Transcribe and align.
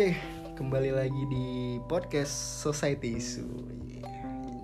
Oke, 0.00 0.16
kembali 0.56 0.96
lagi 0.96 1.28
di 1.28 1.76
podcast 1.84 2.32
Society 2.64 3.20
Issue. 3.20 3.68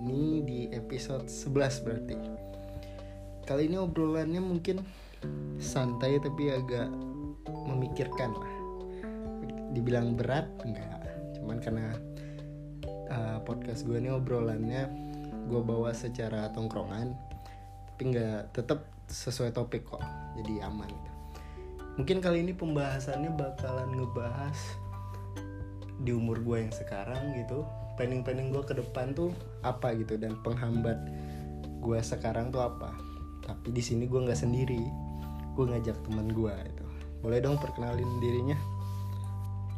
Ini 0.01 0.41
di 0.41 0.59
episode 0.73 1.29
11 1.29 1.85
berarti. 1.85 2.17
Kali 3.45 3.69
ini 3.69 3.77
obrolannya 3.77 4.41
mungkin 4.41 4.81
santai 5.61 6.17
tapi 6.17 6.49
agak 6.49 6.89
memikirkan 7.69 8.33
lah. 8.33 8.53
Dibilang 9.77 10.17
berat 10.17 10.49
enggak, 10.65 11.05
cuman 11.37 11.61
karena 11.61 11.85
uh, 13.13 13.37
podcast 13.45 13.85
gue 13.85 14.01
ini 14.01 14.09
obrolannya 14.09 14.89
gue 15.53 15.61
bawa 15.61 15.93
secara 15.93 16.49
tongkrongan, 16.49 17.13
tapi 17.93 18.09
nggak 18.09 18.57
tetap 18.57 18.89
sesuai 19.05 19.53
topik 19.53 19.85
kok, 19.85 20.01
jadi 20.33 20.65
aman. 20.65 20.89
Mungkin 22.01 22.25
kali 22.25 22.41
ini 22.41 22.57
pembahasannya 22.57 23.37
bakalan 23.37 24.01
ngebahas 24.01 24.86
di 26.07 26.15
umur 26.15 26.39
gue 26.39 26.63
yang 26.63 26.71
sekarang 26.71 27.35
gitu 27.35 27.67
planning-planning 27.99 28.55
gue 28.55 28.63
ke 28.63 28.71
depan 28.79 29.11
tuh 29.11 29.35
apa 29.67 29.91
gitu 29.99 30.15
dan 30.15 30.39
penghambat 30.39 30.95
gue 31.83 31.99
sekarang 31.99 32.47
tuh 32.47 32.63
apa. 32.63 32.95
Tapi 33.43 33.75
di 33.75 33.83
sini 33.83 34.07
gue 34.07 34.23
nggak 34.23 34.39
sendiri 34.39 34.79
gue 35.57 35.65
ngajak 35.67 35.99
teman 36.07 36.31
gue 36.31 36.55
itu 36.63 36.87
boleh 37.19 37.41
dong 37.41 37.57
perkenalin 37.57 38.21
dirinya? 38.21 38.55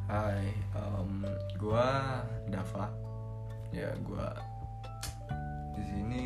Hai, 0.10 0.52
em, 0.74 1.22
gua 1.62 2.22
Dava. 2.50 2.90
Ya, 3.70 3.94
gua 4.02 4.34
di 5.78 5.84
sini 5.86 6.24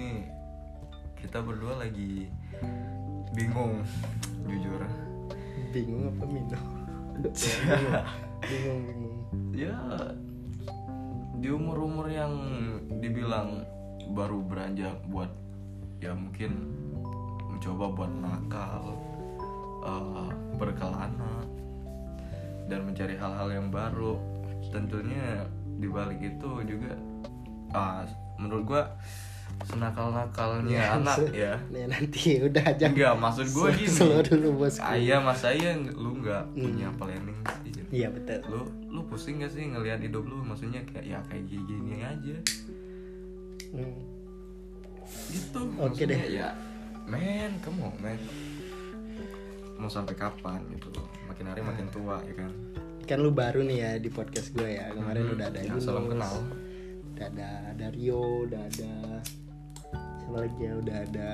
kita 1.19 1.43
berdua 1.43 1.83
lagi 1.83 2.31
bingung, 3.35 3.83
jujur. 4.47 4.81
bingung 5.73 6.05
apa 6.05 6.25
minum 6.29 6.65
bingung 8.45 8.79
bingung 8.81 9.15
bingung 9.21 9.21
Ya, 9.53 9.77
di 11.35 11.47
umur-umur 11.47 12.05
yang 12.05 12.33
dibilang 12.97 13.61
baru 14.09 14.41
beranjak 14.41 14.97
buat 15.07 15.29
ya 15.97 16.11
mungkin 16.11 16.51
mencoba 17.47 17.85
buat 17.93 18.11
nakal, 18.11 18.97
eh, 19.83 20.29
berkelana 20.57 21.33
dan 22.65 22.79
mencari 22.83 23.13
hal-hal 23.13 23.49
yang 23.49 23.67
baru. 23.69 24.17
Tentunya 24.67 25.45
di 25.77 25.87
balik 25.87 26.19
itu 26.19 26.49
juga 26.65 26.93
ah, 27.71 28.03
menurut 28.35 28.63
gua 28.65 28.83
senakal-nakalnya 29.63 30.97
anak 30.97 31.15
se- 31.19 31.31
ya. 31.31 31.53
Nih, 31.71 31.85
nanti 31.85 32.41
udah 32.41 32.63
aja 32.65 32.89
Enggak, 32.89 33.13
maksud 33.15 33.47
gue 33.47 33.69
gini. 33.75 33.87
slow 33.87 34.19
dulu. 34.19 34.65
Ayah 34.81 35.21
mas 35.21 35.39
saya 35.39 35.77
lu 35.77 36.17
nggak 36.19 36.43
punya 36.51 36.89
planning. 36.97 37.37
Iya 37.93 38.09
betul 38.09 38.41
Lu 38.49 38.61
lu 38.89 39.01
pusing 39.05 39.37
gak 39.37 39.53
sih 39.53 39.63
ngelihat 39.63 40.01
hidup 40.01 40.25
lu? 40.25 40.41
Maksudnya 40.41 40.81
kayak 40.83 41.05
ya 41.05 41.19
kayak 41.23 41.45
gini, 41.45 42.01
aja. 42.01 42.35
Hmm. 43.69 43.93
Gitu. 45.29 45.61
Oke 45.77 46.03
deh. 46.03 46.17
Ya, 46.31 46.57
men, 47.05 47.57
kamu 47.61 47.93
men. 47.99 48.17
Mau 49.75 49.87
sampai 49.87 50.13
kapan 50.13 50.61
gitu 50.71 50.89
loh? 50.91 51.05
Makin 51.25 51.45
hari 51.47 51.61
makin 51.61 51.87
tua 51.89 52.17
ya 52.23 52.33
kan. 52.35 52.51
kan 53.03 53.19
lu 53.19 53.29
baru 53.29 53.59
nih 53.61 53.77
ya 53.77 53.91
di 53.99 54.07
podcast 54.07 54.55
gue 54.55 54.79
ya 54.79 54.87
kemarin 54.89 55.27
Hmm, 55.27 55.35
udah 55.35 55.47
ada 55.51 55.59
ya, 55.59 55.75
salam 55.75 56.07
kenal. 56.07 56.33
udah 57.11 57.25
ada 57.27 57.49
ada 57.69 57.85
Rio 57.91 58.47
udah 58.47 58.61
ada 58.63 58.93
siapa 60.15 60.37
lagi 60.39 60.61
ya 60.63 60.73
udah 60.79 60.97
ada 61.03 61.29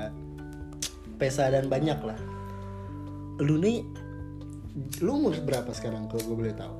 Pesa 1.15 1.53
dan 1.53 1.69
banyak 1.69 2.01
lah 2.01 2.17
lu 3.37 3.61
nih 3.61 3.85
lu 5.01 5.11
umur 5.19 5.35
berapa 5.43 5.71
sekarang 5.73 6.07
kalau 6.07 6.23
gue 6.23 6.35
boleh 6.45 6.55
tahu? 6.55 6.75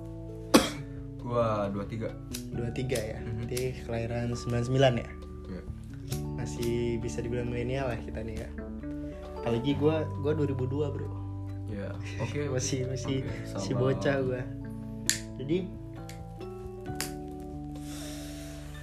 Gua 1.20 1.70
23. 1.70 2.10
23 2.56 2.98
ya? 2.98 3.20
Mhm. 3.22 3.46
Jadi 3.46 3.62
kelahiran 3.86 4.34
99 4.34 5.04
ya? 5.04 5.10
Ya. 5.50 5.62
masih 6.40 6.98
bisa 7.04 7.22
dibilang 7.22 7.52
milenial 7.52 7.92
lah 7.92 8.00
kita 8.00 8.24
nih 8.24 8.42
ya. 8.42 8.50
Apalagi 9.44 9.76
gue 9.78 9.96
gua 10.24 10.32
2002 10.34 10.90
bro. 10.90 11.10
Ya, 11.70 11.94
oke. 12.18 12.50
masih 12.56 12.90
masih 12.90 13.22
Oke, 13.22 13.62
si 13.62 13.72
bocah 13.78 14.18
gue 14.26 14.42
jadi 15.40 15.58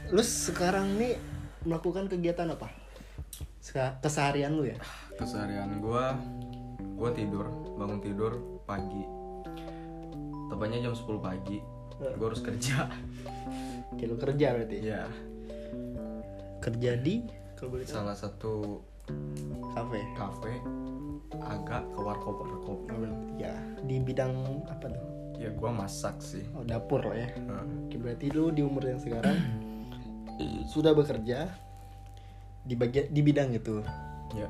lu 0.09 0.22
sekarang 0.25 0.97
nih 0.97 1.21
melakukan 1.69 2.09
kegiatan 2.09 2.49
apa? 2.49 2.72
Seka- 3.60 3.99
keseharian 4.00 4.56
lu 4.56 4.65
ya? 4.65 4.78
Keseharian 5.21 5.82
gua 5.82 6.16
gua 6.97 7.10
tidur 7.12 7.50
bangun 7.76 8.00
tidur 8.00 8.56
pagi. 8.66 9.04
Tepatnya 10.50 10.91
jam 10.91 10.94
10 10.94 11.22
pagi. 11.22 11.59
Gua 11.97 12.27
harus 12.28 12.43
kerja. 12.44 12.91
Lu 14.10 14.19
kerja 14.21 14.53
berarti? 14.53 14.78
Ya 14.82 15.09
kerja 16.66 16.99
di? 16.99 17.22
Kalau 17.55 17.78
boleh 17.78 17.87
tahu? 17.87 17.94
Salah 17.94 18.16
satu 18.19 18.55
kafe? 19.71 20.00
kafe 20.19 20.55
agak 21.37 21.87
ke 21.94 22.00
warkop 22.03 22.43
warkop 22.43 22.78
Oh, 22.91 23.06
ya 23.38 23.55
di 23.87 24.03
bidang 24.03 24.34
apa 24.66 24.91
tuh? 24.91 25.06
Ya 25.38 25.53
gua 25.55 25.71
masak 25.71 26.19
sih. 26.19 26.43
Oh 26.59 26.66
dapur 26.66 27.06
lah 27.06 27.15
ya. 27.15 27.28
Nah, 27.47 27.62
Oke, 27.87 27.97
berarti 28.00 28.26
lu 28.34 28.50
di 28.50 28.66
umur 28.66 28.82
yang 28.88 28.99
sekarang 28.99 29.37
sudah 30.66 30.91
bekerja 30.97 31.47
di 32.66 32.75
bagian 32.75 33.06
di 33.15 33.21
bidang 33.22 33.55
itu? 33.55 33.78
Ya. 34.34 34.49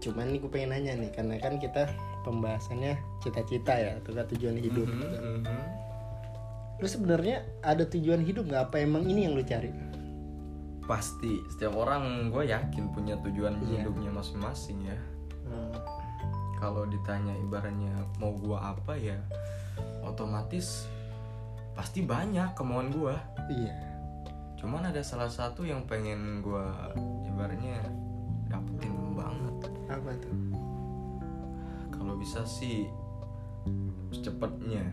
Cuman 0.00 0.32
nih 0.32 0.40
gue 0.40 0.48
pengen 0.48 0.72
nanya 0.72 0.96
nih 0.96 1.10
karena 1.12 1.36
kan 1.36 1.60
kita 1.60 1.92
pembahasannya 2.22 2.94
cita-cita 3.20 3.72
ya 3.74 3.90
atau 4.00 4.12
tujuan 4.14 4.56
hidup 4.56 4.86
Mhm, 4.86 4.96
gitu. 4.96 5.16
mhm. 5.40 5.58
lu 6.80 6.88
sebenarnya 6.88 7.44
ada 7.60 7.84
tujuan 7.84 8.24
hidup 8.24 8.48
nggak? 8.48 8.72
Apa 8.72 8.80
emang 8.80 9.04
ini 9.04 9.28
yang 9.28 9.36
lu 9.36 9.44
cari? 9.44 9.68
Pasti. 10.88 11.36
Setiap 11.52 11.76
orang 11.76 12.32
gue 12.32 12.48
yakin 12.48 12.88
punya 12.90 13.20
tujuan 13.20 13.60
Iya. 13.62 13.84
hidupnya 13.84 14.10
masing-masing 14.10 14.88
ya. 14.88 14.96
Hmm, 15.44 15.76
kalau 16.56 16.88
ditanya 16.88 17.36
ibaratnya 17.36 17.92
mau 18.16 18.32
gua 18.32 18.72
apa 18.72 18.94
ya 18.94 19.18
otomatis 20.00 20.88
pasti 21.72 22.00
banyak 22.00 22.56
kemauan 22.56 22.88
gua. 22.90 23.16
Iya. 23.46 23.76
Cuman 24.56 24.88
ada 24.88 25.00
salah 25.00 25.28
satu 25.28 25.64
yang 25.64 25.84
pengen 25.84 26.40
gua 26.40 26.92
ibaratnya 27.24 27.80
dapetin 28.48 28.92
banget. 29.12 29.56
Apa 29.88 30.10
tuh 30.16 30.32
bisa 32.20 32.44
sih 32.44 32.84
secepatnya. 34.12 34.84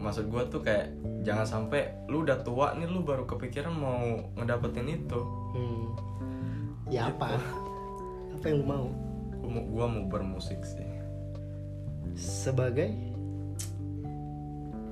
Maksud 0.00 0.32
gua 0.32 0.48
tuh 0.48 0.64
kayak 0.64 0.96
jangan 1.20 1.44
sampai 1.44 1.92
lu 2.08 2.24
udah 2.24 2.40
tua 2.40 2.72
nih 2.72 2.88
lu 2.88 3.04
baru 3.04 3.28
kepikiran 3.28 3.70
mau 3.70 4.00
ngedapetin 4.40 4.88
itu. 4.88 5.20
Hmm. 5.52 5.86
ya 6.88 7.12
apa? 7.12 7.36
Apa 8.34 8.44
yang 8.48 8.64
lu 8.64 8.66
mau? 8.66 8.86
Gua 9.44 9.50
mau, 9.52 9.64
gua 9.68 9.86
mau 9.86 10.04
bermusik 10.08 10.58
sih. 10.64 10.88
Sebagai 12.16 12.90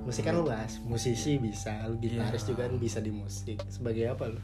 musik 0.04 0.24
kan 0.24 0.36
lu 0.40 0.44
bahas 0.48 0.80
musisi 0.88 1.36
bisa 1.36 1.84
lu 1.84 2.00
gitaris 2.00 2.44
Iya. 2.44 2.48
juga 2.52 2.62
kan 2.68 2.76
bisa 2.76 2.98
di 3.00 3.12
musik. 3.12 3.60
Sebagai 3.68 4.12
apa 4.12 4.28
lu 4.28 4.40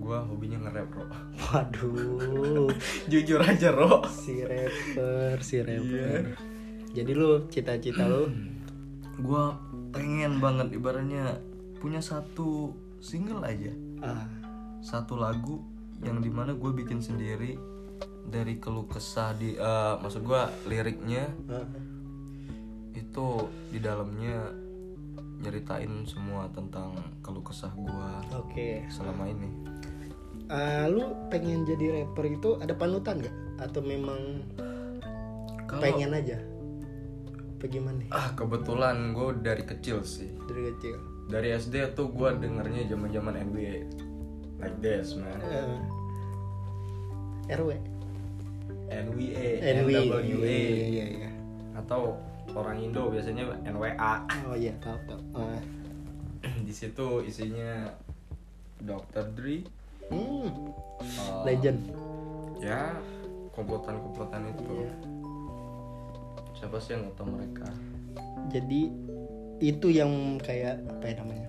gua 0.00 0.24
hobinya 0.24 0.56
nge-rap 0.64 0.88
bro 0.88 1.04
waduh. 1.52 2.72
Jujur 3.06 3.40
aja 3.44 3.68
bro 3.70 4.00
si 4.08 4.40
rapper 4.40 5.36
si 5.44 5.60
rapper. 5.60 6.24
Iya. 6.24 6.96
jadi 6.96 7.12
lu 7.12 7.46
cita-cita 7.52 8.08
lu? 8.08 8.32
Gue 9.20 9.52
pengen 9.92 10.40
banget 10.40 10.72
ibaratnya 10.72 11.44
punya 11.76 12.00
satu 12.00 12.72
single 13.04 13.44
aja. 13.44 13.68
Ah. 14.00 14.24
Satu 14.80 15.20
lagu 15.20 15.60
yang 16.00 16.24
di 16.24 16.32
mana 16.32 16.56
gue 16.56 16.72
bikin 16.72 17.04
sendiri 17.04 17.60
dari 18.24 18.56
keluh 18.56 18.88
kesah 18.88 19.36
di 19.36 19.60
eh, 19.60 19.94
maksud 20.00 20.24
gue 20.24 20.42
liriknya. 20.72 21.28
Ah. 21.52 21.68
itu 22.96 23.48
di 23.68 23.76
dalamnya 23.80 24.48
nyeritain 25.40 26.04
semua 26.04 26.52
tentang 26.52 26.92
keluh 27.24 27.40
kesah 27.40 27.72
gue 27.72 28.10
oke. 28.36 28.70
selama 28.92 29.24
ini 29.24 29.48
Ah, 30.50 30.90
lu 30.90 31.14
pengen 31.30 31.62
jadi 31.62 32.02
rapper 32.02 32.26
itu 32.26 32.58
ada 32.58 32.74
panutan 32.74 33.22
gak? 33.22 33.36
Atau 33.62 33.86
memang 33.86 34.42
kalau 35.70 35.78
pengen 35.78 36.10
aja? 36.10 36.42
Apa 37.56 37.64
gimana? 37.70 38.02
Ah 38.10 38.34
kebetulan 38.34 39.14
gue 39.14 39.30
dari 39.46 39.62
kecil 39.62 40.02
sih. 40.02 40.26
Dari 40.50 40.74
kecil. 40.74 40.98
Dari 41.30 41.54
SD 41.54 41.94
tuh 41.94 42.10
gue 42.10 42.34
dengernya 42.42 42.90
zaman 42.90 43.14
zaman 43.14 43.34
NBA 43.38 43.74
like 44.60 44.76
this 44.82 45.14
man. 45.14 45.38
Eh, 45.40 45.78
RW 47.54 47.70
NWA 48.90 49.48
NW 49.58 49.90
NWA 49.90 50.46
Iya 50.50 50.86
iya 50.86 51.06
iya 51.06 51.30
atau 51.78 52.18
orang 52.52 52.82
Indo 52.82 53.08
biasanya 53.08 53.46
NWA 53.64 54.14
Oh 54.50 54.56
iya 54.58 54.74
tahu 54.82 54.98
tahu. 55.06 55.20
Ah. 55.38 55.62
di 56.66 56.72
situ 56.72 57.20
isinya 57.24 57.92
Dr. 58.80 59.28
Dre 59.36 59.60
Hmm 60.10 60.50
uh, 61.00 61.42
Legend 61.42 61.78
ya 62.58 62.92
komplotan-komplotan 63.50 64.44
itu 64.48 64.62
Iya. 64.76 64.92
siapa 66.54 66.76
sih 66.76 66.92
yang 66.92 67.08
tahu 67.14 67.30
mereka 67.30 67.66
Jadi 68.48 68.90
itu 69.58 69.86
yang 69.88 70.10
kayak 70.36 70.80
apa 70.86 71.04
ya 71.04 71.14
namanya 71.18 71.48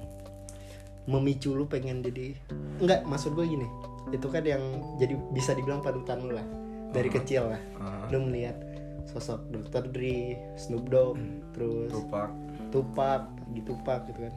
memicu 1.04 1.52
lu 1.52 1.66
pengen 1.66 2.00
jadi 2.00 2.36
enggak 2.78 3.02
maksud 3.04 3.34
gue 3.34 3.44
gini 3.44 3.68
itu 4.10 4.28
kan 4.28 4.44
yang 4.44 4.62
jadi 4.98 5.16
bisa 5.32 5.52
dibilang 5.52 5.82
panutan 5.82 6.22
lu 6.22 6.32
lah 6.32 6.46
dari 6.92 7.08
Uh-huh. 7.08 7.18
kecil 7.18 7.44
lah 7.48 7.62
Ah, 7.76 8.06
lu 8.08 8.24
melihat 8.24 8.56
sosok 9.04 9.42
Dr. 9.50 9.90
Dre, 9.90 10.38
Snoop 10.56 10.88
Dogg, 10.88 11.18
terus 11.52 11.90
Tupac 11.90 12.30
Tupac, 12.70 13.22
gitu 13.52 13.74
Tupac 13.74 14.08
gitu 14.08 14.20
kan. 14.22 14.34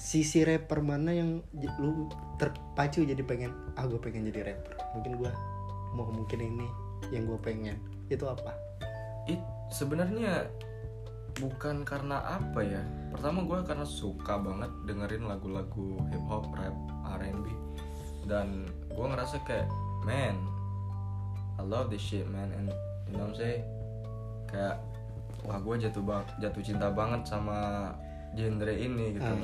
Sisi 0.00 0.40
rapper 0.48 0.80
mana 0.80 1.12
yang 1.12 1.44
lu 1.76 2.08
terpacu 2.40 3.04
jadi 3.04 3.20
pengen 3.20 3.52
ah 3.76 3.84
gue 3.84 4.00
pengen 4.00 4.32
jadi 4.32 4.48
rapper. 4.48 4.80
Mungkin 4.96 5.20
gua 5.20 5.32
mau 5.92 6.08
mungkin 6.08 6.40
ini 6.40 6.68
yang 7.12 7.28
gue 7.28 7.36
pengen. 7.44 7.76
Itu 8.08 8.24
apa? 8.24 8.70
it 9.28 9.40
sebenarnya 9.70 10.50
bukan 11.38 11.86
karena 11.86 12.20
apa 12.40 12.60
ya 12.60 12.82
pertama 13.14 13.46
gue 13.46 13.58
karena 13.64 13.86
suka 13.86 14.36
banget 14.36 14.68
dengerin 14.84 15.24
lagu-lagu 15.24 15.96
hip 16.10 16.24
hop 16.28 16.50
rap 16.58 16.74
R&B 17.20 17.46
dan 18.28 18.68
gue 18.92 19.06
ngerasa 19.06 19.40
kayak 19.46 19.70
man 20.04 20.36
I 21.56 21.62
love 21.64 21.88
this 21.88 22.02
shit 22.02 22.26
man 22.28 22.52
and 22.52 22.68
you 23.08 23.16
know 23.16 23.30
what 23.30 23.32
I'm 23.32 23.38
saying 23.38 23.64
kayak 24.50 24.76
wah 25.46 25.56
gue 25.62 25.74
jatuh 25.80 26.02
bang 26.04 26.24
jatuh 26.42 26.62
cinta 26.64 26.92
banget 26.92 27.24
sama 27.24 27.92
genre 28.36 28.74
ini 28.74 29.16
gitu 29.16 29.24
Ah, 29.24 29.38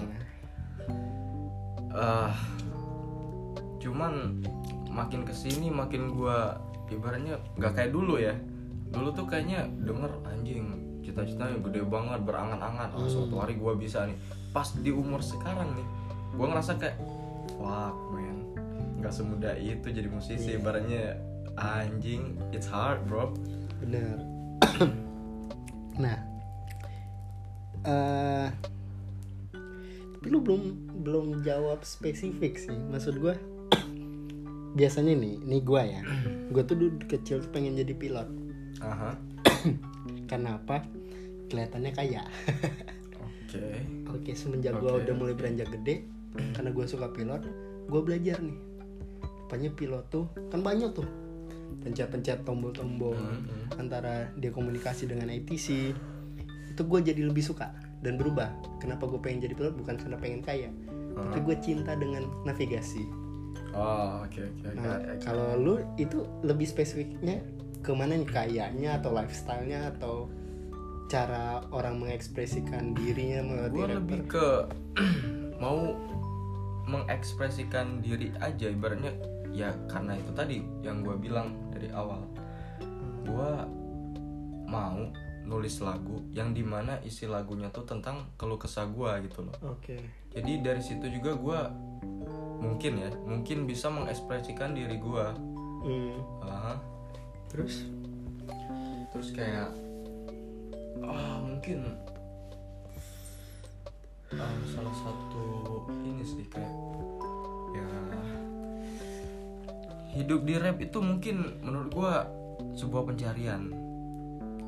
ah 1.96 2.34
cuman 3.80 4.42
makin 4.92 5.22
ke 5.22 5.32
sini 5.32 5.68
makin 5.68 6.12
gua 6.12 6.60
ibaratnya 6.88 7.40
nggak 7.56 7.72
kayak 7.76 7.90
dulu 7.92 8.20
ya. 8.20 8.34
Dulu 8.92 9.12
tuh 9.12 9.26
kayaknya 9.28 9.66
denger 9.82 10.12
anjing 10.24 10.64
cita-citanya 11.02 11.62
gede 11.62 11.86
banget 11.86 12.22
berangan-angan 12.26 12.94
ah 12.94 13.08
suatu 13.08 13.38
hari 13.38 13.58
gua 13.58 13.76
bisa 13.78 14.06
nih. 14.08 14.16
Pas 14.50 14.72
di 14.74 14.90
umur 14.90 15.20
sekarang 15.22 15.76
nih 15.76 15.86
gua 16.34 16.46
ngerasa 16.54 16.78
kayak 16.80 16.96
fuck 17.56 17.96
man. 18.12 18.36
Nggak 19.00 19.12
semudah 19.12 19.54
itu 19.58 19.86
jadi 19.92 20.08
musisi 20.08 20.56
ibaratnya 20.56 21.20
anjing 21.56 22.36
it's 22.52 22.68
hard 22.68 23.00
bro. 23.08 23.32
Bener. 23.80 24.16
nah, 26.02 26.16
eh 27.84 28.48
tapi 30.26 30.34
lu 30.34 30.42
belum 30.42 30.62
belum 31.06 31.26
jawab 31.46 31.86
spesifik 31.86 32.58
sih. 32.58 32.74
Maksud 32.74 33.22
gue 33.22 33.38
biasanya 34.78 35.14
nih, 35.14 35.38
nih 35.38 35.62
gue 35.62 35.82
ya, 35.86 36.02
gue 36.52 36.62
tuh 36.66 36.74
dulu 36.74 36.98
kecil 37.06 37.46
tuh 37.46 37.50
pengen 37.54 37.78
jadi 37.78 37.94
pilot. 37.94 38.26
aha 38.82 39.14
Karena 40.30 40.58
apa? 40.58 40.82
Kelihatannya 41.46 41.94
kaya. 41.94 42.26
oke 43.22 43.62
Oke, 44.18 44.34
semenjak 44.34 44.74
gue 44.82 44.90
Oke, 44.90 45.06
udah 45.06 45.14
mulai 45.14 45.38
beranjak 45.38 45.70
gede, 45.70 46.02
karena 46.58 46.74
gue 46.74 46.84
suka 46.90 47.06
pilot, 47.14 47.46
gue 47.86 48.00
belajar 48.02 48.42
nih. 48.42 48.58
Rupanya 49.46 49.70
pilot 49.78 50.04
tuh 50.10 50.26
kan 50.50 50.58
banyak 50.58 50.90
tuh, 50.90 51.06
pencet-pencet 51.86 52.42
tombol-tombol 52.42 53.14
Mhm. 53.14 53.78
antara 53.78 54.26
dia 54.34 54.50
komunikasi 54.50 55.06
dengan 55.06 55.30
ATC. 55.30 55.94
Itu 56.74 56.82
gue 56.82 56.98
jadi 57.06 57.22
lebih 57.22 57.46
suka 57.46 57.70
dan 58.04 58.16
berubah. 58.20 58.52
Kenapa 58.82 59.08
gue 59.08 59.20
pengen 59.20 59.44
jadi 59.48 59.54
pilot? 59.56 59.74
Bukan 59.76 59.96
karena 59.96 60.16
pengen 60.20 60.40
kaya, 60.44 60.70
tapi 61.14 61.38
gue 61.44 61.56
cinta 61.62 61.92
dengan 61.96 62.28
navigasi. 62.44 63.04
oh 63.76 64.24
oke 64.24 64.40
oke 64.40 64.72
oke 64.72 64.76
Nah, 64.80 64.96
kalau 65.20 65.52
lu 65.60 65.74
itu 66.00 66.24
lebih 66.40 66.64
spesifiknya 66.64 67.44
ke 67.84 67.92
mana 67.92 68.16
nih 68.16 68.26
kayanya 68.26 68.98
atau 68.98 69.12
lifestyle-nya 69.12 69.92
atau 69.96 70.32
cara 71.06 71.62
orang 71.70 72.02
mengekspresikan 72.02 72.96
dirinya 72.98 73.46
melalui 73.46 73.78
gue 73.78 73.88
lebih 73.94 74.20
ke 74.26 74.46
mau 75.62 75.94
mengekspresikan 76.90 78.02
diri 78.02 78.34
aja 78.42 78.70
ibaratnya 78.70 79.14
ya 79.54 79.70
karena 79.86 80.18
itu 80.18 80.30
tadi 80.34 80.58
yang 80.82 81.06
gue 81.06 81.14
bilang 81.14 81.54
dari 81.70 81.90
awal 81.94 82.26
gue 83.22 83.52
mau 84.66 84.98
nulis 85.46 85.78
lagu 85.78 86.26
yang 86.34 86.50
di 86.50 86.66
mana 86.66 86.98
isi 87.06 87.24
lagunya 87.24 87.70
tuh 87.70 87.86
tentang 87.86 88.26
keluh 88.34 88.58
kesah 88.58 88.90
gue 88.90 89.30
gitu 89.30 89.46
loh 89.46 89.54
Oke. 89.78 90.02
jadi 90.34 90.52
dari 90.60 90.82
situ 90.82 91.06
juga 91.06 91.38
gue 91.38 91.60
mungkin 92.60 92.92
ya 92.98 93.10
mungkin 93.22 93.64
bisa 93.64 93.86
mengekspresikan 93.88 94.74
diri 94.74 94.98
gue 94.98 95.26
Hmm. 95.86 96.18
Terus? 97.46 97.86
terus 99.14 99.30
kayak 99.30 99.70
ah 101.00 101.38
mungkin 101.40 101.94
ah, 104.34 104.54
salah 104.66 104.96
satu 104.98 105.44
ini 106.04 106.26
sih 106.26 106.44
kayak 106.50 106.74
ya 107.72 107.88
hidup 110.16 110.44
di 110.44 110.54
rap 110.58 110.76
itu 110.82 110.98
mungkin 111.00 111.60
menurut 111.64 111.90
gua 111.94 112.14
sebuah 112.76 113.08
pencarian 113.08 113.72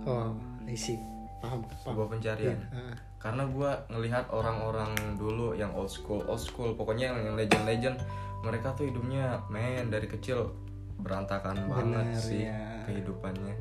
Oh, 0.08 0.32
I 0.68 0.76
see. 0.76 1.00
Paham, 1.38 1.62
paham. 1.64 1.94
sebuah 1.94 2.06
pencarian 2.10 2.58
Ah, 2.74 2.92
karena 3.22 3.46
gua 3.46 3.78
ngelihat 3.88 4.26
orang-orang 4.28 4.90
dulu 5.14 5.54
yang 5.54 5.70
old 5.70 5.86
school 5.86 6.18
old 6.26 6.42
school 6.42 6.74
pokoknya 6.74 7.14
yang, 7.14 7.18
yang 7.30 7.36
legend-legend 7.38 7.96
mereka 8.42 8.74
tuh 8.74 8.90
hidupnya 8.90 9.38
men 9.46 9.86
dari 9.86 10.10
kecil 10.10 10.50
berantakan 10.98 11.54
banget 11.70 12.06
Bener, 12.10 12.18
sih 12.18 12.42
ya. 12.42 12.82
kehidupannya 12.90 13.54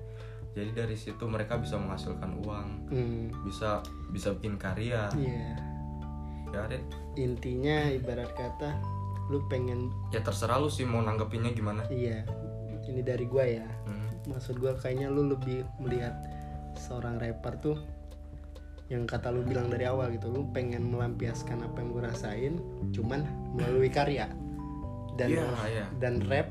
jadi 0.57 0.73
dari 0.73 0.97
situ 0.97 1.21
mereka 1.29 1.61
bisa 1.61 1.77
menghasilkan 1.77 2.41
uang 2.41 2.67
hmm, 2.89 3.45
bisa 3.45 3.85
bisa 4.09 4.33
bikin 4.33 4.57
karya 4.57 5.05
Iya. 5.13 5.53
ya. 6.49 6.79
Intinya 7.13 7.93
ibarat 7.93 8.33
kata 8.33 8.73
lu 9.29 9.45
pengen 9.45 9.93
ya 10.09 10.25
terserah 10.25 10.57
lu 10.57 10.65
sih 10.65 10.81
mau 10.81 11.05
nanggepinnya 11.05 11.53
gimana 11.53 11.85
iya. 11.93 12.25
Ini 12.87 13.03
dari 13.03 13.27
gua 13.29 13.43
ya. 13.45 13.67
Hmm. 13.85 14.09
Maksud 14.31 14.57
gua 14.57 14.73
kayaknya 14.73 15.11
lu 15.11 15.29
lebih 15.29 15.61
melihat 15.77 16.15
seorang 16.77 17.17
rapper 17.17 17.53
tuh 17.57 17.77
yang 18.87 19.03
kata 19.03 19.27
lu 19.27 19.43
bilang 19.43 19.67
dari 19.67 19.83
awal 19.83 20.07
gitu 20.09 20.29
lu 20.29 20.47
pengen 20.47 20.87
melampiaskan 20.87 21.59
apa 21.59 21.77
yang 21.77 21.89
gue 21.91 22.03
rasain 22.03 22.53
cuman 22.91 23.25
melalui 23.51 23.89
karya. 23.89 24.31
Dan 25.13 25.33
Iya, 25.33 25.43
iya. 25.67 25.85
dan 25.97 26.21
rap 26.23 26.47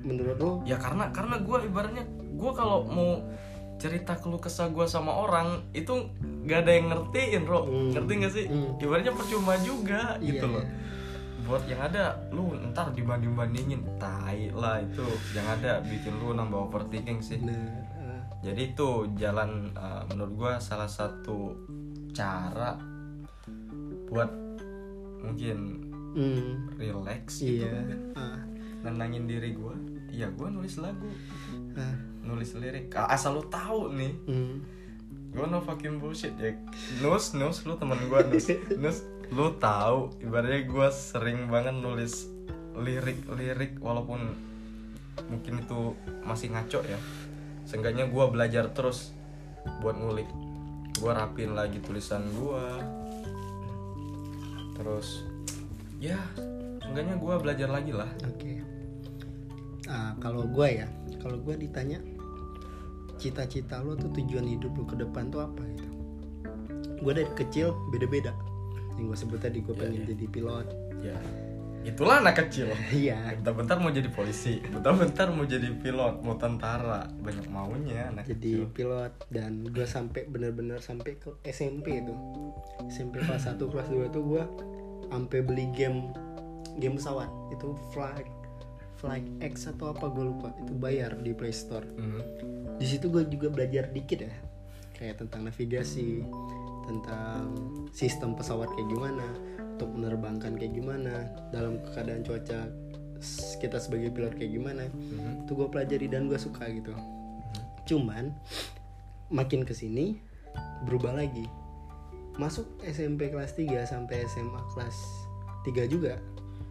menurut 0.00 0.36
lu? 0.38 0.50
Ya 0.62 0.78
karena 0.78 1.10
karena 1.10 1.36
gue 1.38 1.58
ibaratnya 1.64 2.04
gue 2.32 2.52
kalau 2.52 2.86
mau 2.86 3.20
cerita 3.76 4.16
keluh 4.16 4.38
kesah 4.38 4.70
gue 4.70 4.86
sama 4.86 5.12
orang 5.12 5.68
itu 5.70 6.08
gak 6.42 6.64
ada 6.64 6.72
yang 6.72 6.86
ngertiin 6.88 7.42
bro 7.42 7.60
Hmm. 7.62 7.92
ngerti 7.92 8.12
gak 8.16 8.32
sih? 8.32 8.44
Hmm. 8.46 8.78
ibaratnya 8.78 9.12
percuma 9.12 9.52
juga 9.60 10.16
Iya, 10.16 10.26
gitu 10.32 10.46
loh. 10.48 10.62
iya. 10.62 10.84
buat 11.42 11.62
yang 11.62 11.78
ada 11.80 12.04
lu 12.28 12.42
ntar 12.66 12.90
dibanding 12.90 13.30
bandingin 13.32 13.78
tai 13.98 14.50
lah 14.50 14.80
itu. 14.80 15.06
Yang 15.30 15.46
ada 15.54 15.72
bikin 15.80 16.10
lu 16.16 16.32
nambah 16.32 16.58
overthinking 16.66 17.20
sih. 17.20 17.38
Bener. 17.38 17.86
ah, 17.92 17.95
jadi 18.46 18.62
itu 18.70 19.10
jalan 19.18 19.74
uh, 19.74 20.06
menurut 20.06 20.32
gua 20.38 20.52
salah 20.62 20.86
satu 20.86 21.58
cara 22.14 22.78
buat 24.06 24.30
mungkin 25.18 25.90
hmm, 26.14 26.78
relax 26.78 27.42
gitu 27.42 27.66
iya. 27.66 27.74
mungkin. 27.74 28.00
ah, 28.14 28.38
nenangin 28.86 29.26
diri 29.26 29.50
gua. 29.50 29.74
Iya 30.14 30.30
gua 30.30 30.54
nulis 30.54 30.78
lagu. 30.78 31.10
Ah, 31.74 31.98
nulis 32.22 32.54
lirik. 32.54 32.94
Asal 32.94 33.42
lu 33.42 33.44
tahu 33.50 33.90
nih. 33.90 34.14
Hmm. 34.30 34.62
gua 35.34 35.50
no 35.50 35.58
fucking 35.58 35.98
bullshit 35.98 36.38
ya. 36.38 36.54
Nus 37.02 37.34
nus 37.34 37.66
lu 37.66 37.74
temen 37.74 37.98
gua 38.06 38.22
nus. 38.30 38.46
Nus 38.82 39.02
lu 39.34 39.58
tahu 39.58 40.14
ibaratnya 40.22 40.70
gua 40.70 40.94
sering 40.94 41.50
banget 41.50 41.74
nulis 41.74 42.30
lirik-lirik 42.78 43.82
walaupun 43.82 44.22
mungkin 45.26 45.64
itu 45.64 45.96
masih 46.22 46.52
ngaco 46.54 46.84
ya 46.84 47.00
seenggaknya 47.66 48.06
gua 48.06 48.30
belajar 48.30 48.70
terus 48.70 49.10
buat 49.82 49.98
ngulik 49.98 50.30
gua 50.96 51.12
rapin 51.18 51.52
lagi 51.52 51.82
tulisan 51.82 52.22
gua 52.32 52.78
terus 54.74 55.24
ya 55.98 56.16
seenggaknya 56.80 57.16
gua 57.16 57.36
belajar 57.36 57.68
lagi 57.68 57.92
lah 57.92 58.08
Oke. 58.24 58.62
Ah, 59.86 60.18
kalau 60.18 60.42
gue 60.42 60.82
ya, 60.82 60.90
kalau 61.22 61.38
gue 61.38 61.54
ditanya 61.54 62.02
cita-cita 63.22 63.78
lo 63.78 63.94
tuh 63.94 64.10
tujuan 64.18 64.42
hidup 64.42 64.74
lo 64.74 64.82
ke 64.82 64.98
depan 64.98 65.30
tuh 65.30 65.46
apa 65.46 65.62
gitu? 65.62 65.86
Gue 67.06 67.12
dari 67.14 67.30
kecil 67.38 67.70
beda-beda. 67.94 68.34
Yang 68.98 69.04
gue 69.06 69.18
sebut 69.22 69.38
tadi 69.38 69.62
gue 69.62 69.70
Iya, 69.70 69.80
pengen 69.86 70.02
iya. 70.02 70.06
jadi 70.10 70.26
pilot. 70.26 70.66
ya 71.06 71.16
itulah 71.86 72.18
anak 72.18 72.46
kecil. 72.46 72.74
Iya. 72.92 73.38
bentar-bentar 73.38 73.78
mau 73.78 73.94
jadi 73.94 74.10
polisi 74.10 74.58
bentar-bentar 74.60 75.30
mau 75.30 75.46
jadi 75.46 75.70
pilot 75.70 76.20
mau 76.26 76.34
tentara. 76.34 77.06
Banyak 77.22 77.46
maunya 77.46 78.10
anak 78.10 78.26
jadi 78.26 78.66
kecil. 78.66 78.74
pilot 78.74 79.12
dan 79.30 79.62
gue 79.70 79.86
sampai 79.86 80.26
bener-bener 80.26 80.82
sampai 80.82 81.14
ke 81.16 81.30
SMP 81.46 82.02
itu. 82.02 82.14
SMP 82.90 83.22
kelas 83.22 83.46
1 83.46 83.62
kelas 83.62 83.88
2 83.88 84.10
tuh 84.10 84.22
gue 84.26 84.44
sampai 85.06 85.38
beli 85.46 85.70
game 85.72 86.10
game 86.76 86.98
pesawat. 86.98 87.30
Itu 87.54 87.78
flight 87.94 88.26
flight 88.96 89.28
X 89.44 89.70
atau 89.70 89.94
apa 89.94 90.10
gue 90.10 90.24
lupa. 90.26 90.50
Itu 90.58 90.74
bayar 90.74 91.14
di 91.22 91.30
Play 91.32 91.54
Store. 91.54 91.86
Mhm. 91.86 92.22
di 92.76 92.84
situ 92.84 93.08
gue 93.08 93.24
juga 93.24 93.48
belajar 93.48 93.88
dikit 93.88 94.20
ya. 94.20 94.34
Kayak 94.92 95.24
tentang 95.24 95.48
navigasi 95.48 96.20
tentang 96.86 97.50
sistem 97.90 98.36
pesawat 98.38 98.70
kayak 98.70 98.88
gimana 98.88 99.26
untuk 99.76 99.92
menerbangkan 99.92 100.56
kayak 100.56 100.72
gimana 100.72 101.28
dalam 101.52 101.76
keadaan 101.92 102.24
cuaca 102.24 102.64
kita 103.60 103.76
sebagai 103.76 104.08
pilot 104.08 104.32
kayak 104.32 104.56
gimana 104.56 104.88
Mhm. 104.88 105.44
itu 105.44 105.52
gue 105.52 105.68
pelajari 105.68 106.08
dan 106.08 106.32
gue 106.32 106.40
suka 106.40 106.64
gitu. 106.72 106.96
Cuman 107.84 108.32
makin 109.28 109.68
ke 109.68 109.76
sini 109.76 110.16
berubah 110.88 111.12
lagi. 111.12 111.44
Masuk 112.36 112.64
SMP 112.84 113.28
kelas 113.28 113.52
3 113.52 113.84
sampai 113.84 114.24
SMA 114.24 114.60
kelas 114.72 114.96
3 115.64 115.84
juga 115.84 116.16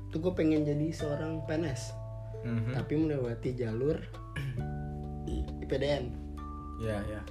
tuh 0.09 0.21
gue 0.21 0.33
pengen 0.33 0.65
jadi 0.65 0.89
seorang 0.89 1.45
PNS 1.45 1.93
Mhm. 2.41 2.73
tapi 2.73 2.93
melewati 2.97 3.53
jalur 3.53 4.01
IPDN 5.61 6.09
ya 6.81 7.05
ya. 7.05 7.21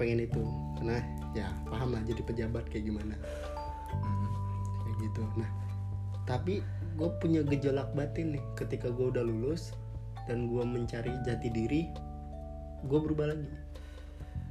Pengen 0.00 0.24
itu. 0.24 0.40
Karena 0.80 0.96
ya 1.36 1.48
paham 1.68 1.92
lah 1.92 2.00
jadi 2.08 2.24
pejabat 2.24 2.72
kayak 2.72 2.88
gimana 2.88 3.14
gitu. 5.00 5.24
Nah 5.36 5.50
tapi 6.28 6.62
gue 6.94 7.10
punya 7.18 7.42
gejolak 7.42 7.90
batin 7.96 8.36
nih. 8.38 8.44
Ketika 8.54 8.92
gue 8.92 9.10
udah 9.10 9.24
lulus 9.24 9.72
dan 10.28 10.46
gue 10.46 10.62
mencari 10.62 11.10
jati 11.26 11.48
diri 11.50 11.88
gue 12.84 12.98
berubah 13.00 13.32
lagi. 13.32 13.48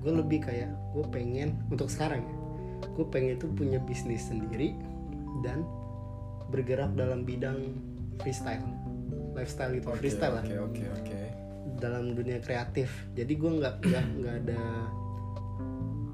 Gue 0.01 0.12
lebih 0.18 0.44
kayak 0.44 0.70
gue 0.98 1.06
pengen 1.13 1.56
untuk 1.70 1.88
sekarang 1.88 2.24
ya 2.25 2.39
gue 2.79 3.06
pengen 3.08 3.39
tuh 3.39 3.51
punya 3.51 3.79
bisnis 3.84 4.27
sendiri 4.27 4.75
dan 5.44 5.63
bergerak 6.51 6.91
dalam 6.96 7.24
bidang 7.24 7.75
freestyle. 8.20 8.63
Lifestyle 9.36 9.75
itu 9.77 9.88
Oke, 9.88 10.00
freestyle 10.03 10.36
lah. 10.39 10.44
oke 10.44 10.56
oke 10.72 10.84
oke. 11.00 11.20
Dalam 11.79 12.15
dunia 12.15 12.44
kreatif. 12.44 12.91
Jadi 13.15 13.34
gue 13.39 13.51
nggak 13.60 13.75
nggak 13.84 14.06
nggak 14.20 14.36
ada 14.48 14.63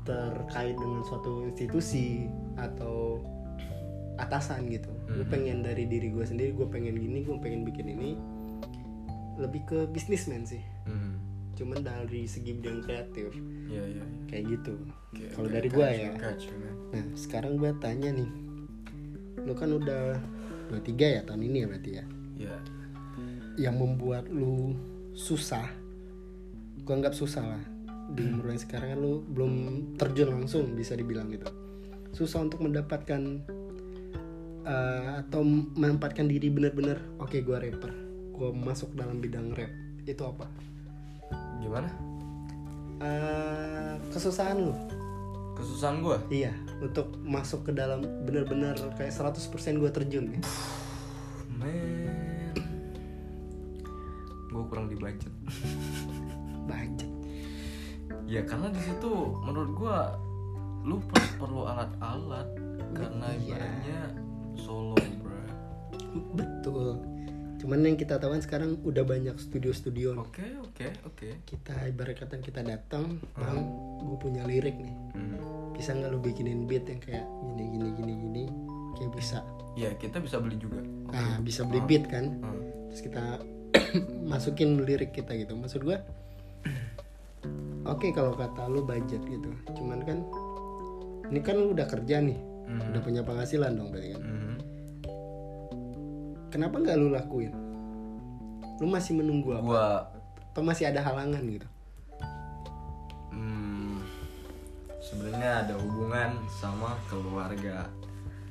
terkait 0.05 0.77
dengan 0.77 1.01
suatu 1.01 1.49
institusi 1.49 2.29
atau 2.53 3.17
atasan 4.17 4.67
gitu. 4.69 4.89
Gue 5.07 5.25
Mhm. 5.25 5.31
pengen 5.31 5.57
dari 5.61 5.85
diri 5.85 6.09
gue 6.09 6.23
sendiri 6.23 6.51
gue 6.51 6.67
pengen 6.67 6.95
gini 6.95 7.23
gue 7.23 7.35
pengen 7.39 7.61
bikin 7.63 7.87
ini. 7.89 8.09
Lebih 9.35 9.61
ke 9.67 9.79
bisnismen 9.89 10.43
sih. 10.43 10.63
Mhm. 10.85 11.13
cuman 11.55 11.87
dari 11.87 12.27
segi 12.27 12.51
bidang 12.51 12.83
kreatif. 12.83 13.31
Ya 13.71 13.79
ya 13.79 14.03
ya. 14.03 14.05
kayak 14.27 14.43
gitu. 14.59 14.75
Oke, 15.15 15.23
kalau 15.31 15.47
dari 15.47 15.71
gue 15.71 15.87
ya. 15.87 16.11
nah 16.91 17.05
sekarang 17.15 17.55
gue 17.55 17.71
tanya 17.79 18.11
nih. 18.11 18.27
Lu 19.39 19.55
kan 19.55 19.71
udah 19.71 20.19
23 20.67 21.15
ya 21.15 21.21
tahun 21.23 21.47
ini 21.47 21.63
ya 21.63 21.67
berarti 21.71 21.91
ya? 21.95 22.05
Ya 22.35 22.55
yang 23.55 23.79
membuat 23.79 24.27
lu 24.27 24.75
susah 25.15 25.63
gua 26.83 26.99
anggap 26.99 27.15
susah 27.15 27.55
lah. 27.55 27.63
Di 28.11 28.21
umur 28.21 28.51
yang 28.53 28.59
sekarang 28.59 28.89
kan 28.93 28.99
lu 28.99 29.23
belum 29.25 29.53
terjun 29.95 30.29
langsung 30.35 30.75
bisa 30.75 30.93
dibilang 30.93 31.31
gitu. 31.31 31.47
Susah 32.11 32.43
untuk 32.43 32.61
mendapatkan 32.61 33.41
eh, 34.65 35.21
atau 35.21 35.41
menempatkan 35.77 36.25
diri 36.25 36.49
benar-benar 36.49 36.97
oke 37.21 37.37
gua 37.41 37.61
rapper. 37.61 37.93
Gua 38.33 38.49
masuk 38.51 38.97
dalam 38.97 39.21
bidang 39.21 39.53
rap. 39.53 39.71
Itu 40.03 40.25
apa? 40.25 40.45
Gimana? 41.61 41.89
Eh, 42.99 43.93
kesusahan 44.09 44.57
lu. 44.59 44.73
Kesusahan 45.55 46.03
gue 46.03 46.43
iya 46.43 46.51
untuk 46.83 47.15
masuk 47.23 47.63
ke 47.63 47.71
dalam 47.71 48.03
benar-benar 48.27 48.75
kayak 48.99 49.15
100% 49.15 49.39
gua 49.79 49.87
terjun 49.87 50.35
man. 51.55 52.51
Gue 54.51 54.63
kurang 54.67 54.91
dibajak 54.91 55.31
banyak 56.65 57.09
ya 58.25 58.41
karena 58.41 58.73
di 58.73 58.81
situ 58.81 59.11
menurut 59.45 59.71
gue 59.77 59.97
lu 60.85 60.97
per- 61.07 61.35
perlu 61.39 61.61
alat-alat. 61.65 62.47
Karena 62.95 63.27
Iya. 63.35 63.55
ibaratnya 63.57 63.99
solo 64.57 64.97
bro. 65.21 65.39
Betul. 66.35 67.15
Cuman 67.65 67.81
yang 67.81 67.97
kita 67.97 68.21
tahu 68.21 68.37
kan 68.37 68.43
sekarang 68.43 68.77
udah 68.85 69.01
banyak 69.01 69.35
studio-studio. 69.41 70.19
Oke 70.21 70.45
oke 70.61 70.87
oke. 71.07 71.29
Kita 71.49 71.73
ibarat 71.89 72.19
kata 72.19 72.37
kita 72.37 72.61
datang 72.61 73.17
bang 73.33 73.59
gue 74.05 74.17
punya 74.21 74.45
lirik 74.45 74.77
nih. 74.77 74.95
Hmm. 75.17 75.73
bisa 75.75 75.91
nggak 75.91 76.07
lu 76.07 76.23
bikinin 76.23 76.71
beat 76.71 76.87
yang 76.87 77.03
kayak 77.03 77.27
gini 77.51 77.63
gini 77.75 77.89
gini 77.99 78.13
gini? 78.15 78.43
Kayak 78.95 79.11
bisa. 79.17 79.39
Ya 79.75 79.91
kita 79.97 80.23
bisa 80.23 80.39
beli 80.39 80.55
juga. 80.55 80.79
Nah 81.11 81.41
bisa 81.43 81.67
beli 81.67 81.81
beat 81.83 82.07
kan? 82.07 82.37
Hmm. 82.39 82.61
terus 82.91 83.01
kita 83.01 83.23
masukin 84.31 84.85
lirik 84.85 85.11
kita 85.11 85.35
gitu. 85.35 85.57
Maksud 85.57 85.83
gue 85.83 85.97
oke 87.91 88.07
kalau 88.13 88.37
kata 88.37 88.69
lu 88.71 88.85
budget 88.85 89.19
gitu. 89.25 89.51
Cuman 89.73 89.99
kan 90.05 90.21
ini 91.33 91.39
kan 91.41 91.57
lu 91.57 91.73
udah 91.73 91.89
kerja 91.89 92.21
nih 92.21 92.54
Mhm. 92.65 92.91
udah 92.91 93.01
punya 93.01 93.21
penghasilan 93.21 93.71
dong 93.77 93.89
berarti 93.93 94.09
kan. 94.17 94.21
Mhm. 94.21 94.55
kenapa 96.49 96.75
nggak 96.79 96.95
lu 96.95 97.11
lakuin? 97.11 97.51
Lu 98.79 98.87
masih 98.87 99.19
menunggu 99.19 99.59
apa? 99.59 99.63
Gua 99.63 99.87
atau 100.55 100.63
masih 100.63 100.87
ada 100.87 101.03
halangan 101.03 101.43
gitu? 101.43 101.67
Hmm, 103.35 103.99
sebenarnya 105.03 105.67
ada 105.67 105.75
hubungan 105.75 106.39
sama 106.47 106.95
keluarga. 107.11 107.91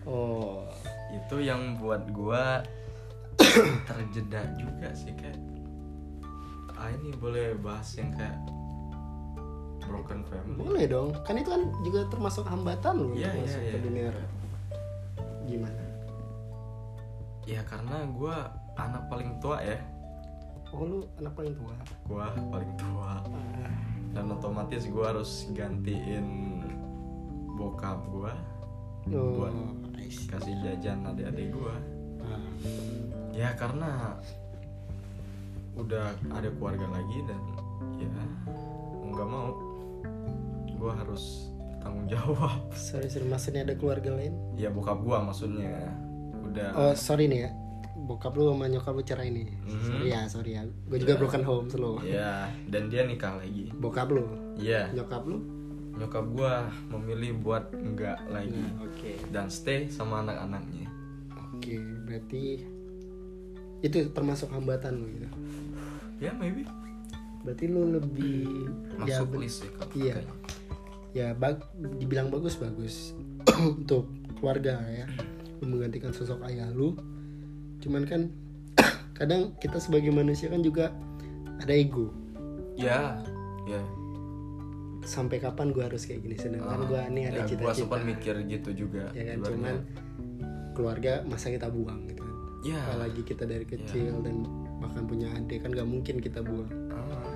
Oh. 0.04 0.68
Itu 1.16 1.40
yang 1.40 1.80
buat 1.80 2.04
gua 2.12 2.61
terjeda 3.88 4.52
juga 4.61 4.92
sih 4.92 5.16
kayak 5.16 5.40
ah 6.75 6.90
ini 6.90 7.14
boleh 7.16 7.56
bahas 7.56 7.97
yang 7.97 8.12
kayak 8.12 8.37
broken 9.87 10.21
family. 10.26 10.57
Boleh 10.59 10.85
dong. 10.88 11.09
Kan 11.25 11.37
itu 11.41 11.50
kan 11.53 11.62
juga 11.85 12.00
termasuk 12.09 12.45
hambatan 12.49 12.95
untuk 13.09 13.21
iya, 13.21 13.33
masuk 13.37 13.62
iya. 13.62 13.73
ke 13.73 13.79
dunia 13.81 14.07
rap. 14.11 14.31
Gimana? 15.45 15.83
Ya 17.45 17.61
karena 17.69 17.97
gua 18.12 18.37
anak 18.81 19.03
paling 19.12 19.31
tua 19.38 19.61
ya. 19.61 19.79
Oh 20.75 20.83
lu 20.83 20.99
anak 21.21 21.33
paling 21.38 21.55
tua? 21.55 21.75
Gua 22.09 22.26
paling 22.33 22.73
tua. 22.81 23.23
Ah, 23.23 23.75
dan 24.17 24.33
otomatis 24.33 24.88
gua 24.91 25.14
harus 25.14 25.47
gantiin 25.53 26.59
bokap 27.55 28.03
gua 28.11 28.35
oh, 29.14 29.47
Buat. 29.47 29.55
Kasih 30.05 30.55
jajan 30.64 31.07
adik-adik 31.07 31.55
gua. 31.55 31.76
Ah, 32.25 32.41
ya 33.37 33.53
karena 33.55 34.19
udah 35.75 36.14
ada 36.31 36.49
keluarga 36.55 36.87
lagi 36.87 37.19
dan 37.26 37.43
ya 37.99 38.11
nggak 39.14 39.29
mau 39.31 39.55
gue 40.85 40.93
harus 40.93 41.49
tanggung 41.81 42.05
jawab. 42.07 42.61
Sorry 42.76 43.09
sorry 43.09 43.25
maksudnya 43.25 43.64
ada 43.64 43.75
keluarga 43.75 44.12
lain? 44.12 44.37
Ya 44.55 44.69
bokap 44.69 45.00
gue 45.00 45.17
maksudnya. 45.17 45.88
Udah. 46.45 46.69
Oh 46.76 46.93
sorry 46.93 47.25
nih 47.25 47.49
ya. 47.49 47.50
Bokap 48.05 48.37
lu 48.37 48.53
sama 48.53 48.69
nyokap 48.69 48.93
lu 48.93 49.00
cerai 49.00 49.33
nih. 49.33 49.49
Mhm. 49.64 49.81
sorry 49.81 50.07
ya 50.12 50.21
sorry 50.29 50.50
ya. 50.55 50.62
Gue 50.85 51.00
juga 51.00 51.17
broken 51.17 51.41
home 51.41 51.69
slow. 51.73 52.05
Ya 52.05 52.53
dan 52.69 52.93
dia 52.93 53.09
nikah 53.09 53.41
lagi. 53.41 53.73
Bokap 53.73 54.12
lu? 54.12 54.29
Ya 54.61 54.93
nyokap 54.93 55.25
lu? 55.25 55.41
Nyokap 55.97 56.25
gue 56.29 56.53
memilih 56.93 57.33
buat 57.41 57.64
enggak 57.73 58.21
lagi. 58.29 58.61
Nah, 58.61 58.85
oke. 58.85 59.12
Dan 59.33 59.49
stay 59.49 59.88
sama 59.88 60.21
anak-anaknya. 60.21 60.91
Oke 61.55 61.81
berarti 62.05 62.61
itu 63.81 63.97
termasuk 64.12 64.53
hambatan 64.53 65.00
lu 65.00 65.07
gitu? 65.09 65.29
Ya 66.21 66.33
maybe. 66.37 66.69
Berarti 67.45 67.64
lu 67.69 67.93
lebih 67.93 68.69
ya 69.05 69.21
masuk 69.21 69.37
ben- 69.37 69.43
list 69.45 69.64
kalau 69.76 69.93
iya. 69.97 70.17
Ya 71.14 71.33
bag, 71.33 71.62
dibilang 71.97 72.28
bagus 72.28 72.59
bagus. 72.59 73.14
Untuk 73.80 74.11
keluarga 74.37 74.83
ya. 74.85 75.06
Lu 75.62 75.71
menggantikan 75.71 76.11
sosok 76.11 76.42
ayah 76.44 76.68
lu. 76.68 76.99
Cuman 77.78 78.02
kan 78.04 78.28
kadang 79.18 79.54
kita 79.56 79.78
sebagai 79.78 80.11
manusia 80.11 80.50
kan 80.50 80.61
juga 80.61 80.90
ada 81.59 81.71
ego. 81.71 82.11
Ya 82.75 83.23
ya. 83.64 83.78
Sampai 85.00 85.37
kapan 85.37 85.71
gua 85.71 85.87
harus 85.87 86.02
kayak 86.02 86.25
gini? 86.25 86.35
Sedangkan 86.35 86.80
Ah, 86.80 86.88
gua 86.88 87.02
nih 87.06 87.28
ada 87.28 87.30
ya, 87.30 87.40
gua 87.40 87.50
cita-cita. 87.71 87.75
sempat 87.78 88.00
mikir 88.02 88.35
gitu 88.44 88.71
juga 88.75 89.12
ya 89.12 89.23
kan 89.25 89.37
ibaratnya. 89.37 89.49
cuman 89.52 89.75
keluarga 90.75 91.12
masa 91.23 91.47
kita 91.49 91.68
buang 91.68 92.09
gitu 92.09 92.18
kan. 92.18 92.35
Ya. 92.64 92.80
Apalagi 92.83 93.23
kita 93.23 93.44
dari 93.44 93.62
kecil 93.62 94.25
dan 94.25 94.49
bahkan 94.80 95.04
punya 95.04 95.28
adik 95.30 95.62
kan 95.62 95.71
gak 95.71 95.87
mungkin 95.87 96.18
kita 96.18 96.40
buang. 96.40 96.66
Ah, 96.90 97.30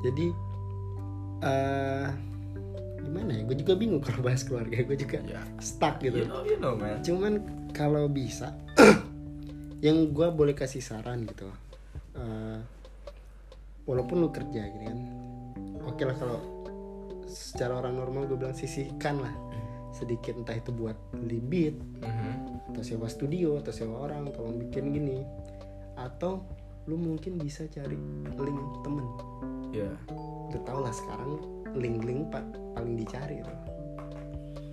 jadi 0.00 0.26
eh 1.42 2.08
gimana 3.00 3.30
ya? 3.32 3.42
Gue 3.42 3.56
juga 3.56 3.72
bingung 3.74 4.00
kalau 4.00 4.20
bahas 4.20 4.42
keluarga. 4.42 4.76
Gue 4.80 4.96
juga 4.96 5.18
ya 5.24 5.40
stuck 5.58 5.98
gitu. 5.98 6.22
You 6.22 6.28
know 6.28 6.42
you 6.44 6.56
know 6.56 6.74
man. 6.74 7.00
Cuman 7.00 7.32
kalau 7.72 8.06
bisa 8.06 8.52
yang 9.86 10.12
gue 10.12 10.28
boleh 10.28 10.52
kasih 10.52 10.84
saran 10.84 11.24
gitu 11.24 11.48
eh, 12.12 12.58
walaupun 13.88 14.20
lu 14.20 14.28
kerja 14.28 14.60
gitu 14.60 14.84
kan 14.84 14.98
oke 15.80 16.02
lah 16.04 16.12
kalau 16.14 16.38
secara 17.24 17.78
orang 17.78 17.96
normal 17.96 18.26
gue 18.26 18.36
bilang 18.36 18.52
sisihkan 18.52 19.22
lah. 19.22 19.32
Sedikit 19.90 20.36
entah 20.36 20.54
itu 20.54 20.70
buat 20.70 20.94
beat 21.48 21.74
Mhm. 22.02 22.32
atau 22.70 22.82
sewa 22.82 23.06
studio 23.06 23.58
atau 23.58 23.70
sewa 23.70 24.06
orang 24.06 24.30
tolong 24.30 24.58
bikin 24.58 24.92
gini. 24.92 25.18
Atau 25.96 26.46
lu 26.88 26.96
mungkin 26.96 27.36
bisa 27.36 27.68
cari 27.68 27.98
link 28.40 28.60
temen. 28.86 29.06
Ya 29.70 29.90
lu 30.50 30.58
tau 30.64 30.80
lah 30.80 30.94
sekarang 30.94 31.38
link-link 31.76 32.32
pak 32.32 32.44
paling 32.72 32.96
dicari 32.96 33.44
tuh. 33.44 33.58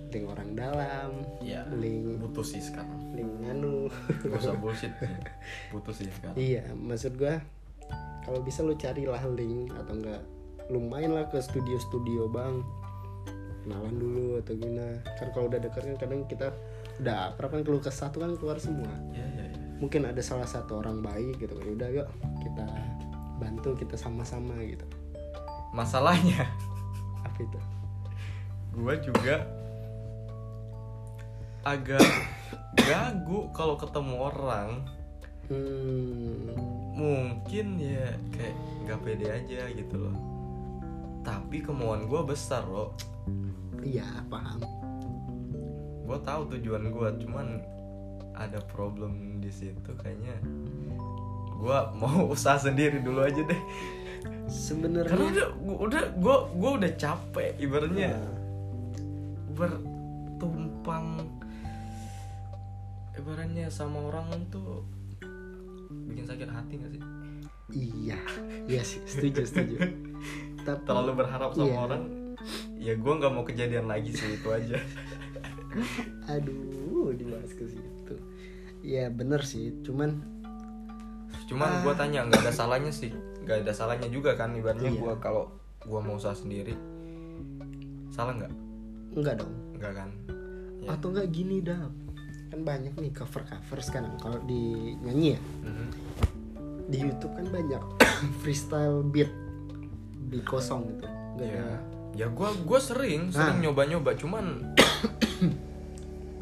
Link 0.08 0.24
orang 0.24 0.56
dalam 0.56 1.10
ya 1.44 1.68
link 1.76 2.16
butuh 2.22 2.46
sih 2.46 2.62
sekarang. 2.62 2.96
link 3.12 3.28
nganu. 3.44 3.92
Gak 4.24 4.40
usah 4.40 4.56
bullshit 4.62 4.92
sih 5.92 6.08
sekarang. 6.08 6.36
Iya 6.36 6.64
maksud 6.72 7.18
gua 7.20 7.42
kalau 8.24 8.40
bisa 8.44 8.60
lu 8.64 8.76
carilah 8.76 9.20
link 9.32 9.72
atau 9.72 9.92
enggak 9.96 10.22
lu 10.68 10.84
main 10.84 11.12
lah 11.12 11.28
ke 11.28 11.40
studio-studio 11.40 12.28
bang. 12.32 12.60
Kenalan 13.64 13.96
dulu 14.00 14.40
atau 14.40 14.56
gimana. 14.56 14.96
Kan 15.20 15.28
kalau 15.36 15.52
udah 15.52 15.60
dekat 15.60 15.82
kan 15.84 15.96
kadang 16.00 16.20
kita 16.24 16.52
udah 16.98 17.32
akrab 17.32 17.52
kan 17.52 17.62
keluh 17.62 17.82
kesah 17.84 18.08
tuh 18.08 18.24
kan 18.24 18.32
keluar 18.40 18.56
semua. 18.56 18.88
Ya 19.12 19.24
ya 19.38 19.44
ya 19.54 19.57
mungkin 19.78 20.06
ada 20.10 20.18
salah 20.22 20.46
satu 20.46 20.82
orang 20.82 21.02
baik 21.02 21.38
gitu 21.38 21.54
kan 21.54 21.66
udah 21.70 21.88
yuk 21.90 22.08
kita 22.42 22.66
bantu 23.38 23.78
kita 23.78 23.94
sama-sama 23.94 24.54
gitu. 24.62 24.84
Masalahnya 25.74 26.46
apa 27.26 27.38
itu? 27.42 27.60
gue 28.78 28.94
juga 29.10 29.42
agak 31.66 32.04
gagu 32.78 33.50
kalau 33.50 33.74
ketemu 33.74 34.14
orang. 34.18 34.68
Hmm. 35.48 36.54
Mungkin 36.98 37.66
ya 37.78 38.14
kayak 38.34 38.56
nggak 38.86 39.00
pede 39.02 39.26
aja 39.30 39.62
gitu 39.74 39.96
loh. 39.98 40.16
Tapi 41.26 41.60
kemauan 41.60 42.06
gue 42.06 42.22
besar 42.26 42.66
loh 42.66 42.94
iya 43.84 44.06
paham. 44.28 44.60
Gue 46.08 46.18
tahu 46.24 46.42
tujuan 46.56 46.88
gue 46.88 47.08
cuman 47.26 47.46
ada 48.38 48.62
problem 48.62 49.12
di 49.38 49.50
situ 49.50 49.90
kayaknya. 49.96 50.38
Gue 51.52 51.78
mau 51.94 52.26
usaha 52.34 52.54
sendiri 52.56 52.98
dulu 52.98 53.20
aja 53.20 53.42
deh. 53.42 53.62
Karena 54.18 54.46
sebenarnya 54.48 55.14
udah 55.18 55.48
gua- 55.58 55.80
udah 55.84 56.02
gue 56.12 56.36
gue 56.54 56.70
udah 56.78 56.92
capek 56.94 57.50
ibaratnya. 57.58 58.10
Nah, 58.12 58.34
bertumpang 59.52 61.26
ibaratnya 63.12 63.66
sama 63.68 63.98
orang 64.04 64.30
tuh 64.48 64.86
bikin 66.06 66.24
sakit 66.24 66.46
hati 66.46 66.72
gak 66.76 66.92
sih? 66.92 67.02
Iya. 67.70 68.18
Iya 68.64 68.82
sih 68.82 69.02
setuju 69.04 69.42
setuju. 69.44 69.76
Tapi 70.64 70.80
terlalu 70.84 71.12
berharap 71.16 71.50
sama 71.52 71.66
Iya. 71.66 71.78
orang 71.80 72.02
ya 72.78 72.94
gue 72.94 73.12
nggak 73.12 73.32
mau 73.32 73.42
kejadian 73.42 73.86
lagi 73.86 74.10
sih 74.10 74.30
itu 74.32 74.48
aja. 74.48 74.78
Aduh 76.32 77.10
dibahas 77.12 77.50
ke 77.50 77.66
situ 77.66 77.97
ya 78.88 79.04
bener 79.08 79.44
sih. 79.44 79.76
Cuman 79.82 80.24
cuman 81.44 81.80
gue 81.80 81.94
tanya 81.94 82.24
nggak 82.24 82.40
ada 82.40 82.52
salahnya 82.54 82.88
sih. 82.88 83.12
Nggak 83.44 83.62
ada 83.62 83.72
salahnya 83.72 84.08
juga 84.08 84.32
kan 84.32 84.52
ibaratnya 84.52 84.88
Iya. 84.88 84.96
gue 84.98 85.14
kalau 85.18 85.52
gue 85.78 86.00
mau 86.00 86.16
usaha 86.16 86.32
sendiri 86.32 86.72
salah 88.08 88.32
nggak? 88.34 88.52
Enggak 89.14 89.34
dong. 89.38 89.52
Nggak 89.74 89.92
kan? 89.94 90.10
Ya. 90.78 90.88
atau 90.90 91.10
enggak 91.10 91.28
gini 91.28 91.60
dah. 91.60 91.84
Kan 92.48 92.60
banyak 92.62 92.94
nih 92.94 93.12
cover 93.12 93.44
cover 93.44 93.78
sekarang. 93.78 94.16
Kalau 94.16 94.40
di 94.42 94.96
nyanyi 94.98 95.36
ya. 95.36 95.40
Mhm. 95.62 95.86
di 96.88 96.96
YouTube 96.98 97.36
kan 97.36 97.44
banyak 97.46 97.82
freestyle 98.40 99.04
beat. 99.04 99.28
Di 100.26 100.40
kosong 100.40 100.88
gitu. 100.88 101.04
Nggak 101.36 101.44
ya 101.46 101.60
ada. 101.60 101.76
Ya 102.16 102.26
gue 102.26 102.48
gue 102.58 102.80
sering 102.80 103.28
sering 103.28 103.56
Ah. 103.56 103.62
nyoba 103.62 103.84
nyoba 103.84 104.10
cuman 104.14 104.72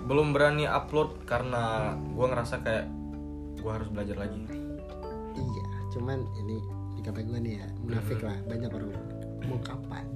belum 0.06 0.30
berani 0.30 0.70
upload 0.70 1.26
karena 1.26 1.94
gue 1.98 2.26
ngerasa 2.26 2.62
kayak 2.62 2.86
gue 3.58 3.72
harus 3.74 3.90
belajar 3.90 4.16
lagi. 4.22 4.38
Iya 5.34 5.64
cuman 5.90 6.22
ini 6.38 6.62
dikata 6.96 7.20
gue 7.26 7.38
nih 7.42 7.54
ya 7.58 7.66
munafik 7.82 8.22
lah 8.22 8.38
banyak 8.46 8.70
orang 8.70 8.90
mau 9.50 9.58
kapan? 9.60 10.06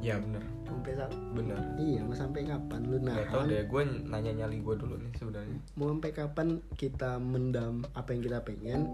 Ya 0.00 0.16
bener. 0.16 0.40
Sampai 0.64 0.94
sa- 0.96 1.12
bener. 1.34 1.58
Iya 1.76 2.00
mau 2.06 2.14
sampai 2.14 2.46
kapan 2.46 2.80
lu 2.86 2.96
Gak 3.02 3.28
tau 3.28 3.44
deh 3.44 3.66
gue 3.66 3.82
nanya 4.06 4.32
nyali 4.32 4.62
gue 4.62 4.74
dulu 4.78 4.94
nih 4.96 5.12
sebenarnya. 5.18 5.58
Mau 5.74 5.90
sampai 5.90 6.10
kapan 6.14 6.48
kita 6.78 7.18
mendam 7.18 7.82
apa 7.92 8.14
yang 8.14 8.22
kita 8.22 8.38
pengen 8.46 8.86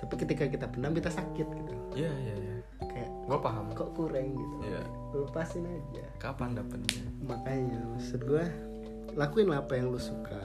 tapi 0.00 0.16
ketika 0.16 0.48
kita 0.48 0.64
pendam 0.72 0.96
kita 0.96 1.12
sakit 1.12 1.44
gitu. 1.44 1.72
Iya 1.92 2.08
iya 2.16 2.34
iya. 2.40 2.54
Kayak 2.80 3.10
gue 3.28 3.38
paham. 3.38 3.68
Kok 3.76 3.90
kurang 3.92 4.32
gitu? 4.32 4.56
Iya. 4.64 4.82
lepasin 5.10 5.66
aja. 5.66 6.06
Kapan 6.22 6.54
dapetnya? 6.56 7.02
Makanya 7.26 7.82
maksud 7.92 8.24
gue 8.24 8.69
lakuin 9.14 9.48
lah 9.48 9.62
apa 9.62 9.74
yang 9.74 9.90
lu 9.90 9.98
suka 9.98 10.38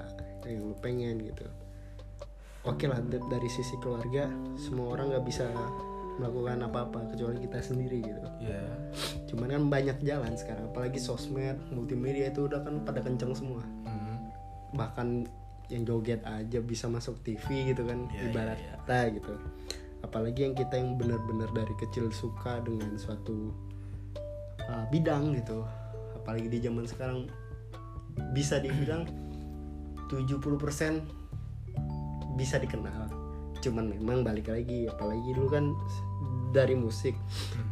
yang 0.45 0.61
lu 0.61 0.75
pengen 0.77 1.21
gitu. 1.21 1.45
Oke 2.65 2.85
lah 2.85 2.97
da- 3.01 3.21
dari 3.29 3.45
sisi 3.45 3.77
keluarga 3.77 4.25
semua 4.57 4.93
orang 4.93 5.13
nggak 5.13 5.25
bisa 5.25 5.45
melakukan 6.15 6.63
apa-apa 6.63 7.11
kecuali 7.11 7.37
kita 7.39 7.59
sendiri 7.59 7.99
gitu. 7.99 8.27
Iya. 8.39 8.63
Cuman 9.27 9.47
kan 9.51 9.63
banyak 9.67 9.97
jalan 10.01 10.33
sekarang 10.33 10.71
apalagi 10.71 10.97
sosmed 10.97 11.59
multimedia 11.69 12.29
itu 12.29 12.47
udah 12.47 12.63
kan 12.63 12.81
pada 12.81 13.01
kenceng 13.01 13.33
semua. 13.33 13.61
Mhm. 13.61 14.13
bahkan 14.75 15.23
yang 15.65 15.81
joget 15.81 16.19
aja 16.21 16.59
bisa 16.59 16.85
masuk 16.85 17.15
TV 17.23 17.71
gitu 17.71 17.87
kan 17.87 18.05
Iya, 18.11 18.21
ibarat 18.27 18.53
iya, 18.53 18.65
iya. 18.65 18.73
kata 18.75 18.99
gitu. 19.13 19.33
Apalagi 20.01 20.39
yang 20.43 20.53
kita 20.53 20.75
yang 20.75 20.93
benar-benar 20.93 21.49
dari 21.49 21.73
kecil 21.79 22.11
suka 22.11 22.59
dengan 22.59 22.93
suatu 22.95 23.49
uh, 24.67 24.85
bidang 24.91 25.33
gitu. 25.33 25.63
Apalagi 26.13 26.49
di 26.49 26.59
zaman 26.59 26.85
sekarang 26.85 27.25
bisa 28.31 28.59
dibilang 28.59 29.07
70% 30.11 30.35
bisa 32.35 32.59
dikenal. 32.59 33.09
Cuman 33.63 33.95
memang 33.95 34.21
balik 34.21 34.51
lagi 34.51 34.85
apalagi 34.85 35.33
dulu 35.33 35.49
kan 35.49 35.65
dari 36.51 36.75
musik 36.77 37.15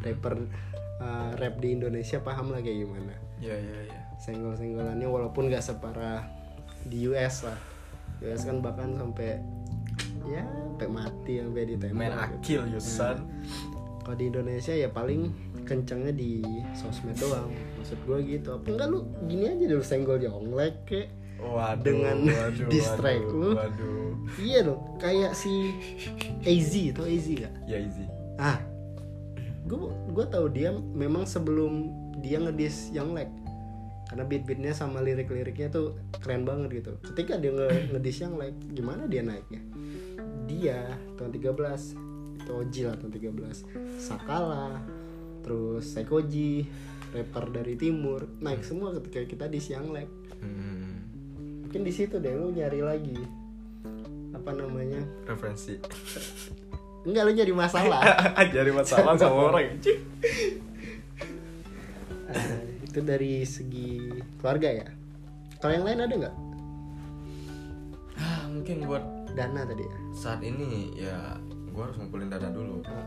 rapper 0.03 0.47
uh, 0.99 1.31
rap 1.39 1.55
di 1.59 1.75
Indonesia 1.75 2.19
paham 2.19 2.51
lah 2.51 2.63
kayak 2.63 2.87
gimana. 2.87 3.13
Iya 3.39 3.55
iya 3.59 3.77
iya. 3.91 3.99
Senggol-senggolannya 4.23 5.07
walaupun 5.07 5.51
gak 5.51 5.63
separah 5.63 6.23
di 6.87 7.07
US 7.11 7.43
lah. 7.43 7.59
US 8.23 8.47
kan 8.47 8.63
bahkan 8.63 8.95
sampai 8.95 9.39
ya 10.23 10.43
sampai 10.47 10.87
mati 10.87 11.43
sampai 11.43 11.63
ditembak 11.67 11.95
Main 11.95 12.13
gitu. 12.15 12.23
akil 12.23 12.61
you 12.71 12.81
son 12.81 13.27
kalau 14.03 14.15
di 14.19 14.25
Indonesia 14.31 14.73
ya 14.75 14.89
paling 14.91 15.31
kencengnya 15.63 16.13
di 16.15 16.43
sosmed 16.75 17.15
doang 17.19 17.51
maksud 17.83 17.99
gue 18.07 18.19
gitu. 18.39 18.47
Apa 18.55 18.65
enggak 18.71 18.87
lu 18.87 18.99
gini 19.27 19.43
aja 19.51 19.65
dulu 19.67 19.83
senggol 19.83 20.17
jonglek 20.23 20.75
kek. 20.87 21.07
Waduh 21.43 21.83
Dengan 21.83 22.17
waduh, 22.31 22.69
distract 22.73 23.27
waduh, 23.27 23.35
lu. 23.35 23.51
Waduh. 23.59 24.11
Iya 24.39 24.59
dong 24.63 24.81
kayak 25.03 25.35
si 25.35 25.75
AZ 26.47 26.71
itu 26.71 27.01
AZ 27.03 27.27
gak 27.35 27.53
Ya 27.67 27.77
easy 27.83 28.07
ah. 28.39 28.55
Gue 29.67 29.91
gue 30.15 30.25
tahu 30.31 30.47
dia 30.47 30.71
memang 30.71 31.27
sebelum 31.27 31.91
dia 32.23 32.39
ngedis 32.39 32.95
yang 32.95 33.11
leg 33.11 33.27
karena 34.07 34.29
beat 34.29 34.45
beatnya 34.45 34.71
sama 34.77 35.01
lirik 35.01 35.27
liriknya 35.27 35.73
tuh 35.73 35.99
keren 36.23 36.47
banget 36.47 36.79
gitu. 36.79 36.95
Ketika 37.11 37.35
dia 37.35 37.51
nge 37.51 37.67
ngedis 37.91 38.17
yang 38.23 38.39
leg 38.39 38.55
gimana 38.71 39.03
dia 39.11 39.27
naiknya? 39.27 39.59
Dia 40.47 40.95
tahun 41.19 41.35
13 41.35 41.99
itu 42.43 42.51
Oji 42.51 42.81
lah 42.87 42.95
tahun 42.99 43.11
13 43.15 43.99
Sakala 43.99 44.83
terus 45.43 45.91
Seikoji 45.91 46.67
rapper 47.13 47.45
dari 47.53 47.77
timur 47.77 48.25
naik 48.41 48.65
semua 48.65 48.89
ketika 48.97 49.21
kita 49.23 49.45
di 49.45 49.61
siang 49.61 49.93
leg 49.93 50.09
hmm. 50.41 50.93
mungkin 51.63 51.81
di 51.85 51.93
situ 51.93 52.17
deh 52.17 52.33
lu 52.33 52.49
nyari 52.49 52.81
lagi. 52.81 53.21
Apa 54.33 54.49
namanya? 54.51 54.99
Referensi. 55.23 55.77
Enggak 57.05 57.23
lu 57.23 57.31
nyari 57.31 57.53
masalah. 57.53 58.01
Jadi 58.55 58.71
masalah 58.73 59.13
sama 59.15 59.37
orang. 59.53 59.77
Ah, 62.27 62.57
itu 62.81 62.99
dari 62.99 63.45
segi 63.45 64.09
keluarga 64.41 64.69
ya? 64.73 64.87
Kalau 65.61 65.73
yang 65.73 65.85
lain 65.85 65.99
ada 66.01 66.13
nggak? 66.17 66.35
Ah, 68.17 68.43
Mungkin 68.49 68.83
buat 68.83 69.05
dana 69.33 69.65
tadi 69.65 69.81
ya? 69.81 69.97
saat 70.13 70.45
ini 70.45 70.93
ya 70.93 71.33
gue 71.43 71.81
harus 71.81 71.97
ngumpulin 71.97 72.29
dana 72.29 72.53
dulu 72.53 72.85
Ah, 72.85 73.01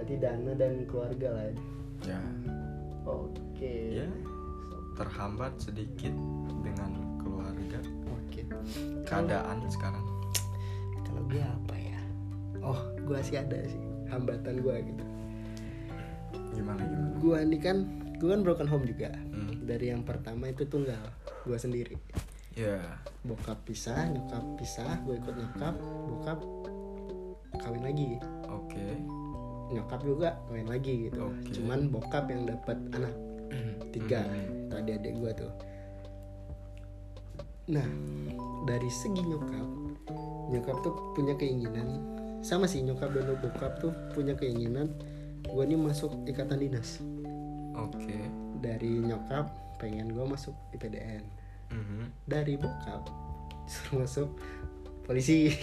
berarti 0.00 0.16
dana 0.16 0.52
dan 0.56 0.80
keluarga 0.88 1.28
lah 1.28 1.44
ya? 1.44 1.54
Ya 2.08 2.20
oke. 3.06 3.74
Ya 3.94 4.10
terhambat 4.96 5.52
sedikit 5.60 6.12
dengan 6.64 7.20
keluarga. 7.20 7.78
Oke. 8.16 8.42
Keadaan 9.04 9.60
sekarang. 9.68 10.02
Kalau 11.04 11.22
gue 11.28 11.44
apa 11.44 11.76
ya? 11.76 12.00
Oh 12.64 12.80
gue 13.04 13.20
sih 13.22 13.38
ada 13.38 13.60
sih 13.68 13.78
hambatan 14.10 14.64
gue 14.64 14.76
gitu. 14.82 15.04
Gimana 16.56 16.82
gimana? 16.82 17.14
Gue 17.20 17.38
nih 17.44 17.60
kan 17.60 17.76
gue 18.16 18.28
kan 18.32 18.40
broken 18.42 18.66
home 18.66 18.88
juga. 18.88 19.12
Hmm. 19.12 19.52
dari 19.66 19.90
yang 19.92 20.06
pertama 20.06 20.48
itu 20.48 20.64
tunggal 20.66 21.12
gue 21.44 21.58
sendiri. 21.60 22.00
Ya. 22.56 22.80
Bokap 23.22 23.68
pisah 23.68 24.08
nyokap 24.08 24.42
pisah 24.56 25.04
gue 25.04 25.20
ikut 25.20 25.34
nyokap 25.36 25.76
bokap 26.08 26.38
kawin 27.60 27.84
lagi. 27.84 28.16
Oke 28.48 29.15
nyokap 29.68 30.00
juga 30.02 30.38
kawin 30.46 30.66
lagi 30.66 31.10
gitu 31.10 31.26
Oke. 31.26 31.50
cuman 31.54 31.90
bokap 31.90 32.26
yang 32.28 32.46
dapat 32.46 32.78
anak 32.92 33.14
tiga 33.94 34.22
Hmm. 34.22 34.68
tadi 34.68 34.90
adik 34.92 35.14
gue 35.16 35.32
tuh 35.34 35.52
nah 37.66 37.86
dari 38.64 38.86
segi 38.86 39.22
nyokap 39.22 39.68
nyokap 40.50 40.76
tuh 40.80 40.94
punya 41.12 41.34
keinginan 41.34 41.98
sama 42.38 42.70
sih 42.70 42.78
nyokap 42.78 43.10
dan 43.10 43.34
bokap 43.42 43.82
tuh 43.82 43.90
punya 44.14 44.38
keinginan 44.38 44.94
gue 45.42 45.62
nih 45.62 45.78
masuk 45.78 46.14
ikatan 46.26 46.62
dinas 46.62 47.02
Oke 47.76 48.16
dari 48.58 49.02
nyokap 49.02 49.50
pengen 49.76 50.10
gue 50.10 50.24
masuk 50.24 50.54
IPDN 50.72 51.26
Mhm. 51.66 52.30
dari 52.30 52.54
bokap 52.54 53.02
disuruh 53.66 54.06
masuk 54.06 54.30
polisi. 55.06 55.54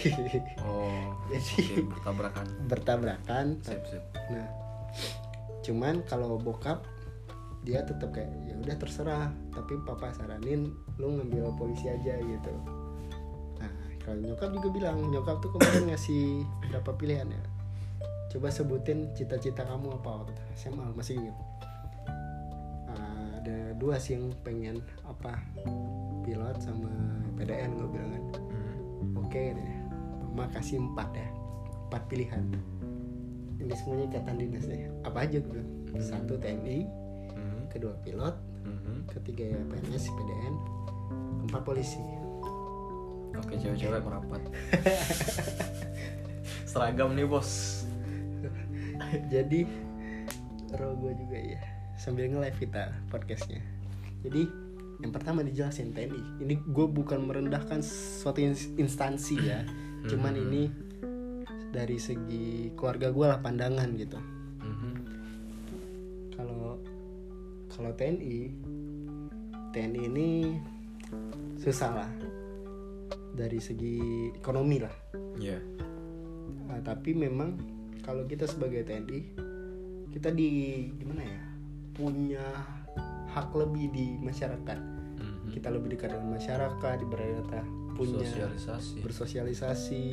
Oh 0.64 1.12
Jadi- 1.28 1.84
bertabrakan. 1.84 2.46
bertabrakan. 2.66 3.46
Sip 3.60 3.84
sip. 3.86 4.04
Nah 4.32 4.48
cuman 5.64 6.04
kalau 6.04 6.36
bokap 6.36 6.84
dia 7.64 7.80
tetap 7.80 8.12
kayak 8.12 8.28
ya 8.44 8.52
udah 8.60 8.76
terserah 8.76 9.32
tapi 9.48 9.80
papa 9.88 10.12
saranin 10.12 10.68
lu 11.00 11.16
ngambil 11.16 11.52
polisi 11.56 11.88
aja 11.88 12.20
gitu. 12.20 12.52
Nah 13.60 13.72
kalau 14.04 14.20
nyokap 14.20 14.52
juga 14.52 14.68
bilang 14.68 14.98
nyokap 15.08 15.40
tuh 15.40 15.52
kemarin 15.56 15.88
ngasih 15.92 16.44
berapa 16.68 16.90
pilihan 16.96 17.28
ya? 17.28 17.44
Coba 18.28 18.52
sebutin 18.52 19.14
cita-cita 19.14 19.64
kamu 19.64 19.94
apa 19.96 20.26
waktu? 20.26 20.32
SMA 20.58 20.90
masih 20.92 21.16
ingat. 21.22 21.36
Ah, 22.90 23.40
ada 23.40 23.72
dua 23.78 23.96
sih 23.96 24.18
yang 24.20 24.28
pengen 24.44 24.82
apa 25.06 25.38
pilot 26.20 26.56
sama 26.60 26.90
PDN 27.38 27.78
gue 27.78 27.88
bilang 27.88 28.10
kan. 28.12 28.24
Oke 29.34 29.50
deh 29.50 29.74
mama 30.30 30.46
kasih 30.54 30.78
empat 30.78 31.10
ya. 31.10 31.26
Empat 31.90 32.06
pilihan. 32.06 32.46
Ini 33.58 33.74
semuanya 33.74 34.14
ikatan 34.14 34.38
dinas 34.38 34.62
deh 34.62 34.86
apa 35.02 35.26
aja 35.26 35.42
gue 35.42 35.62
satu 35.98 36.38
TNI 36.38 36.86
Mhm. 37.34 37.66
kedua 37.66 37.98
pilot 38.06 38.30
Mhm. 38.62 39.10
ketiga 39.10 39.50
ya 39.50 39.58
PNS 39.66 40.06
PDN 40.06 40.54
keempat 41.42 41.62
polisi. 41.66 41.98
Oke 43.34 43.58
cewek-cewek 43.58 44.06
merapat. 44.06 44.38
Seragam 46.70 47.18
nih 47.18 47.26
bos. 47.26 47.82
Jadi 49.34 49.66
ro 50.78 50.94
gue 50.94 51.10
juga 51.18 51.38
ya. 51.42 51.58
Sambil 51.98 52.30
nge-live 52.30 52.70
kita 52.70 52.94
podcastnya. 53.10 53.58
Jadi 54.22 54.46
yang 55.04 55.12
pertama 55.12 55.44
dijelasin 55.44 55.92
TNI 55.92 56.40
ini 56.40 56.56
gue 56.56 56.86
bukan 56.88 57.28
merendahkan 57.28 57.84
suatu 57.84 58.40
ins- 58.40 58.72
instansi 58.74 59.36
ya 59.36 59.60
cuman 60.08 60.32
Mhm. 60.32 60.42
ini 60.42 60.62
dari 61.68 62.00
segi 62.00 62.72
keluarga 62.72 63.12
gue 63.12 63.26
lah 63.28 63.38
pandangan 63.38 63.88
gitu 63.94 64.16
Mhm. 64.64 64.92
kalau 66.32 66.80
kalau 67.68 67.92
TNI 67.92 68.48
TNI 69.76 70.00
ini 70.08 70.28
susah 71.60 71.90
lah 71.92 72.10
dari 73.34 73.60
segi 73.60 73.98
ekonomi 74.32 74.80
lah 74.80 74.94
Iya. 75.34 75.58
Nah, 76.64 76.78
tapi 76.80 77.10
memang 77.10 77.58
kalau 78.00 78.22
kita 78.22 78.46
sebagai 78.46 78.86
TNI 78.86 79.20
kita 80.14 80.30
di 80.30 80.50
gimana 80.94 81.26
ya 81.26 81.42
punya 81.90 82.46
hak 83.26 83.50
lebih 83.50 83.90
di 83.90 84.06
masyarakat. 84.22 84.93
Kita 85.54 85.70
lebih 85.70 85.94
dekat 85.94 86.10
dengan 86.18 86.34
masyarakat 86.34 86.96
ibaratnya 87.06 87.62
punya 87.94 88.26
sosialisasi 88.26 88.96
bersosialisasi. 89.06 90.04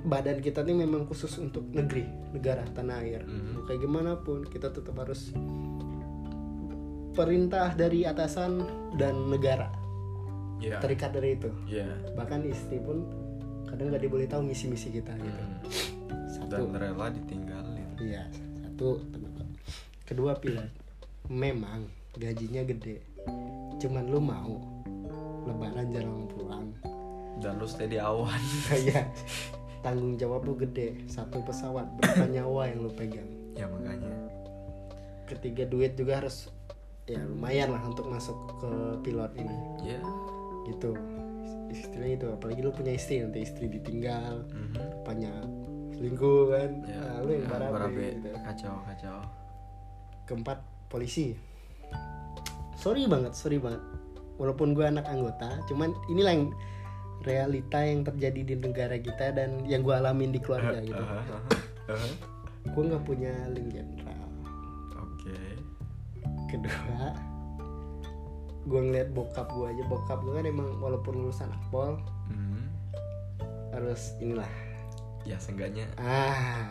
Badan 0.00 0.40
kita 0.40 0.64
ini 0.64 0.88
memang 0.88 1.04
khusus 1.04 1.36
untuk 1.36 1.68
negeri 1.76 2.08
negara 2.32 2.64
tanah 2.64 3.04
air. 3.04 3.20
Mhm. 3.20 3.52
Mau 3.52 3.62
kayak 3.68 3.84
gimana 3.84 4.16
pun 4.16 4.48
kita 4.48 4.72
tetap 4.72 4.96
harus 4.96 5.36
perintah 7.12 7.76
dari 7.76 8.08
atasan 8.08 8.64
dan 8.96 9.28
negara. 9.28 9.68
Iya. 10.60 10.76
terikat 10.76 11.16
dari 11.16 11.40
itu. 11.40 11.48
Iya. 11.72 11.88
bahkan 12.12 12.44
istri 12.44 12.76
pun 12.84 13.08
kadang 13.64 13.88
nggak 13.88 14.04
diboleh 14.04 14.28
tahu 14.28 14.44
misi-misi 14.44 14.92
kita 14.92 15.16
gitu. 15.16 15.40
Mhm. 15.40 15.56
satu. 16.36 16.68
Dan 16.68 16.76
rela 16.76 17.08
ditinggalin. 17.08 17.96
Iya 17.96 18.28
satu. 18.60 19.00
Kedua 20.04 20.36
pilot 20.36 20.68
memang 21.32 21.88
gajinya 22.16 22.60
gede 22.66 23.00
cuman 23.76 24.04
lu 24.06 24.20
mau 24.20 24.60
lebaran 25.44 25.88
jarang 25.88 26.28
pulang. 26.28 26.68
Dan 27.40 27.56
lu 27.56 27.64
stay 27.64 27.86
di 27.86 27.96
awan. 27.96 28.36
Kayak 28.68 29.08
tanggung 29.84 30.14
jawab 30.14 30.44
lu 30.44 30.54
gede. 30.54 31.06
Satu 31.06 31.40
pesawat 31.40 31.88
berapa 31.96 32.28
nyawa 32.36 32.68
yang 32.68 32.84
lu 32.84 32.92
pegang. 32.92 33.28
Ya 33.56 33.64
makanya. 33.64 34.12
Ketiga 35.24 35.64
duit 35.64 35.94
juga 35.94 36.20
harus 36.20 36.50
ya 37.06 37.18
lumayan 37.20 37.72
lah 37.72 37.82
untuk 37.82 38.06
masuk 38.06 38.36
ke 38.60 38.70
pilot 39.02 39.32
ini. 39.36 39.56
Ya 39.86 40.00
gitu. 40.66 40.92
Istilahnya 41.70 42.14
itu 42.18 42.26
apalagi 42.28 42.60
lu 42.60 42.70
punya 42.70 42.92
istri 42.92 43.22
nanti 43.22 43.42
istri 43.42 43.66
ditinggal 43.66 44.42
Mhm. 44.50 45.06
banyak 45.06 45.42
selingkuh 45.96 46.42
kan. 46.50 46.70
Ya 46.84 46.98
Nah, 47.00 47.18
lu 47.24 47.30
yang 47.32 47.46
ya, 47.46 47.50
barabe 47.50 47.72
barabe. 47.72 48.06
gitu. 48.18 48.30
kacau 48.36 48.74
kacau. 48.84 49.18
Keempat 50.26 50.58
polisi 50.86 51.34
sorry 52.80 53.04
banget 53.04 53.32
sorry 53.32 53.60
banget. 53.60 53.80
Walaupun 54.36 54.72
gue 54.72 54.82
anak 54.82 55.04
anggota 55.04 55.60
cuman 55.68 55.92
inilah 56.08 56.32
yang 56.32 56.46
realita 57.20 57.78
yang 57.78 58.00
terjadi 58.00 58.40
di 58.42 58.54
negara 58.56 58.96
kita 58.96 59.36
dan 59.36 59.60
yang 59.64 59.84
gue 59.84 59.92
alamin 59.92 60.32
di 60.32 60.40
keluarga 60.40 60.80
gitu. 60.80 60.96
Aha, 60.96 61.20
aha, 61.20 61.38
aha. 61.92 62.08
gue 62.66 62.82
nggak 62.82 63.04
punya 63.04 63.32
link 63.48 63.68
jenderal 63.70 64.24
oke. 64.96 65.36
Kedua 66.48 67.12
gue 68.62 68.80
ngeliat 68.80 69.12
bokap 69.12 69.48
gue 69.50 69.66
aja. 69.68 69.82
Bokap 69.84 70.20
gue 70.20 70.32
kan 70.34 70.46
emang 70.46 70.68
walaupun 70.80 71.20
lulusan 71.20 71.48
akpol 71.50 72.00
Mhm. 72.32 72.64
harus 73.72 74.16
inilah. 74.18 74.48
Ya 75.24 75.36
seenggaknya. 75.36 75.84
Ah. 76.00 76.64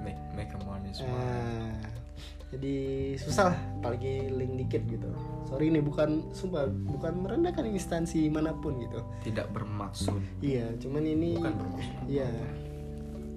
Make 0.00 0.18
make 0.34 0.50
a 0.50 0.58
money 0.64 0.90
Ah, 1.04 1.68
jadi 2.52 2.74
susah 3.16 3.48
lah 3.48 3.58
apalagi 3.80 4.28
link 4.28 4.52
dikit 4.60 4.82
gitu. 4.84 5.08
Sorry 5.48 5.72
ini 5.72 5.80
bukan 5.80 6.28
sumpah 6.32 6.68
bukan 6.68 7.24
merendahkan 7.24 7.64
instansi 7.64 8.28
mana 8.28 8.52
pun 8.52 8.76
gitu. 8.76 9.00
Tidak 9.24 9.48
bermaksud. 9.50 10.20
Iya 10.44 10.68
cuman 10.76 11.02
ini 11.02 11.40
bukan 11.40 11.54
bermaksud. 11.56 11.92
iya 12.06 12.28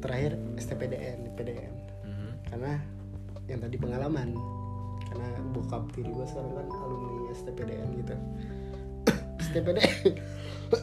terakhir 0.04 0.36
STPDN 0.60 1.34
PDN 1.34 1.73
Mhm. 2.06 2.30
karena 2.45 2.71
yang 3.47 3.60
tadi 3.60 3.75
pengalaman 3.80 4.36
karena 5.08 5.28
bokap 5.49 5.88
tiri 5.95 6.12
gue 6.12 6.28
sekarang 6.28 6.51
kan 6.54 6.67
alumni 6.75 7.32
STPDN 7.32 7.89
gitu. 8.04 8.15
STPDN 9.47 10.12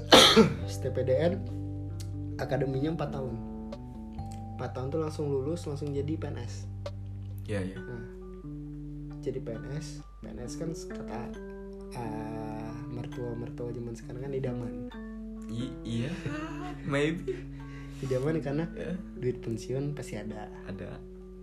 STPDN 0.72 1.32
akademinya 2.36 2.96
4 2.96 3.14
tahun. 3.14 3.34
4 4.56 4.72
tahun 4.72 4.86
tuh 4.88 5.00
langsung 5.00 5.26
lulus 5.28 5.66
langsung 5.66 5.90
jadi 5.90 6.14
PNS 6.14 6.70
ya 7.42 7.58
ya 7.58 7.74
Nah, 7.74 8.06
jadi 9.22 9.38
PNS, 9.38 9.86
PNS 10.20 10.52
kan 10.56 10.68
kata 10.74 11.20
ah, 11.94 12.72
mertua-mertua 12.88 13.70
zaman 13.70 13.94
sekarang 13.94 14.20
kan 14.20 14.32
idaman. 14.32 14.74
I- 15.48 15.74
iya 15.84 16.10
maybe 16.84 17.36
Idaman 18.00 18.40
karena 18.40 18.64
ya 18.72 18.90
duit 19.14 19.38
pensiun 19.38 19.94
pasti 19.94 20.16
ada. 20.16 20.50
ada 20.66 20.98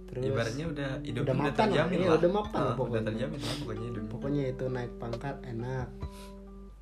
Terus 0.10 0.26
ibaratnya 0.26 0.66
udah 0.68 0.90
hidup 1.00 1.22
udah 1.24 1.36
mapan 1.38 1.48
lah, 1.48 1.56
terjamin 1.70 1.98
lah, 2.02 2.18
udah 2.18 2.32
mapan 2.34 2.60
Ah, 2.60 2.74
pokoknya. 2.74 2.90
udah 2.92 3.04
terjamin 3.06 3.40
lah 3.40 3.56
pokoknya 3.56 3.86
hidup 3.86 4.06
pokoknya 4.10 4.44
itu 4.50 4.66
naik 4.68 4.92
pangkat 4.98 5.36
enak. 5.46 5.88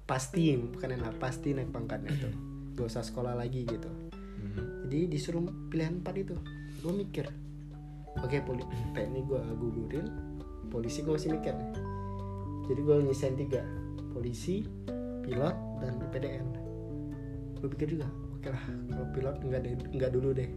Pasti 0.08 0.44
bukan 0.56 0.90
enak, 0.96 1.14
pasti 1.20 1.52
naik 1.52 1.70
pangkatnya 1.70 2.10
itu. 2.10 2.30
Gak 2.74 2.88
usah 2.88 3.04
sekolah 3.04 3.36
lagi 3.36 3.68
gitu. 3.68 3.92
Mhm. 4.40 4.88
Jadi 4.88 5.00
disuruh 5.12 5.44
pilihan 5.68 6.00
empat 6.00 6.16
itu. 6.16 6.36
Gue 6.80 6.94
mikir, 6.96 7.28
oke 8.16 8.38
poli 8.42 8.64
TNI 8.96 9.22
gue 9.22 9.42
gugurin, 9.60 10.08
polisi 10.68 11.04
gue 11.04 11.14
masih 11.16 11.32
mikir. 11.34 11.56
Jadi 12.68 12.80
gue 12.84 12.96
nyisain 13.04 13.36
tiga, 13.40 13.64
polisi, 14.12 14.68
pilot, 15.24 15.56
dan 15.80 16.00
PDN. 16.12 16.48
Gue 17.64 17.70
pikir 17.74 17.98
juga, 17.98 18.08
oke 18.38 18.48
lah 18.52 18.64
kalau 18.92 19.08
pilot 19.16 19.36
nggak 19.44 19.62
deh, 19.64 19.74
nggak 19.96 20.12
dulu 20.12 20.30
deh. 20.36 20.50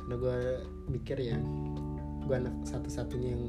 Karena 0.00 0.14
gue 0.16 0.36
mikir 0.90 1.16
ya, 1.18 1.36
gue 2.24 2.34
anak 2.34 2.54
satu-satunya 2.64 3.34
yang 3.34 3.44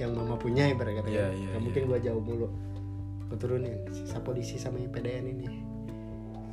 yang 0.00 0.12
mama 0.16 0.34
punya 0.34 0.72
ibarat 0.72 0.98
kata 0.98 1.08
iya, 1.12 1.30
Nggak 1.30 1.38
iya. 1.38 1.58
mungkin 1.60 1.82
gue 1.86 1.98
jauh 2.02 2.22
mulu. 2.22 2.48
Gue 3.28 3.38
turunin 3.38 3.76
sisa 3.92 4.18
polisi 4.20 4.56
sama 4.56 4.80
PDN 4.80 5.24
ini. 5.30 5.48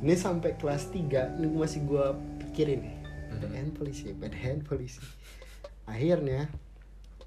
Ini 0.00 0.14
sampai 0.16 0.56
kelas 0.56 0.88
3 0.92 1.40
ini 1.40 1.46
masih 1.52 1.84
gue 1.84 2.04
pikirin 2.46 2.80
nih. 2.84 2.96
Mhm. 2.96 3.40
PDN 3.40 3.68
polisi, 3.76 4.06
PDN 4.16 4.58
polisi. 4.64 5.02
Akhirnya 5.84 6.48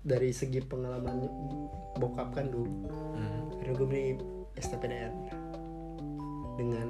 dari 0.03 0.35
segi 0.35 0.59
pengalaman 0.59 1.23
bokap 1.95 2.35
kan 2.35 2.51
dulu, 2.51 2.69
Mhm. 3.15 3.39
akhirnya 3.55 3.73
gue 3.79 3.87
beli 3.87 4.05
STPDN 4.59 5.13
dengan 6.59 6.87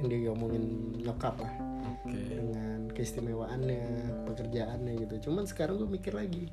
yang 0.00 0.06
dia 0.08 0.18
ngomongin 0.32 0.64
nyokap 1.02 1.36
lah. 1.36 1.52
Oke. 2.06 2.16
Dengan 2.16 2.88
keistimewaannya 2.94 3.82
pekerjaannya 4.24 4.92
gitu. 5.04 5.28
Cuman 5.28 5.44
sekarang 5.44 5.76
gue 5.76 5.88
mikir 5.90 6.16
lagi. 6.16 6.48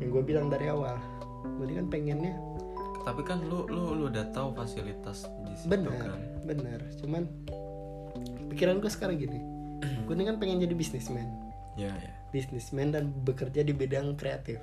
Yang 0.00 0.10
gue 0.10 0.22
bilang 0.26 0.50
dari 0.50 0.66
awal 0.66 0.98
gue 1.46 1.78
kan 1.78 1.86
pengennya 1.86 2.34
tapi 3.06 3.22
kan 3.22 3.38
lu 3.46 3.70
lu 3.70 3.94
lu 3.94 4.10
udah 4.10 4.34
tahu 4.34 4.50
fasilitas 4.50 5.30
di 5.46 5.54
situ 5.54 5.70
benar 5.70 5.94
kan? 5.94 6.18
benar. 6.42 6.80
Cuman 6.98 7.22
pikiran 8.50 8.82
gue 8.82 8.90
sekarang 8.90 9.14
gini. 9.14 9.38
Gue 10.10 10.18
ini 10.18 10.26
kan 10.26 10.42
pengen 10.42 10.58
jadi 10.58 10.74
bisnismen 10.74 11.22
ya 11.78 11.94
ya. 11.94 12.12
Bisnismen 12.34 12.90
dan 12.90 13.14
bekerja 13.22 13.62
di 13.62 13.70
bidang 13.70 14.18
kreatif 14.18 14.58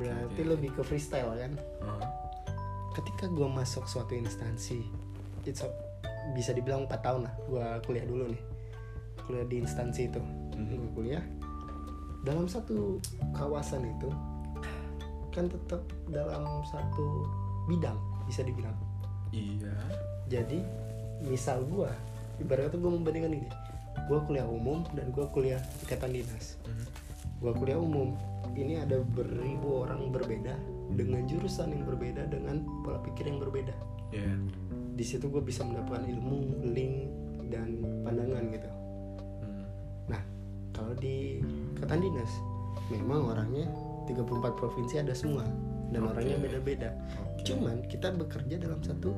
berarti 0.00 0.40
oke. 0.40 0.50
lebih 0.56 0.70
ke 0.72 0.82
freestyle 0.82 1.36
kan? 1.36 1.52
Heeh. 1.60 2.08
ketika 2.90 3.30
gue 3.30 3.46
masuk 3.46 3.86
suatu 3.86 4.18
instansi 4.18 4.82
itu 5.46 5.62
bisa 6.34 6.50
dibilang 6.50 6.90
4 6.90 7.06
tahun 7.06 7.20
lah 7.30 7.34
gue 7.46 7.66
kuliah 7.86 8.04
dulu 8.08 8.24
nih. 8.34 8.42
Kuliah 9.28 9.46
di 9.46 9.56
instansi 9.62 10.10
itu. 10.10 10.20
Mhm. 10.58 10.74
gue 10.74 10.90
kuliah. 10.98 11.24
Dalam 12.26 12.50
satu 12.50 12.98
kawasan 13.32 13.86
itu 13.86 14.10
kan 15.30 15.46
tetap 15.46 15.80
dalam 16.10 16.42
satu 16.66 17.24
bidang 17.70 17.96
bisa 18.26 18.42
dibilang. 18.42 18.74
Iya. 19.30 19.72
Jadi 20.26 20.58
misal 21.22 21.62
gue 21.70 21.88
ibaratnya 22.42 22.74
tuh 22.74 22.80
gue 22.82 22.90
membandingkan 22.90 23.32
ini 23.38 23.48
gue 24.10 24.18
kuliah 24.26 24.48
umum 24.48 24.82
dan 24.98 25.14
gue 25.14 25.24
kuliah 25.30 25.62
ikatan 25.86 26.10
dinas. 26.10 26.58
Mhm. 26.66 26.86
gue 27.40 27.52
kuliah 27.56 27.80
umum 27.80 28.18
ini 28.54 28.76
ada 28.76 29.00
beribu 29.04 29.84
orang 29.84 30.10
berbeda 30.10 30.54
dengan 30.90 31.22
jurusan 31.24 31.70
yang 31.70 31.84
berbeda 31.84 32.26
dengan 32.26 32.62
pola 32.82 32.98
pikir 33.00 33.26
yang 33.26 33.38
berbeda 33.38 33.72
Iya. 34.10 34.34
di 34.92 35.04
situ 35.06 35.26
gue 35.26 35.38
bisa 35.38 35.62
mendapatkan 35.62 36.02
ilmu 36.04 36.36
link 36.66 36.94
dan 37.48 37.78
pandangan 38.02 38.42
gitu 38.50 38.70
Hmm. 39.40 39.64
nah 40.08 40.22
kalau 40.70 40.94
di 40.94 41.38
ikatan 41.74 42.00
dinas 42.00 42.32
memang 42.90 43.30
orangnya 43.30 43.70
34 44.06 44.18
provinsi 44.52 44.98
ada 44.98 45.14
semua 45.14 45.46
dan 45.90 46.02
Oke. 46.02 46.10
orangnya 46.12 46.36
beda-beda 46.38 46.90
Oke. 47.16 47.46
cuman 47.46 47.86
kita 47.86 48.10
bekerja 48.10 48.58
dalam 48.58 48.82
satu 48.82 49.14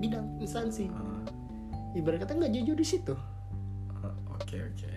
bidang 0.00 0.40
instansi 0.40 0.88
Ah, 0.88 1.20
ibarat 1.92 2.24
kata 2.24 2.32
nggak 2.34 2.52
jujur 2.54 2.72
di 2.74 2.86
situ 2.86 3.12
ah, 4.00 4.14
oke 4.32 4.56
oke 4.56 4.88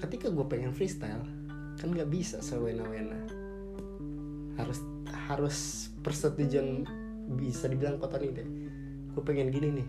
ketika 0.00 0.32
gue 0.32 0.46
pengen 0.48 0.72
freestyle 0.72 1.20
kan 1.80 1.88
nggak 1.96 2.12
bisa 2.12 2.44
sewena-wena. 2.44 3.16
Harus 4.60 4.84
harus 5.08 5.56
persetujuan 6.04 6.84
bisa 7.40 7.64
dibilang 7.72 7.96
kotor 7.96 8.20
nih 8.20 8.44
deh. 8.44 8.48
Gue 9.16 9.22
pengen 9.24 9.48
gini 9.48 9.80
nih. 9.80 9.88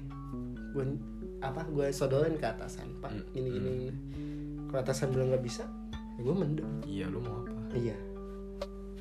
Gue 0.72 0.96
apa 1.44 1.68
gue 1.68 1.90
sodorin 1.92 2.38
ke 2.38 2.46
atasan 2.48 3.02
pak 3.02 3.10
Hmm, 3.10 3.26
gini 3.34 3.50
gini, 3.50 3.70
gini. 3.90 3.98
kalau 4.70 4.86
atasan 4.86 5.10
bilang 5.10 5.34
nggak 5.34 5.44
bisa 5.44 5.66
ya 6.16 6.22
gue 6.24 6.36
mendem. 6.38 6.70
Iya 6.88 7.06
lu 7.12 7.20
mau 7.20 7.44
apa? 7.44 7.76
Iya. 7.76 7.98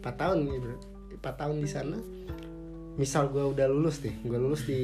4 0.02 0.08
tahun 0.16 0.38
nih 0.48 0.58
bro. 0.58 0.76
4 1.20 1.40
tahun 1.40 1.56
di 1.60 1.68
sana. 1.70 1.98
Misal 2.96 3.28
gue 3.30 3.44
udah 3.44 3.68
lulus 3.70 4.02
nih 4.02 4.16
gue 4.24 4.38
lulus 4.40 4.66
di 4.66 4.80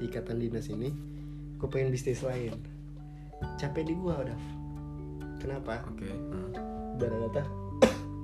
di 0.00 0.04
ikatan 0.08 0.40
dinas 0.40 0.68
ini 0.70 0.88
gue 1.56 1.68
pengen 1.72 1.90
bisnis 1.90 2.20
lain. 2.22 2.54
Capek 3.56 3.88
di 3.88 3.94
gue 3.96 4.12
udah 4.12 4.38
kenapa? 5.40 5.80
Oke 5.88 6.04
ah. 6.12 6.75
Dari 6.96 7.16
kata 7.28 7.42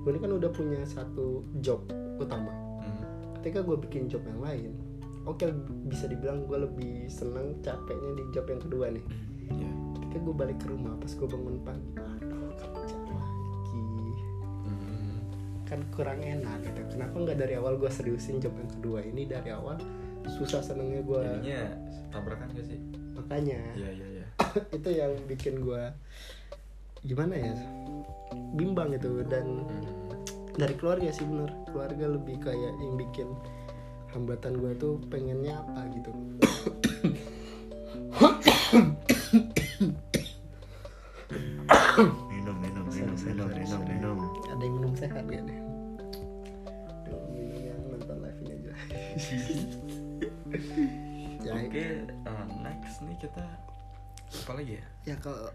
gue 0.03 0.11
ini 0.11 0.19
kan 0.19 0.33
udah 0.35 0.51
punya 0.51 0.83
satu 0.83 1.47
job 1.63 1.87
utama. 2.19 2.51
Hmm. 2.83 3.03
ketika 3.41 3.63
gue 3.63 3.77
bikin 3.87 4.11
job 4.11 4.23
yang 4.27 4.41
lain 4.43 4.71
oke 5.27 5.47
bisa 5.87 6.11
dibilang 6.11 6.47
gue 6.51 6.59
lebih 6.67 7.07
senang 7.07 7.55
capeknya 7.63 8.11
di 8.19 8.25
job 8.35 8.47
yang 8.51 8.63
kedua 8.63 8.91
nih. 8.91 9.05
Iya. 9.53 9.71
ketika 9.99 10.17
gue 10.23 10.35
balik 10.35 10.59
ke 10.59 10.67
rumah 10.71 10.99
pas 10.99 11.13
gue 11.13 11.29
bangun 11.29 11.57
pagi 11.63 11.91
aduh 11.95 12.51
kerja 12.59 12.97
lagi. 12.99 13.85
Hmm. 14.67 15.19
kan 15.67 15.81
kurang 15.95 16.19
enak 16.19 16.59
gitu. 16.67 16.81
Kenapa 16.99 17.15
nggak 17.15 17.39
dari 17.39 17.55
awal 17.55 17.79
gue 17.79 17.91
seriusin 17.91 18.43
job 18.43 18.55
yang 18.59 18.71
kedua 18.75 18.99
ini? 19.07 19.23
Dari 19.31 19.55
awal 19.55 19.79
susah 20.27 20.63
senengnya 20.63 21.03
gue 21.03 21.23
Jadinya 21.23 21.63
tabrakan 22.15 22.49
gak 22.55 22.67
sih? 22.67 22.79
Makanya 23.19 23.61
iya 23.75 23.91
iya 23.91 24.07
iya. 24.21 24.27
itu 24.77 24.89
yang 24.91 25.13
bikin 25.27 25.63
gue 25.63 25.83
gimana 27.03 27.35
ya? 27.35 27.55
Bimbang 28.55 28.95
gitu 28.95 29.23
dan 29.27 29.67
Hmm. 29.67 29.85
dari 30.55 30.75
keluarga 30.77 31.11
sih 31.11 31.27
bener. 31.27 31.51
Keluarga 31.69 32.07
lebih 32.09 32.37
kayak 32.41 32.73
yang 32.79 32.95
bikin 32.97 33.29
hambatan 34.12 34.61
gue 34.61 34.73
tuh 34.77 35.01
pengennya 35.09 35.57
apa 35.57 35.88
gitu. 35.91 36.12
Minum 42.29 42.57
minum 42.59 42.87
minum 42.88 43.17
minum 43.17 43.49
minum 43.49 43.81
minum. 43.87 44.19
Ada 44.49 44.62
yang 44.62 44.75
minum 44.77 44.93
sehat 44.95 45.23
gak 45.25 45.43
deh 45.45 45.61
minum 47.03 47.23
yang 47.62 47.81
nonton 47.88 48.17
live 48.21 48.41
ini 48.41 48.53
aja. 48.55 48.73
Ya, 51.43 51.59
oke 51.59 51.85
ah, 52.23 52.47
next 52.62 53.03
nih 53.03 53.19
kita 53.19 53.43
apa 54.45 54.53
lagi 54.55 54.79
ya? 54.79 54.85
Ya 55.03 55.15
kalau 55.19 55.51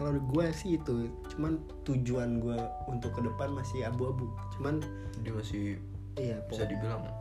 kalau 0.00 0.16
gue 0.16 0.46
sih 0.56 0.80
itu. 0.80 1.12
Cuman 1.36 1.60
tujuan 1.84 2.40
gue 2.40 2.56
untuk 2.88 3.12
ke 3.12 3.20
depan 3.20 3.52
masih 3.52 3.84
abu-abu. 3.84 4.32
Cuman 4.56 4.80
dia 5.20 5.36
masih 5.36 5.76
iya 6.16 6.40
bisa 6.48 6.64
dibilang 6.64 7.04
ya, 7.04 7.12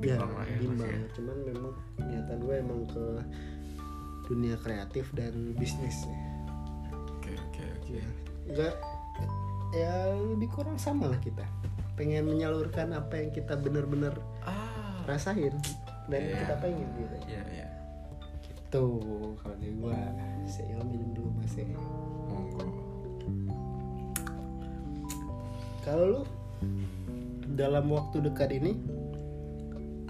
bimbang 0.00 0.32
lah 0.36 0.44
ya 0.48 0.56
bimbang. 0.60 0.88
masih 0.88 0.92
ya. 0.96 1.08
cuman 1.16 1.36
memang 1.44 1.72
niatan 2.00 2.38
gue 2.40 2.54
emang 2.56 2.80
ke 2.88 3.04
dunia 4.30 4.56
kreatif 4.62 5.10
dan 5.12 5.52
bisnis 5.58 6.06
ya. 6.06 6.16
oke 7.16 7.32
oke 7.34 7.62
oke. 7.80 7.90
Ya, 7.92 8.06
enggak 8.46 8.74
ya 9.74 9.92
lebih 10.36 10.48
kurang 10.52 10.76
sama 10.76 11.08
lah 11.08 11.20
kita. 11.24 11.44
Pengen 11.96 12.28
menyalurkan 12.28 12.92
apa 12.96 13.20
yang 13.20 13.32
kita 13.32 13.56
bener-bener 13.60 14.14
ah. 14.44 15.00
rasain 15.04 15.52
dan 16.08 16.20
Iya. 16.20 16.36
kita 16.44 16.54
pengen 16.60 16.88
gitu. 16.96 17.16
Iya 17.28 17.42
iya 17.52 17.66
tuh 18.70 19.34
kalau 19.42 19.56
dari 19.58 19.74
gua. 19.76 19.98
Saya 20.46 20.82
minum 20.86 21.10
dulu 21.14 21.30
mas 21.38 21.54
ya. 21.58 21.66
monggo. 22.30 22.64
Kalau 25.82 26.04
lu 26.06 26.22
dalam 27.58 27.90
waktu 27.90 28.22
dekat 28.22 28.50
ini 28.54 28.78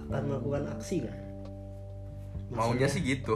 akan 0.08 0.22
melakukan 0.28 0.64
aksi 0.76 1.08
nggak? 1.08 1.18
Maunya 2.52 2.86
sih 2.86 3.00
gitu. 3.00 3.34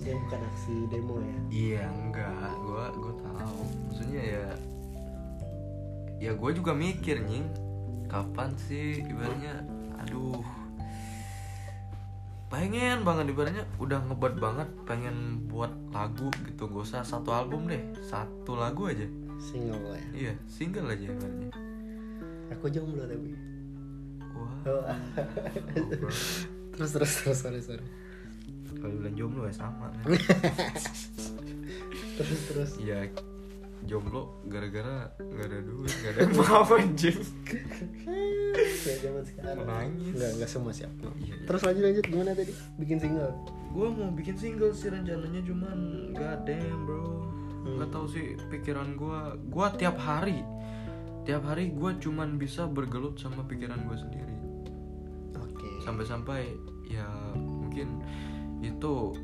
Saya 0.00 0.16
bukan 0.26 0.40
aksi 0.42 0.74
demo 0.90 1.16
ya? 1.22 1.38
Iya 1.50 1.82
enggak. 1.86 2.52
Gua 2.66 2.84
gua 2.98 3.14
tahu. 3.22 3.60
Maksudnya 3.90 4.22
ya 4.22 4.46
ya 6.20 6.30
gue 6.36 6.50
juga 6.52 6.74
mikir 6.76 7.22
nying. 7.22 7.46
Kapan 8.10 8.50
sih 8.58 9.06
ibaratnya? 9.06 9.62
Aduh 10.02 10.59
pengen 12.50 13.06
banget 13.06 13.30
ibaratnya 13.30 13.64
udah 13.78 14.02
ngebuat 14.10 14.34
banget 14.42 14.68
pengen 14.82 15.46
buat 15.46 15.70
lagu 15.94 16.28
gitu. 16.50 16.66
Gak 16.66 16.82
usah 16.82 17.06
satu 17.06 17.30
album 17.30 17.70
deh 17.70 17.78
satu 18.02 18.58
lagu 18.58 18.90
aja. 18.90 19.06
Single 19.38 19.94
ya. 19.94 20.06
Iya 20.12 20.34
single 20.50 20.90
aja 20.90 21.06
ibaratnya. 21.06 21.50
Aku 22.58 22.66
jomblo 22.66 23.06
tapi 23.06 23.38
wah. 24.34 24.52
Oh, 24.66 24.82
bro. 25.96 26.10
terus 26.74 26.90
terus 26.90 27.12
terus 27.22 27.38
sorry 27.38 27.62
sorry. 27.62 27.86
Kalau 28.82 28.98
bilang 28.98 29.14
jomblo 29.14 29.46
ya 29.46 29.54
sama. 29.54 29.88
Terus 32.20 32.40
terus. 32.52 32.70
Iya 32.76 33.08
jomblo 33.88 34.44
gara-gara 34.46 35.08
nggak 35.16 35.46
ada 35.46 35.58
duit 35.64 35.92
nggak 35.92 36.12
ada 36.16 36.20
mau 36.38 36.64
anjing. 36.76 37.20
Ya 38.80 38.94
zaman 39.00 39.22
sekarang. 39.24 39.64
Menangis. 39.64 40.14
nggak 40.16 40.30
nggak 40.40 40.50
semua 40.50 40.72
siap. 40.72 40.92
Iya, 41.00 41.10
iya. 41.22 41.34
terus 41.48 41.62
lanjut 41.64 41.82
lanjut. 41.84 42.04
Gimana 42.08 42.30
tadi? 42.36 42.52
Bikin 42.76 42.98
single? 43.00 43.34
Gue 43.70 43.88
mau 43.88 44.10
bikin 44.12 44.36
single 44.36 44.72
sih 44.74 44.88
rencananya 44.90 45.40
cuman 45.46 45.78
god 46.12 46.40
damn 46.44 46.84
bro 46.84 47.30
nggak 47.60 47.92
tahu 47.92 48.08
sih 48.08 48.40
pikiran 48.48 48.96
gue 48.96 49.20
gue 49.52 49.66
tiap 49.76 50.00
hari 50.00 50.40
tiap 51.28 51.44
hari 51.44 51.68
gue 51.76 51.90
cuman 52.00 52.40
bisa 52.40 52.64
bergelut 52.64 53.20
sama 53.20 53.44
pikiran 53.44 53.84
gue 53.84 53.96
sendiri. 53.96 54.36
Oke. 55.36 55.68
Sampai-sampai 55.84 56.48
ya 56.88 57.06
mungkin 57.36 58.00
itu 58.64 59.14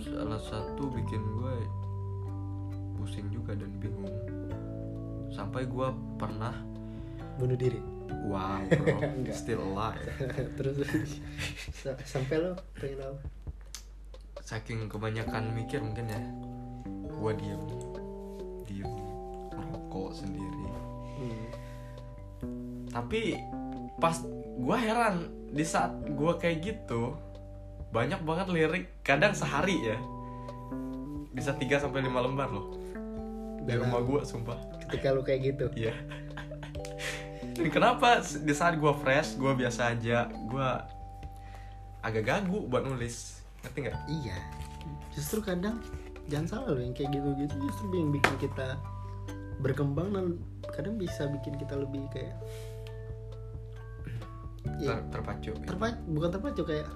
salah 0.00 0.40
satu 0.40 0.88
bikin 0.90 1.22
gue 1.38 1.54
pusing 3.00 3.32
juga 3.32 3.56
dan 3.56 3.72
bingung. 3.80 4.12
Sampai 5.32 5.64
gue 5.64 5.88
pernah 6.20 6.52
bunuh 7.40 7.56
diri? 7.56 7.80
Wow 8.28 8.60
bro. 8.76 9.00
Still 9.32 9.64
alive. 9.72 10.04
Terus? 10.60 10.84
Sa- 11.72 11.96
sampai 12.04 12.44
lo 12.44 12.52
pengen 12.76 13.00
apa? 13.00 13.20
Saking 14.44 14.92
kebanyakan 14.92 15.56
mikir 15.56 15.80
mungkin 15.80 16.12
ya 16.12 16.20
gue 17.08 17.32
diem. 17.40 17.62
Diem. 18.68 18.92
Merokok 19.56 20.12
sendiri. 20.12 20.58
Hmm. 21.20 21.52
tapi 22.88 23.36
pas 24.00 24.16
gue 24.56 24.76
heran 24.80 25.28
di 25.52 25.60
saat 25.60 25.92
gue 26.00 26.32
kayak 26.40 26.64
gitu 26.64 27.12
banyak 27.92 28.24
banget 28.24 28.48
lirik 28.48 28.84
kadang 29.04 29.36
sehari 29.36 29.76
ya. 29.84 30.00
Bisa 31.30 31.52
3 31.52 31.60
sampai 31.76 32.00
lima 32.00 32.24
lembar 32.24 32.48
loh 32.48 32.79
di 33.70 33.76
Dalam- 33.76 33.86
rumah 33.86 34.02
gue 34.02 34.20
sumpah. 34.24 34.58
Ketika 34.82 35.08
lo 35.10 35.22
kayak 35.22 35.40
gitu. 35.46 35.66
Iya. 35.80 35.94
Dan 37.50 37.68
kenapa 37.68 38.08
di 38.20 38.50
saat 38.50 38.74
gue 38.74 38.92
fresh 38.96 39.36
gue 39.36 39.52
biasa 39.52 39.92
aja 39.92 40.26
gue 40.26 40.68
agak 42.00 42.24
gagu 42.24 42.64
buat 42.64 42.82
nulis. 42.82 43.38
Ngerti 43.60 43.78
nggak? 43.84 43.96
Iya. 44.08 44.38
Justru 45.12 45.38
kadang 45.40 45.78
jangan 46.26 46.46
salah 46.48 46.72
lo 46.72 46.80
yang 46.80 46.94
kayak 46.94 47.10
gitu 47.12 47.28
gitu 47.36 47.54
justru 47.60 47.84
yang 47.92 48.10
bikin 48.10 48.34
kita 48.38 48.78
berkembang 49.60 50.08
dan 50.10 50.26
kadang 50.72 50.94
bisa 50.94 51.26
bikin 51.28 51.58
kita 51.58 51.74
lebih 51.74 52.06
kayak 52.08 52.38
ya, 54.78 54.96
Ter- 54.96 55.06
terpacu. 55.12 55.52
Terpacu 55.60 55.98
bukan 56.08 56.30
terpacu 56.30 56.62
kayak 56.64 56.88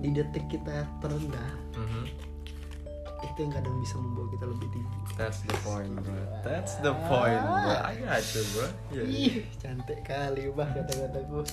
di 0.00 0.10
detik 0.10 0.48
kita 0.48 0.88
terendah. 0.98 1.50
Mhm. 1.76 2.04
Itu 3.20 3.38
yang 3.44 3.52
kadang 3.52 3.76
bisa 3.80 3.94
membawa 4.00 4.26
kita 4.32 4.44
lebih 4.48 4.68
tinggi 4.72 5.00
That's 5.20 5.40
the 5.44 5.56
point, 5.60 5.92
bro. 6.00 6.16
That's 6.40 6.74
the 6.80 6.94
point, 7.04 7.44
bro. 7.44 7.76
I 7.84 7.92
got 8.00 8.24
you, 8.32 8.42
bro. 8.56 8.66
Yeah. 8.88 9.04
Ih, 9.04 9.34
cantik 9.60 10.00
kali 10.08 10.48
bah 10.56 10.68
kata-kataku. 10.72 11.44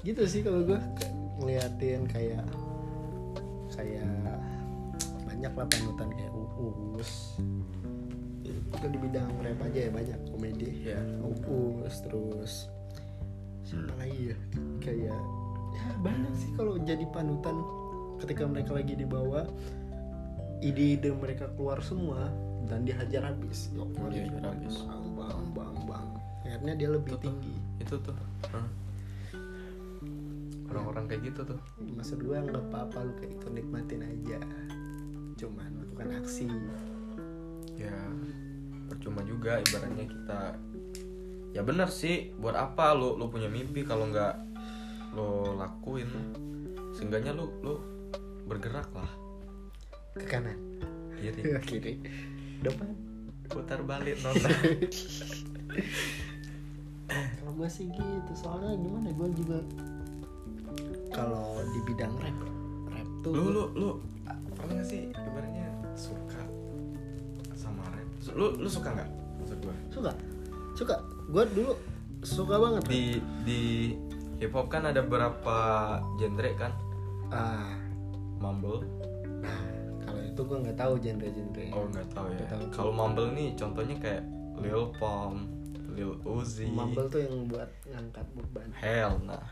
Gitu 0.00 0.22
sih 0.24 0.40
kalau 0.40 0.64
gue 0.64 0.80
ngeliatin 1.36 2.08
kayak 2.08 2.44
kayak 3.76 4.08
banyak 5.28 5.52
lah 5.52 5.66
panutan 5.68 6.08
kayak 6.16 6.32
Uus. 6.60 7.36
Itu 8.48 8.86
di 8.88 8.98
bidang 9.00 9.28
rap 9.44 9.60
aja 9.68 9.78
ya 9.88 9.90
banyak 9.92 10.20
komedi. 10.32 10.88
Iya. 10.88 11.00
Uus 11.20 11.94
terus 12.08 12.52
siapa 13.68 13.92
lagi 14.02 14.32
ya 14.32 14.36
kayak 14.82 15.20
ya 15.76 15.84
banyak 16.02 16.34
sih 16.40 16.50
kalau 16.58 16.74
jadi 16.80 17.04
panutan 17.12 17.54
ketika 18.20 18.44
mereka 18.44 18.76
lagi 18.76 18.94
di 18.94 19.04
bawah 19.04 19.44
ide-ide 20.60 21.10
mereka 21.16 21.48
keluar 21.56 21.80
semua 21.80 22.28
dan 22.68 22.84
dihajar 22.84 23.24
habis 23.24 23.72
Yo, 23.72 23.88
Dihajar 24.12 24.52
habis. 24.52 24.84
bang 24.84 25.06
bang 25.16 25.40
bang 25.56 25.74
bang 25.88 26.06
akhirnya 26.44 26.74
dia 26.76 26.88
lebih 26.92 27.16
Tuh, 27.16 27.18
tuh. 27.18 27.24
tinggi 27.32 27.54
Itu 27.80 27.96
tuh. 28.04 28.16
Orang-orang 30.70 31.10
kayak 31.10 31.22
gitu 31.32 31.40
tuh. 31.42 31.60
maksud 31.96 32.22
gue 32.22 32.36
nggak 32.36 32.64
apa-apa 32.70 32.98
lu 33.02 33.12
kayak 33.18 33.32
ikut 33.40 33.50
nikmatin 33.50 34.02
aja 34.04 34.38
cuman 35.34 35.70
lakukan 35.80 36.08
aksi 36.20 36.46
Ya, 37.74 37.96
percuma 38.86 39.24
juga 39.24 39.56
ibaratnya 39.58 40.04
kita 40.04 40.40
Ya 41.50 41.66
benar 41.66 41.90
sih, 41.90 42.30
buat 42.38 42.54
apa 42.54 42.94
lu 42.94 43.18
lu 43.18 43.26
punya 43.26 43.50
mimpi 43.50 43.82
kalau 43.82 44.06
nggak 44.06 44.34
lo 45.10 45.58
lakuin? 45.58 46.06
Seenggaknya 46.94 47.34
lu 47.34 47.50
lu 47.64 47.74
bergerak 48.50 48.90
lah. 48.90 49.12
ke 50.18 50.26
kanan. 50.26 50.58
Kiri, 51.14 51.42
kiri. 51.62 51.94
Depan. 52.66 52.90
Putar 53.46 53.86
balik 53.86 54.18
nona. 54.26 54.50
kalau 57.38 57.52
gue 57.54 57.68
sih 57.70 57.86
gitu. 57.94 58.32
Soalnya 58.34 58.74
gimana 58.74 59.14
gue 59.14 59.28
juga 59.38 59.58
kalau 61.10 61.58
di 61.74 61.80
bidang 61.82 62.14
rap 62.22 62.38
rap 62.94 63.08
tuh 63.26 63.34
lu 63.34 63.50
lu 63.50 63.64
lu 63.74 63.88
ah, 64.30 64.38
pernah 64.54 64.78
gak 64.78 64.86
sih 64.86 65.10
ibaratnya 65.10 65.66
suka 65.98 66.42
sama 67.58 67.82
rap? 67.90 68.06
Lu 68.34 68.54
lu 68.58 68.68
suka 68.70 68.94
nggak? 68.94 69.10
Maksud 69.42 69.58
gua? 69.62 69.74
Suka. 69.90 70.12
Suka. 70.78 70.96
Gue 71.30 71.44
dulu 71.50 71.72
suka 72.22 72.54
banget 72.58 72.82
rap. 72.86 72.90
di 72.90 73.02
di 73.46 73.60
hip 74.38 74.54
hop 74.54 74.70
kan 74.70 74.86
ada 74.86 75.02
beberapa 75.02 75.58
genre 76.18 76.50
kan? 76.54 76.72
Ah 77.30 77.79
mumble? 78.40 78.82
Nah 79.44 79.60
kalau 80.02 80.20
itu 80.24 80.40
gue 80.40 80.58
nggak 80.66 80.78
tahu 80.80 80.92
genre-genre. 80.98 81.66
Oh 81.76 81.84
nggak 81.92 82.08
tahu 82.16 82.26
ya. 82.32 82.46
Kalau 82.72 82.92
mumble 82.96 83.28
nih 83.36 83.52
contohnya 83.54 83.96
kayak 84.00 84.24
Lil 84.58 84.90
Pump 84.96 85.46
Lil 85.94 86.16
Uzi. 86.24 86.72
Mumble 86.72 87.06
tuh 87.12 87.20
yang 87.20 87.46
buat 87.46 87.70
ngangkat 87.86 88.26
beban. 88.34 88.68
Hell 88.74 89.20
nah. 89.28 89.44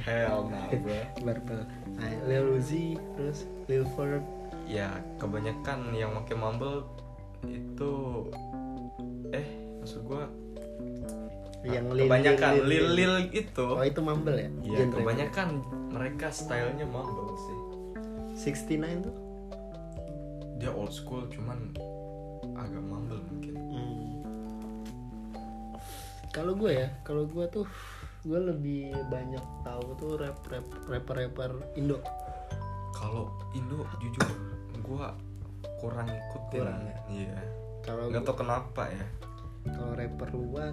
Hell 0.00 0.48
nah 0.48 0.68
Barbel 1.24 1.60
nah, 1.96 2.08
Lil 2.24 2.56
Uzi 2.56 2.96
terus 3.16 3.44
Lil 3.68 3.84
Ford 3.92 4.24
ya 4.64 4.96
kebanyakan 5.20 5.92
yang 5.92 6.16
pakai 6.24 6.36
mumble 6.40 6.88
itu 7.44 7.92
eh 9.36 9.44
maksud 9.80 10.00
gua 10.08 10.24
yang 11.64 11.92
Lil 11.92 12.08
kebanyakan 12.08 12.52
Lil, 12.64 12.68
lil. 12.68 12.86
Lil 12.96 13.14
itu. 13.32 13.64
Oh 13.64 13.84
itu 13.84 14.00
Mumble 14.00 14.36
ya? 14.36 14.48
Ya 14.64 14.84
kebanyakan 14.88 15.64
mereka 15.92 16.28
stylenya 16.28 16.84
mumble 16.88 17.32
sih 17.36 17.58
69 18.34 18.74
tuh 19.00 19.14
dia 20.56 20.70
old 20.70 20.90
school 20.90 21.26
cuman 21.28 21.74
agak 22.54 22.82
mumble 22.82 23.20
mungkin 23.24 23.54
Hmm. 23.64 24.22
Kalau 26.30 26.54
gue 26.54 26.70
ya, 26.74 26.88
kalau 27.02 27.26
gue 27.26 27.46
tuh 27.48 27.66
gue 28.22 28.40
lebih 28.40 28.90
banyak 29.06 29.42
tahu 29.62 29.94
tuh 29.94 30.16
rap 30.16 30.38
rap 30.44 30.62
rapper 30.84 31.14
rapper 31.20 31.50
Indo. 31.74 31.98
kalau 32.90 33.28
Indo 33.52 33.82
jujur 33.98 34.24
gua 34.80 35.12
kurang 35.78 36.06
ikutin 36.06 36.60
Kurang 36.60 36.80
ya? 36.82 36.96
iya 37.10 37.36
Kalau 37.80 38.08
nggak 38.08 38.22
tahu 38.22 38.36
kenapa 38.40 38.88
ya 38.88 39.06
kalau 39.66 39.92
rapper 39.92 40.28
luar 40.30 40.72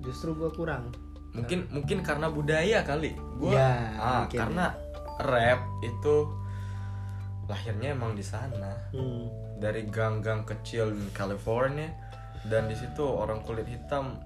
justru 0.00 0.32
gue 0.32 0.50
kurang. 0.50 0.90
mungkin 1.32 1.64
mungkin 1.70 2.02
karena 2.02 2.26
budaya 2.26 2.82
kali 2.82 3.14
gua 3.36 3.52
Ya, 3.52 3.70
ah 3.94 4.20
mungkin 4.24 4.38
karena 4.38 4.64
rap 5.20 5.60
itu 5.80 6.14
lahirnya 7.46 7.92
emang 7.92 8.12
di 8.12 8.22
sana 8.22 8.76
Hmm. 8.90 9.26
dari 9.56 9.86
gang-gang 9.86 10.42
kecil 10.42 10.90
di 10.90 11.08
California 11.10 11.90
dan 12.44 12.66
di 12.66 12.74
situ 12.74 13.02
orang 13.02 13.42
kulit 13.42 13.66
hitam 13.66 14.18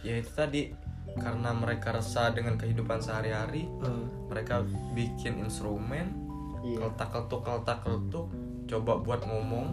ya 0.00 0.14
itu 0.14 0.30
tadi 0.30 0.70
karena 1.12 1.50
mereka 1.50 1.92
resah 1.92 2.30
dengan 2.30 2.54
kehidupan 2.54 2.98
sehari-hari 2.98 3.66
Hmm. 3.66 4.28
mereka 4.28 4.62
bikin 4.92 5.38
instrumen 5.38 6.14
Iya. 6.62 6.78
keltak 6.80 7.10
keltuk 7.10 7.42
keltak 7.42 7.78
keltuk 7.82 8.26
coba 8.64 8.92
buat 8.96 9.22
ngomong 9.22 9.68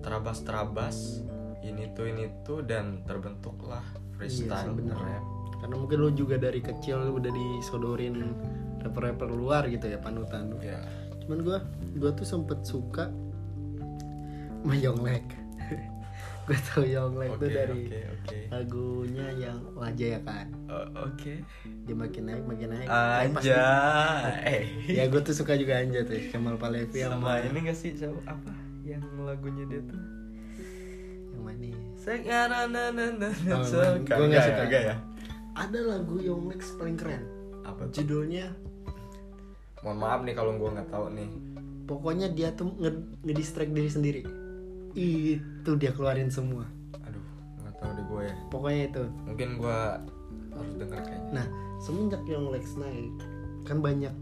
terabas 0.00 0.46
terabas 0.46 1.20
ini 1.60 1.90
tuh 1.92 2.06
ini 2.06 2.30
tuh 2.42 2.62
dan 2.62 3.02
terbentuklah 3.02 3.82
freestyle 4.14 4.72
Iya, 4.72 4.78
bener. 4.78 4.96
rap 4.96 5.24
Karena 5.58 5.74
mungkin 5.74 5.98
lu 5.98 6.10
juga 6.14 6.38
dari 6.38 6.62
kecil 6.62 7.10
udah 7.10 7.34
disodorin 7.34 8.14
rapper-rapper 8.78 9.26
luar 9.26 9.66
gitu 9.66 9.90
ya 9.90 9.98
panutan 9.98 10.54
lu. 10.54 10.58
Cuman 11.28 11.44
gue 11.44 11.58
gue 12.00 12.10
tuh 12.16 12.24
sempet 12.24 12.56
suka 12.64 13.12
sama 14.64 14.72
Yonglek. 14.80 15.28
gue 16.48 16.58
tau 16.72 16.80
Yonglek 16.80 17.36
oke 17.36 17.40
tuh 17.44 17.50
dari 17.52 17.82
oke 17.84 18.00
oke. 18.16 18.38
lagunya 18.48 19.26
yang 19.36 19.60
wajah 19.76 20.08
ya 20.16 20.20
kan. 20.24 20.48
Oh, 20.72 21.04
oke. 21.04 21.44
Dia 21.84 21.92
makin 21.92 22.22
naik 22.32 22.44
makin 22.48 22.68
naik. 22.72 22.88
Aja 22.88 23.60
eh 24.40 24.64
ya 24.88 25.04
gue 25.04 25.20
tuh 25.20 25.36
suka 25.36 25.52
juga 25.60 25.76
Anja 25.84 26.00
tuh 26.08 26.16
Kemal 26.32 26.56
Palevi 26.56 26.96
sama 26.96 27.36
sama 27.38 27.44
ini 27.44 27.58
gak 27.68 27.76
sih 27.76 27.92
siapa? 27.92 28.16
Apa? 28.24 28.52
Yang 28.88 29.04
lagunya 29.20 29.68
dia 29.68 29.84
tuh? 29.84 30.00
Yang 31.36 31.42
manis 31.44 31.76
sekarang 32.00 32.72
na 32.72 32.88
na 32.88 33.04
na 33.12 33.28
na 33.28 33.52
Oh, 33.60 34.00
gua 34.00 34.24
nggak 34.32 34.44
suka. 34.48 34.62
nggak 34.64 34.82
ya? 34.88 34.96
Ada 35.52 35.78
lagu 35.84 36.16
Yonglex 36.24 36.72
paling 36.80 36.96
keren. 36.96 37.20
Apa 37.68 37.84
judulnya 37.92 38.48
mohon 39.82 39.98
maaf 39.98 40.20
nih 40.26 40.34
kalau 40.34 40.56
gua 40.58 40.70
nggak 40.78 40.90
tahu 40.90 41.06
nih. 41.14 41.28
Pokoknya 41.88 42.28
dia 42.32 42.52
tuh 42.52 42.68
nge 42.76 42.90
ngedistract 43.24 43.72
diri 43.72 43.90
sendiri. 43.90 44.22
Itu 44.92 45.76
dia 45.78 45.94
keluarin 45.94 46.28
semua. 46.28 46.68
Aduh 47.06 47.26
nggak 47.64 47.74
tahu 47.80 47.90
deh 47.96 48.04
gue 48.04 48.22
ya. 48.28 48.34
Pokoknya 48.52 48.82
itu. 48.92 49.02
Mungkin 49.24 49.48
gua 49.56 50.02
harus 50.52 50.74
denger 50.76 51.00
kayaknya. 51.00 51.30
Nah 51.32 51.46
semenjak 51.78 52.22
Yonglex 52.26 52.74
naik 52.76 53.12
kan 53.64 53.78
banyak 53.84 54.14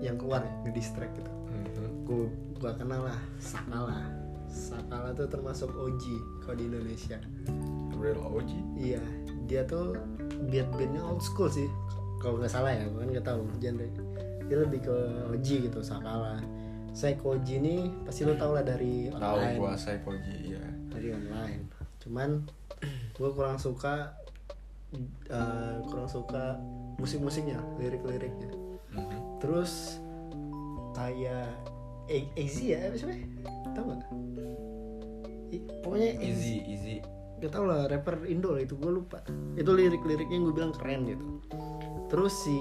yang 0.00 0.16
keluar 0.20 0.44
ya, 0.44 0.52
ngedistract 0.64 1.12
gitu. 1.18 1.32
Mhm. 1.50 2.04
gue 2.10 2.26
gua 2.58 2.74
kenal 2.74 3.06
lah 3.06 3.20
Sakala 3.38 4.02
Sakala 4.50 5.14
tuh 5.14 5.30
termasuk 5.30 5.70
OG 5.70 6.04
kalau 6.42 6.56
di 6.58 6.64
Indonesia. 6.66 7.18
Real 8.00 8.18
OG 8.18 8.50
Iya, 8.80 9.02
dia 9.46 9.62
tuh 9.68 9.94
beat-beatnya 10.50 11.04
old 11.04 11.22
school 11.22 11.46
sih. 11.46 11.68
Kalau 12.18 12.40
nggak 12.40 12.50
salah 12.52 12.74
ya, 12.74 12.88
gue 12.88 12.98
kan 12.98 13.08
nggak 13.12 13.26
tahu 13.28 13.40
genre. 13.62 13.88
Dia 14.50 14.58
lebih 14.58 14.82
ke 14.82 14.96
OG 15.30 15.70
gitu, 15.70 15.78
Sakala. 15.78 16.42
Psycho 16.90 17.38
OG 17.38 17.46
ini 17.62 17.86
pasti 18.02 18.26
lo 18.26 18.34
tau 18.34 18.50
lah 18.50 18.66
dari 18.66 19.06
tahu 19.06 19.38
online. 19.38 19.58
gua 19.62 19.78
saya 19.78 20.02
OG 20.02 20.26
ya 20.42 20.64
Dari 20.90 21.08
online. 21.14 21.70
Cuman 22.02 22.50
gue 23.20 23.30
kurang 23.30 23.62
suka 23.62 24.10
eh, 25.30 25.76
kurang 25.86 26.10
suka 26.10 26.58
musik-musiknya, 26.98 27.62
lirik-liriknya. 27.78 28.50
Mhm. 28.90 29.38
Terus 29.38 30.02
kayak 30.92 31.46
Easy 32.34 32.74
ya, 32.74 32.90
apa 32.90 32.98
sih? 32.98 33.22
Tahu 33.70 33.84
nggak? 33.86 34.02
I- 35.54 35.66
Pokoknya 35.82 36.10
easy 36.18 36.58
easy 36.66 36.98
gak 37.40 37.56
tau 37.56 37.64
lah 37.64 37.88
rapper 37.88 38.28
Indo 38.28 38.52
lah 38.52 38.62
itu 38.62 38.76
gue 38.76 38.92
lupa 38.92 39.24
itu 39.56 39.70
lirik-liriknya 39.72 40.38
gue 40.44 40.52
bilang 40.52 40.76
keren 40.76 41.08
gitu 41.08 41.26
terus 42.12 42.36
si 42.44 42.58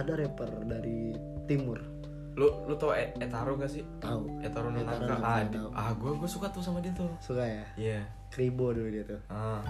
ada 0.00 0.12
rapper 0.16 0.50
dari 0.64 1.14
timur. 1.44 1.78
Lu 2.38 2.46
lu 2.66 2.74
tau 2.78 2.94
E- 2.94 3.14
Etaro 3.18 3.58
gak 3.58 3.70
sih? 3.70 3.84
Tahu 4.00 4.40
Etaro 4.40 4.70
Etaro 4.72 5.04
Nonaka 5.04 5.16
ah, 5.20 5.42
ah 5.74 5.90
gua 5.98 6.16
gua 6.16 6.28
suka 6.30 6.48
tuh 6.48 6.62
sama 6.62 6.80
dia 6.80 6.94
tuh. 6.94 7.10
Suka 7.20 7.44
ya? 7.44 7.64
Iya. 7.76 8.00
Kribo 8.30 8.70
dulu 8.72 8.88
dia 8.88 9.04
tuh. 9.04 9.20
Ah. 9.28 9.60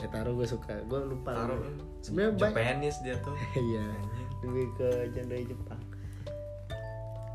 Taruh 0.00 0.32
gue 0.32 0.48
suka. 0.48 0.80
Gue 0.88 0.96
lupa 1.12 1.36
Taro 1.36 1.60
sebenarnya 2.00 2.32
Japanese 2.40 3.04
dia 3.04 3.20
tuh. 3.20 3.36
Iya. 3.68 3.84
Lebih 4.40 4.66
ke 4.80 4.88
genre 5.12 5.38
Jepang. 5.44 5.82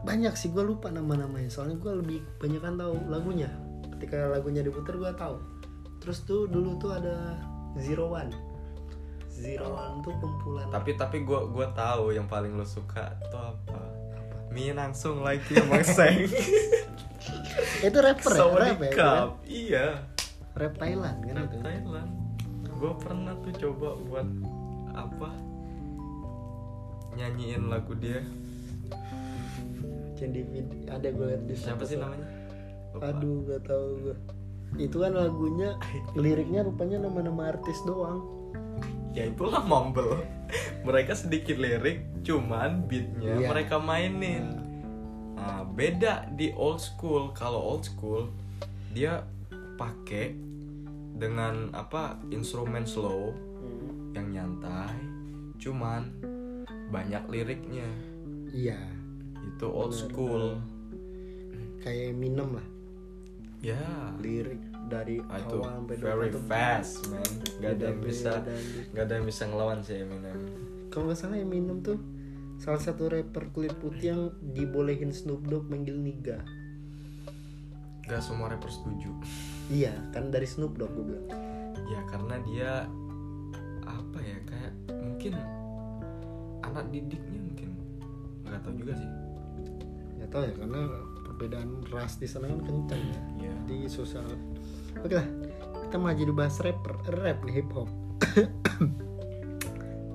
Banyak 0.02 0.34
sih 0.34 0.50
gue 0.50 0.66
lupa 0.66 0.90
nama-namanya. 0.90 1.50
Soalnya 1.50 1.78
gue 1.78 1.94
lebih 2.02 2.20
banyak 2.42 2.62
kan 2.62 2.74
tahu 2.74 2.98
lagunya. 3.06 3.50
Ketika 3.98 4.34
lagunya 4.34 4.66
diputar 4.66 4.98
gue 4.98 5.14
tahu 5.14 5.38
terus 6.06 6.22
tuh 6.22 6.46
dulu 6.46 6.78
tuh 6.78 6.94
ada 6.94 7.34
Zero 7.82 8.14
One 8.14 8.30
Zero 9.36 9.76
One 9.76 10.00
tuh 10.00 10.16
kumpulan. 10.24 10.72
Tapi 10.72 10.96
tapi 10.96 11.28
gue 11.28 11.40
gue 11.52 11.68
tahu 11.76 12.16
yang 12.16 12.26
paling 12.32 12.56
lo 12.56 12.64
suka 12.64 13.20
tuh 13.28 13.42
apa? 13.52 13.82
Mie 14.56 14.72
langsung 14.72 15.20
lagi 15.20 15.52
yang 15.52 15.68
mangseng 15.68 16.32
itu 17.88 17.98
rapper 18.00 18.32
ya? 18.32 18.46
Rap 18.48 18.80
ya? 18.80 18.92
Cup. 18.96 19.30
iya. 19.44 19.88
Rap 20.56 20.74
Thailand 20.80 21.18
kan 21.28 21.34
Rap 21.36 21.52
itu? 21.52 21.58
Thailand. 21.60 22.12
Gue 22.76 22.94
pernah 22.96 23.34
tuh 23.44 23.54
coba 23.60 23.90
buat 24.08 24.28
apa? 24.96 25.30
Nyanyiin 27.20 27.68
lagu 27.68 27.92
dia. 28.00 28.24
Jadi 30.16 30.48
ada 30.88 31.08
gue 31.12 31.26
liat 31.28 31.44
di 31.44 31.56
siapa 31.60 31.84
sih 31.84 32.00
namanya? 32.00 32.46
Lupa. 32.96 33.12
aduh 33.12 33.44
gak 33.44 33.62
tahu 33.68 33.88
gue 34.08 34.16
itu 34.76 34.98
kan 35.04 35.12
lagunya 35.16 35.76
liriknya 36.16 36.64
rupanya 36.64 37.04
nama-nama 37.04 37.52
artis 37.52 37.80
doang 37.84 38.24
ya 39.16 39.24
itulah 39.26 39.64
mumble. 39.64 40.20
Mereka 40.84 41.16
sedikit 41.16 41.56
lirik 41.56 42.04
cuman 42.22 42.86
beatnya 42.86 43.40
Iya. 43.40 43.48
mereka 43.50 43.80
mainin. 43.80 44.46
Nah, 45.36 45.64
beda 45.64 46.30
di 46.34 46.52
old 46.54 46.78
school. 46.78 47.32
Kalau 47.32 47.58
old 47.58 47.88
school 47.88 48.30
dia 48.92 49.24
pakai 49.76 50.36
dengan 51.16 51.72
apa 51.72 52.20
instrumen 52.28 52.84
slow 52.84 53.32
yang 54.12 54.32
nyantai 54.32 54.96
cuman 55.58 56.12
banyak 56.92 57.24
liriknya. 57.28 57.88
Iya. 58.52 58.80
Itu 59.46 59.68
old 59.68 59.92
Bener, 59.92 60.02
school. 60.04 60.46
kayak 61.80 62.12
Eminem 62.12 62.50
lah. 62.58 62.68
Ya. 63.62 63.82
Lirik 64.20 64.62
dari 64.86 65.22
Ah, 65.28 65.42
itu 65.42 65.58
awal 65.60 65.82
sampai 65.82 65.96
very 65.98 66.30
tuh 66.30 66.44
fast 66.46 67.10
man. 67.10 67.32
Gak 67.62 67.72
ada 67.80 67.86
yang 67.92 68.02
bisa 68.02 68.32
gak 68.94 69.04
ada 69.10 69.14
yang 69.18 69.26
bisa 69.26 69.44
ngelawan 69.50 69.80
sih 69.82 70.02
Eminem. 70.06 70.40
Kalau 70.94 71.12
nggak 71.12 71.20
salah 71.20 71.38
Eminem 71.42 71.82
tuh 71.84 72.00
salah 72.56 72.80
satu 72.80 73.12
rapper 73.12 73.52
kulit 73.52 73.76
putih 73.78 74.16
yang 74.16 74.22
dibolehin 74.56 75.12
Snoop 75.12 75.44
Dogg 75.44 75.68
manggil 75.68 76.00
niga 76.00 76.40
gak 78.06 78.22
semua 78.22 78.54
rapper 78.54 78.70
setuju. 78.70 79.10
Iya 79.74 79.94
kan 80.14 80.30
dari 80.30 80.46
Snoop 80.46 80.78
Dogg 80.78 80.94
gue 80.94 81.06
bilang. 81.10 81.30
Ya 81.90 82.00
karena 82.10 82.36
dia 82.46 82.72
apa 83.86 84.20
ya 84.22 84.38
kayak 84.46 84.74
mungkin 84.94 85.34
anak 86.62 86.86
didiknya 86.94 87.40
mungkin. 87.42 87.70
Nggak 88.46 88.62
tahu 88.62 88.74
juga 88.78 88.94
sih. 88.98 89.10
Nggak 90.22 90.30
tahu 90.30 90.42
ya 90.46 90.54
karena 90.54 90.82
perbedaan 91.26 91.70
ras 91.90 92.14
di 92.22 92.28
sana 92.30 92.46
kan 92.50 92.62
kencang 92.62 93.02
ya. 93.02 93.22
Ya 93.50 93.54
di 93.66 93.90
sosial 93.90 94.26
oke 95.04 95.16
lah 95.16 95.28
kita 95.88 95.96
mau 96.00 96.12
jadi 96.14 96.32
bahas 96.32 96.56
rapper 96.64 96.96
rap 97.20 97.40
nih 97.44 97.64
hip 97.64 97.70
hop 97.74 97.90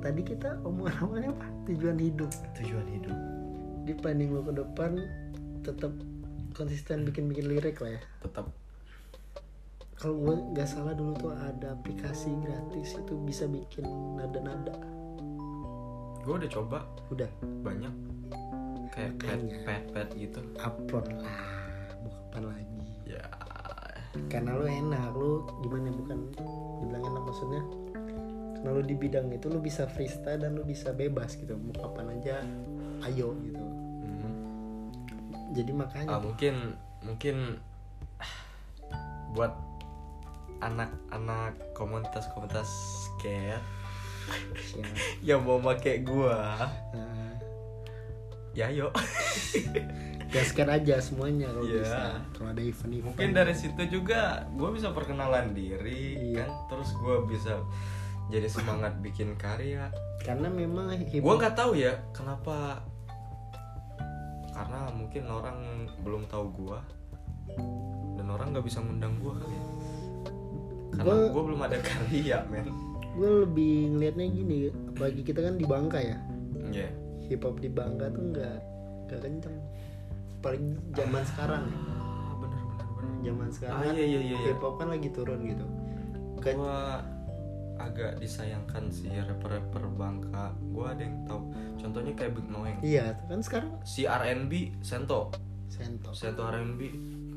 tadi 0.05 0.21
kita 0.25 0.57
omongan 0.65 0.95
awalnya 1.05 1.31
apa? 1.37 1.47
Tujuan 1.69 1.99
hidup. 2.01 2.31
Tujuan 2.57 2.87
hidup. 2.89 3.17
Di 3.85 3.93
planning 3.97 4.33
lo 4.33 4.43
ke 4.45 4.53
depan 4.57 4.97
tetap 5.61 5.93
konsisten 6.57 7.05
bikin 7.05 7.29
bikin 7.29 7.47
lirik 7.53 7.79
lah 7.85 7.97
ya. 7.97 8.03
Tetap. 8.25 8.49
Kalau 10.01 10.17
gue 10.17 10.35
nggak 10.57 10.69
salah 10.69 10.97
dulu 10.97 11.13
tuh 11.21 11.37
ada 11.37 11.77
aplikasi 11.77 12.33
gratis 12.41 12.97
itu 12.97 13.15
bisa 13.21 13.45
bikin 13.45 13.85
nada-nada. 14.17 14.73
Gue 16.25 16.35
udah 16.41 16.51
coba. 16.51 16.79
Udah? 17.13 17.29
Banyak. 17.61 17.95
Kayak 18.91 19.13
pet 19.21 19.39
Makanya. 19.39 19.57
pet 19.69 19.85
pet 19.93 20.09
gitu. 20.17 20.41
Upload 20.57 21.07
lah 21.21 21.39
mau 22.01 22.11
kapan 22.11 22.43
lagi? 22.49 22.81
Ya 23.05 23.25
karena 24.31 24.59
lo 24.59 24.67
enak 24.67 25.15
lo 25.15 25.47
gimana 25.63 25.95
bukan 25.95 26.19
dibilang 26.83 27.05
enak 27.07 27.23
maksudnya 27.23 27.63
karena 28.59 28.71
lo 28.75 28.83
di 28.83 28.95
bidang 28.99 29.31
itu 29.31 29.47
lo 29.47 29.63
bisa 29.63 29.87
freestyle 29.87 30.43
dan 30.43 30.59
lo 30.59 30.67
bisa 30.67 30.91
bebas 30.91 31.39
gitu 31.39 31.55
mau 31.55 31.75
kapan 31.79 32.19
aja 32.19 32.43
ayo 33.07 33.39
gitu 33.39 33.65
mhm. 34.03 34.33
jadi 35.55 35.71
makanya 35.73 36.09
Ah, 36.11 36.21
mungkin 36.21 36.75
mungkin 37.07 37.37
buat 39.31 39.55
anak-anak 40.61 41.73
komunitas-komunitas 41.73 42.69
siap. 43.23 43.63
yang 45.27 45.47
mau 45.47 45.63
pakai 45.63 46.03
gua 46.05 46.69
Nah, 46.93 47.35
ya 48.53 48.69
yuk 48.75 48.91
gaskan 50.31 50.69
aja 50.71 50.97
semuanya 50.99 51.51
kalau 51.51 51.65
Iya. 51.65 51.75
bisa. 51.77 52.01
Kalau 52.33 52.49
ada 52.49 52.63
event-event. 52.63 53.07
Mungkin 53.11 53.29
dari 53.33 53.53
situ 53.53 53.83
juga 53.91 54.21
gue 54.49 54.71
bisa 54.71 54.91
perkenalan 54.91 55.51
diri 55.51 56.33
Iya. 56.33 56.47
kan? 56.47 56.51
Terus 56.69 56.91
gue 56.95 57.17
bisa 57.27 57.53
jadi 58.29 58.47
semangat 58.47 58.95
bikin 59.05 59.35
karya. 59.35 59.91
Karena 60.21 60.47
memang 60.47 60.91
hip 60.93 61.19
gue 61.19 61.35
nggak 61.37 61.55
tahu 61.55 61.75
ya 61.75 61.99
kenapa? 62.11 62.79
Karena 64.51 64.91
mungkin 64.91 65.25
orang 65.27 65.59
belum 66.01 66.27
tahu 66.27 66.47
gue 66.55 66.79
dan 68.15 68.27
orang 68.29 68.53
nggak 68.53 68.63
bisa 68.63 68.79
ngundang 68.79 69.17
gue 69.17 69.33
kali 69.33 69.51
ya. 69.51 69.65
Karena 70.93 71.05
Gua- 71.07 71.31
gue 71.31 71.43
belum 71.45 71.61
ada 71.63 71.79
karya 71.81 72.39
men. 72.47 72.67
Gue 73.11 73.43
lebih 73.43 73.75
ngelihatnya 73.91 74.27
gini 74.29 74.57
bagi 74.95 75.23
kita 75.23 75.41
kan 75.41 75.55
di 75.55 75.65
Bangka 75.65 75.99
ya. 75.99 76.19
Ya 76.71 76.87
hip 77.25 77.41
hop 77.41 77.59
di 77.59 77.67
Bangka 77.67 78.07
tuh 78.09 78.23
nggak 78.29 78.57
nggak 79.07 79.21
kenceng 79.21 79.59
paling 80.41 80.65
zaman 80.93 81.23
sekarang 81.25 81.63
ya. 81.65 81.79
Ah 81.79 82.33
bener 82.37 82.61
bener 82.65 82.87
bener. 82.91 83.15
Zaman 83.23 83.49
sekarang 83.53 83.77
Ah, 83.77 83.93
iya, 83.93 84.05
iya, 84.05 84.21
iya, 84.21 84.37
iya. 84.37 84.39
hip 84.49 84.61
hop 84.61 84.75
kan 84.77 84.89
lagi 84.89 85.09
turun 85.13 85.41
gitu. 85.45 85.67
Kan 86.41 86.55
gue 86.57 86.81
agak 87.77 88.21
disayangkan 88.21 88.93
sih 88.93 89.09
rapper-rapper 89.09 89.85
Bangka. 89.97 90.53
Gue 90.69 90.85
ada 90.85 91.01
yang 91.01 91.17
tahu. 91.25 91.41
Contohnya 91.77 92.13
kayak 92.13 92.33
Big 92.37 92.49
Noeng. 92.49 92.77
Iya 92.81 93.17
kan 93.25 93.41
sekarang 93.41 93.73
si 93.85 94.05
R&B 94.05 94.53
Sento. 94.81 95.33
Sentok 95.71 96.13
Sento 96.13 96.45
R&B 96.45 96.81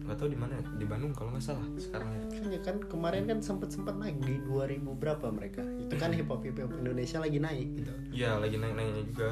nggak 0.04 0.20
tahu 0.20 0.28
di 0.28 0.36
mana 0.36 0.60
di 0.76 0.84
Bandung 0.84 1.16
kalau 1.16 1.32
nggak 1.32 1.44
salah 1.48 1.64
sekarang 1.80 2.12
ya. 2.12 2.24
Kan 2.28 2.44
ya 2.52 2.60
kan 2.60 2.76
kemarin 2.92 3.24
kan 3.24 3.40
sempet 3.40 3.72
sempet 3.72 3.96
naik 3.96 4.20
di 4.20 4.36
2000 4.44 4.84
berapa 5.00 5.32
mereka. 5.32 5.64
Itu 5.80 5.96
kan 5.96 6.12
hip 6.12 6.28
hop 6.28 6.44
hip 6.44 6.60
hop 6.60 6.76
Indonesia 6.76 7.24
lagi 7.24 7.40
naik 7.40 7.68
gitu. 7.80 7.92
Iya 8.12 8.36
lagi 8.36 8.60
naik 8.60 8.76
naiknya 8.76 9.04
juga. 9.08 9.30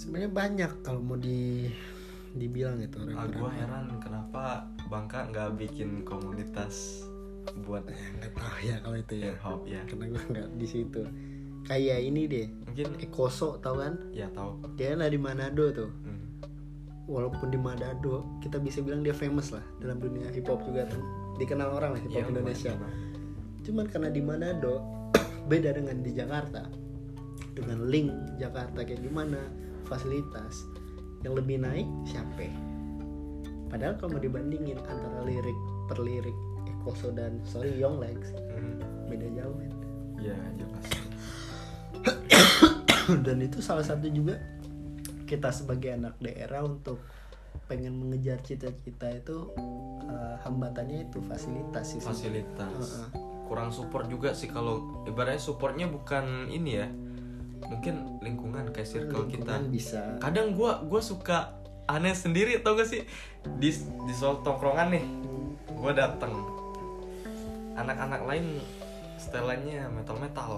Sebenarnya 0.00 0.30
banyak 0.32 0.70
kalau 0.80 1.04
mau 1.04 1.20
di 1.20 1.68
dibilang 2.34 2.82
itu 2.82 2.98
ah, 2.98 3.24
rapper 3.24 3.38
gue 3.38 3.50
heran 3.54 3.84
kenapa 4.02 4.66
Bangka 4.90 5.30
nggak 5.30 5.54
bikin 5.54 6.02
komunitas 6.02 7.06
buat 7.62 7.86
nggak 7.86 8.32
tahu 8.34 8.56
ya 8.64 8.76
kalau 8.82 8.96
itu 8.98 9.14
ya. 9.20 9.30
Hip 9.30 9.40
hop 9.40 9.60
ya. 9.64 9.80
Karena 9.86 10.04
gue 10.10 10.22
nggak 10.32 10.48
di 10.58 10.66
situ. 10.66 11.02
Kayak 11.64 11.98
ini 12.02 12.22
deh. 12.26 12.46
Mungkin 12.68 12.88
Ekoso 13.00 13.56
tau 13.60 13.78
kan? 13.78 13.96
Ya 14.10 14.28
tahu 14.32 14.60
dia 14.74 14.92
kan 14.92 15.00
dari 15.00 15.16
Manado 15.16 15.70
tuh. 15.70 15.90
Hmm. 16.04 16.20
walaupun 17.04 17.52
di 17.52 17.60
Manado 17.60 18.24
kita 18.40 18.56
bisa 18.56 18.80
bilang 18.80 19.04
dia 19.04 19.12
famous 19.12 19.52
lah 19.52 19.60
dalam 19.76 20.00
dunia 20.00 20.24
hip 20.32 20.48
hop 20.48 20.64
juga 20.64 20.88
tuh. 20.88 21.04
Dikenal 21.36 21.68
orang 21.68 21.94
lah 21.94 22.00
hip 22.00 22.10
hop 22.10 22.16
Iya, 22.18 22.32
Indonesia. 22.32 22.70
lumayan. 22.74 22.96
cuman 23.64 23.84
karena 23.88 24.08
di 24.08 24.20
Manado 24.24 24.74
beda 25.52 25.70
dengan 25.76 26.00
di 26.00 26.10
Jakarta. 26.10 26.64
Dengan 27.54 27.86
link 27.86 28.10
Jakarta 28.40 28.82
kayak 28.82 29.04
gimana 29.04 29.38
fasilitas 29.84 30.64
yang 31.24 31.34
lebih 31.34 31.56
naik 31.58 31.88
siapa 32.04 32.46
padahal 33.66 33.96
kalau 33.96 34.14
mau 34.14 34.22
dibandingin 34.22 34.78
antara 34.84 35.24
lirik 35.24 35.58
per 35.88 35.98
lirik 35.98 36.36
Ekoso 36.68 37.10
dan 37.10 37.40
sorry 37.42 37.74
Young 37.74 37.96
Legs 37.98 38.30
Hmm. 38.54 38.78
beda 39.08 39.26
jauh 39.34 39.56
men. 39.56 39.72
ya 40.20 40.36
jelas 40.54 40.86
dan 43.26 43.36
itu 43.40 43.58
salah 43.60 43.82
satu 43.82 44.06
juga 44.08 44.38
kita 45.24 45.48
sebagai 45.50 45.92
anak 45.92 46.14
daerah 46.20 46.62
untuk 46.62 47.00
pengen 47.66 47.96
mengejar 47.96 48.38
cita-cita 48.40 49.08
itu 49.10 49.50
eh, 50.04 50.34
hambatannya 50.44 51.08
itu 51.08 51.18
fasilitas 51.24 51.96
sih 51.96 52.00
fasilitas 52.00 52.68
Heeh. 52.70 53.08
kurang 53.44 53.72
support 53.72 54.06
juga 54.06 54.32
sih 54.32 54.46
kalau 54.46 55.04
ibaratnya 55.04 55.40
supportnya 55.40 55.86
bukan 55.88 56.48
ini 56.48 56.70
ya 56.76 56.86
mungkin 57.66 58.20
lingkungan 58.20 58.70
kayak 58.70 58.88
circle 58.88 59.24
kita. 59.26 59.44
Lingkungan 59.60 59.62
bisa. 59.72 60.00
Kadang 60.20 60.52
gua 60.52 60.84
gua 60.84 61.00
suka 61.00 61.56
aneh 61.84 62.12
sendiri 62.12 62.60
tau 62.60 62.74
gak 62.74 62.88
sih? 62.88 63.04
Di 63.58 63.70
di 64.04 64.14
soal 64.14 64.40
tongkrongan 64.40 64.88
nih 64.92 65.04
gua 65.70 65.92
dateng. 65.92 66.32
Anak-anak 67.74 68.22
lain 68.24 68.60
setelannya 69.18 69.88
metal 69.90 70.18
metal 70.18 70.52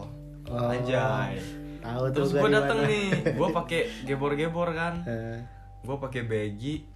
Oh, 0.46 0.70
anjay. 0.70 1.42
tahu 1.82 2.06
terus 2.14 2.30
di 2.30 2.38
dateng 2.38 2.78
mana. 2.82 2.90
nih 2.90 3.06
gua 3.34 3.48
pakai 3.52 3.80
gebor-gebor 4.04 4.70
kan. 4.72 5.02
Eh, 5.10 5.38
gua 5.82 5.98
pakai 5.98 6.22
baggy 6.22 6.86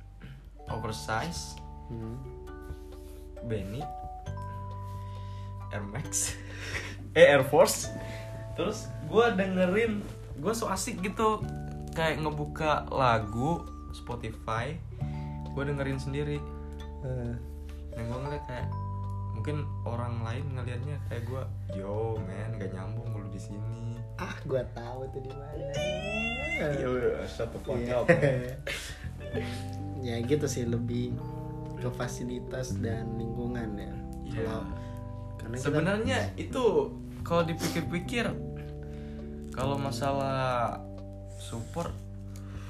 oversize. 0.67 1.59
Hmm. 1.91 2.19
Benny. 3.43 3.83
Air 5.71 5.83
Max. 5.87 6.35
Eh 7.19 7.27
Air 7.27 7.43
Force 7.43 7.91
terus 8.61 8.93
gue 9.09 9.27
dengerin 9.41 10.05
gue 10.37 10.53
so 10.53 10.69
asik 10.69 11.01
gitu. 11.01 11.41
Kayak 11.97 12.21
ngebuka 12.21 12.85
lagu 12.93 13.65
Spotify 13.97 14.77
gue 15.57 15.63
dengerin 15.65 15.97
sendiri. 15.97 16.37
Eh, 17.01 17.35
dan 17.97 18.03
gue 18.05 18.19
ngeliat 18.21 18.45
kayak 18.45 18.69
mungkin 19.33 19.65
orang 19.89 20.21
lain 20.21 20.45
ngelihatnya 20.53 21.01
kayak 21.09 21.25
gue 21.25 21.43
yo 21.81 22.21
men 22.29 22.61
gak 22.61 22.77
nyambung 22.77 23.09
lu 23.17 23.25
di 23.33 23.41
sini. 23.41 23.97
Ah 24.21 24.37
gua 24.45 24.61
tahu 24.77 25.09
tuh 25.17 25.25
di 25.25 25.33
mana. 25.33 25.73
Iya 26.61 27.25
satu 27.25 27.57
Iya. 27.73 28.05
ya 30.07 30.21
gitu 30.29 30.45
sih 30.45 30.69
lebih 30.69 31.17
ke 31.81 31.89
fasilitas 31.97 32.77
dan 32.85 33.17
lingkungan 33.17 33.81
ya. 33.81 33.95
Iya. 34.29 34.45
kalau 34.45 34.65
karena 35.41 35.57
kita 35.57 35.65
sebenarnya 35.65 36.19
itu 36.37 36.65
kalau 37.25 37.43
dipikir-pikir 37.49 38.50
kalau 39.61 39.77
masalah 39.77 40.81
support 41.37 41.93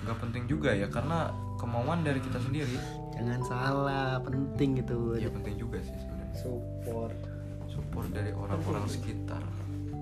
nggak 0.03 0.19
penting 0.27 0.51
juga 0.51 0.75
ya 0.75 0.91
karena 0.91 1.31
kemauan 1.55 2.03
dari 2.03 2.19
kita 2.19 2.43
sendiri. 2.43 2.75
Jangan 3.15 3.41
salah 3.47 4.19
penting 4.27 4.83
gitu. 4.83 5.15
Ya 5.15 5.31
penting 5.31 5.55
juga 5.55 5.79
sih 5.79 5.95
sebenarnya. 5.95 6.35
Support. 6.35 7.19
Support 7.71 8.09
dari 8.11 8.35
orang-orang 8.35 8.91
sekitar. 8.91 9.39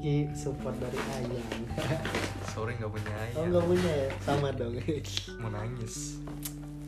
Ki 0.01 0.32
support 0.32 0.78
dari 0.80 0.95
ayang 1.18 1.66
sorry 2.55 2.78
nggak 2.78 2.86
punya 2.86 3.11
oh 3.11 3.18
ayah 3.18 3.49
nggak 3.51 3.66
punya 3.66 3.91
ya? 3.93 4.09
Sama 4.24 4.49
dong. 4.55 4.74
Mau 5.43 5.51
nangis. 5.53 6.22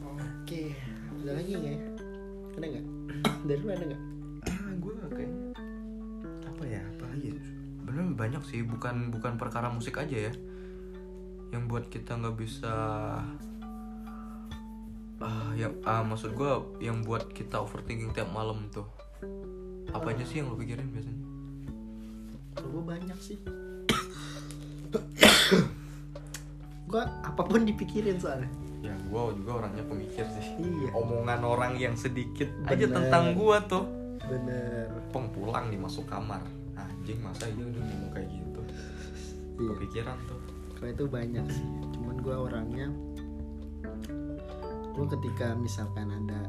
Oke 0.00 0.78
ada 1.20 1.30
lagi 1.36 1.52
nggak 1.58 1.72
ya? 1.76 1.80
Ada 2.56 2.66
nggak? 2.70 2.86
Dari 3.44 3.60
lu 3.60 3.68
ada 3.68 3.84
nggak? 3.84 4.02
Ah 4.48 4.72
gue 4.78 4.94
kayaknya 5.12 5.48
apa 6.46 6.62
ya? 6.64 6.82
Apa 6.86 7.04
lagi 7.10 7.28
ya? 7.34 7.49
Bener 7.90 8.14
banyak 8.14 8.42
sih 8.46 8.62
bukan 8.62 9.10
bukan 9.10 9.34
perkara 9.34 9.66
musik 9.66 9.98
aja 9.98 10.30
ya. 10.30 10.32
Yang 11.50 11.62
buat 11.66 11.84
kita 11.90 12.22
nggak 12.22 12.36
bisa 12.38 12.74
ah 15.20 15.50
yang 15.58 15.74
ah 15.82 16.06
maksud 16.06 16.32
gue 16.38 16.80
yang 16.80 17.02
buat 17.02 17.34
kita 17.34 17.58
overthinking 17.58 18.14
tiap 18.14 18.30
malam 18.30 18.70
tuh. 18.70 18.86
Apa 19.90 20.14
aja 20.14 20.22
sih 20.22 20.38
yang 20.38 20.54
lo 20.54 20.56
pikirin 20.56 20.94
biasanya? 20.94 21.24
Kalau 22.54 22.68
gue 22.78 22.84
banyak 22.86 23.18
sih. 23.18 23.38
Gue 26.86 27.02
apa 27.02 27.42
pun 27.42 27.66
dipikirin 27.66 28.22
soalnya. 28.22 28.50
Ya 28.86 28.94
gue 28.94 29.22
juga 29.34 29.66
orangnya 29.66 29.82
pemikir 29.82 30.30
sih. 30.30 30.46
Iya. 30.62 30.94
Omongan 30.94 31.42
orang 31.42 31.74
yang 31.74 31.98
sedikit 31.98 32.46
aja 32.70 32.86
Bener. 32.86 32.94
tentang 33.02 33.34
gue 33.34 33.56
tuh. 33.66 33.84
Bener. 34.30 34.86
Peng 35.10 35.26
pulang 35.34 35.74
nih 35.74 35.80
masuk 35.82 36.06
kamar 36.06 36.59
anjing 36.88 37.20
masa 37.20 37.44
iya 37.50 37.64
udah 37.66 37.82
ngomong 37.82 38.10
kayak 38.14 38.28
gitu? 38.30 38.60
Iya. 39.60 39.68
Kepikiran 39.76 40.16
tuh. 40.24 40.40
Kalau 40.78 40.88
itu 40.88 41.04
banyak 41.04 41.46
sih. 41.52 41.66
Cuman 41.92 42.16
gue 42.20 42.34
orangnya 42.36 42.86
gue 44.90 45.06
ketika 45.16 45.56
misalkan 45.56 46.12
ada 46.12 46.44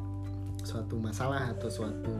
suatu 0.61 0.99
masalah 0.99 1.55
atau 1.55 1.69
suatu 1.71 2.13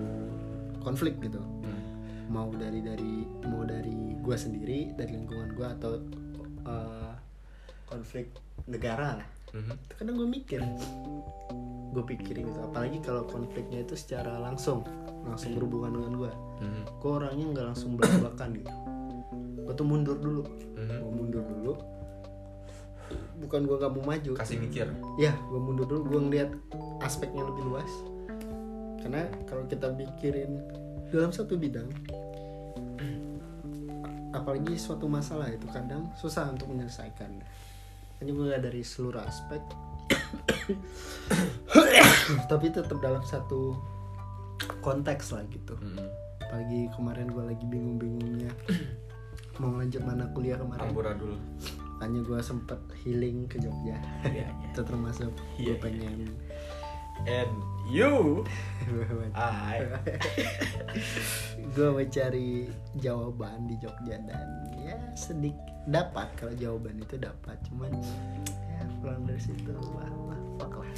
konflik 0.80 1.20
gitu 1.22 1.42
Hmm. 1.62 1.84
mau 2.32 2.48
dari 2.56 2.80
dari 2.80 3.28
mau 3.46 3.68
dari 3.68 4.16
gue 4.18 4.38
sendiri 4.38 4.96
dari 4.96 5.14
lingkungan 5.20 5.52
gue 5.54 5.68
atau 5.68 5.92
eh, 6.66 7.14
konflik 7.86 8.32
negara 8.66 9.20
lah. 9.20 9.28
Itu 9.52 9.94
kadang 10.00 10.16
gue 10.16 10.30
mikir. 10.32 10.64
Gue 11.92 12.04
pikirin 12.08 12.48
gitu. 12.48 12.60
Apalagi 12.64 13.04
kalau 13.04 13.28
konfliknya 13.28 13.84
itu 13.84 14.00
secara 14.00 14.40
langsung 14.40 14.88
langsung 15.26 15.56
berhubungan 15.56 15.92
dengan 15.96 16.14
gue 16.18 16.32
Mhm. 16.62 16.82
gue 17.02 17.12
orangnya 17.12 17.46
nggak 17.58 17.66
langsung 17.74 17.98
belak 17.98 18.14
belakan 18.22 18.50
gitu. 18.54 18.74
Gue 19.66 19.74
tuh 19.74 19.88
mundur 19.88 20.18
dulu. 20.22 20.44
Mhm. 20.78 20.98
gue 21.02 21.12
mundur 21.12 21.44
dulu. 21.46 21.74
Bukan 23.42 23.66
gue 23.66 23.78
gak 23.82 23.92
mau 23.98 24.14
maju. 24.14 24.32
Kasih 24.38 24.62
mikir. 24.62 24.86
Ya 25.18 25.34
gue 25.34 25.58
mundur 25.58 25.90
dulu. 25.90 26.02
Gue 26.06 26.22
ngeliat 26.30 26.50
aspeknya 27.02 27.42
lebih 27.42 27.66
luas. 27.66 27.90
Karena 29.02 29.26
kalau 29.50 29.66
kita 29.66 29.90
pikirin 29.98 30.62
dalam 31.10 31.34
satu 31.34 31.58
bidang 31.58 31.90
apalagi 34.32 34.80
suatu 34.80 35.12
masalah 35.12 35.52
itu 35.52 35.68
kadang 35.68 36.08
susah 36.16 36.48
untuk 36.48 36.72
menyelesaikan. 36.72 37.44
Hanya 38.22 38.32
gue 38.32 38.48
dari 38.62 38.82
seluruh 38.86 39.20
aspek. 39.20 39.60
Tapi 42.52 42.68
tetap 42.72 42.96
dalam 43.04 43.20
satu 43.28 43.76
konteks 44.82 45.34
lah 45.36 45.44
gitu. 45.50 45.76
Mhm. 45.78 46.08
apalagi 46.52 46.92
kemarin 47.00 47.32
gue 47.32 47.44
lagi 47.48 47.64
bingung-bingungnya. 47.64 48.52
Mau 49.64 49.72
lanjut 49.80 50.04
mana 50.04 50.28
kuliah 50.36 50.60
kemarin. 50.60 50.92
Amburadul 50.92 51.40
hanya 52.02 52.20
gue 52.26 52.40
sempet 52.42 52.82
healing 53.06 53.46
ke 53.46 53.62
Jogja. 53.62 54.02
Iya, 54.26 54.50
itu 54.74 54.82
termasuk 54.82 55.32
Iya, 55.62 55.78
gue 55.78 55.86
pengen. 55.86 56.34
And 57.30 57.54
you? 57.94 58.42
I. 59.38 59.86
Gue 61.78 61.90
mencari 61.94 62.66
jawaban 62.98 63.70
di 63.70 63.78
Jogja 63.78 64.18
dan 64.26 64.66
ya 64.82 64.98
sedikit 65.14 65.62
dapat. 65.86 66.34
Kalau 66.34 66.58
jawaban 66.58 66.98
itu 66.98 67.22
dapat. 67.22 67.62
Cuman 67.70 67.94
ya 68.74 68.90
pulang 69.06 69.22
dari 69.30 69.38
situ. 69.38 69.70
Wah, 69.94 70.10
wah 70.10 70.42
fuck 70.58 70.82
lah 70.82 70.92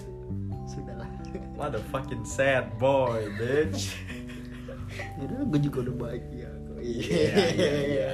sudahlah. 0.70 1.10
Motherfucking 1.58 2.24
sad 2.26 2.72
boy 2.78 3.28
bitch. 3.40 3.94
Jadi 5.20 5.34
gue 5.34 5.60
juga 5.72 5.78
udah 5.90 5.96
bahagia 6.08 6.50
kok. 6.50 6.78
Iya 6.84 7.34
iya 7.56 7.74
iya 7.88 8.14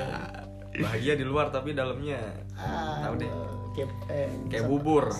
bahagia 0.80 1.14
di 1.20 1.26
luar 1.28 1.52
tapi 1.52 1.76
dalamnya. 1.76 2.20
Ah, 2.56 3.10
Tahu 3.10 3.14
deh. 3.20 3.32
kayak 3.76 3.89
eh, 4.12 4.30
Kayak 4.47 4.66
bubur. 4.70 5.06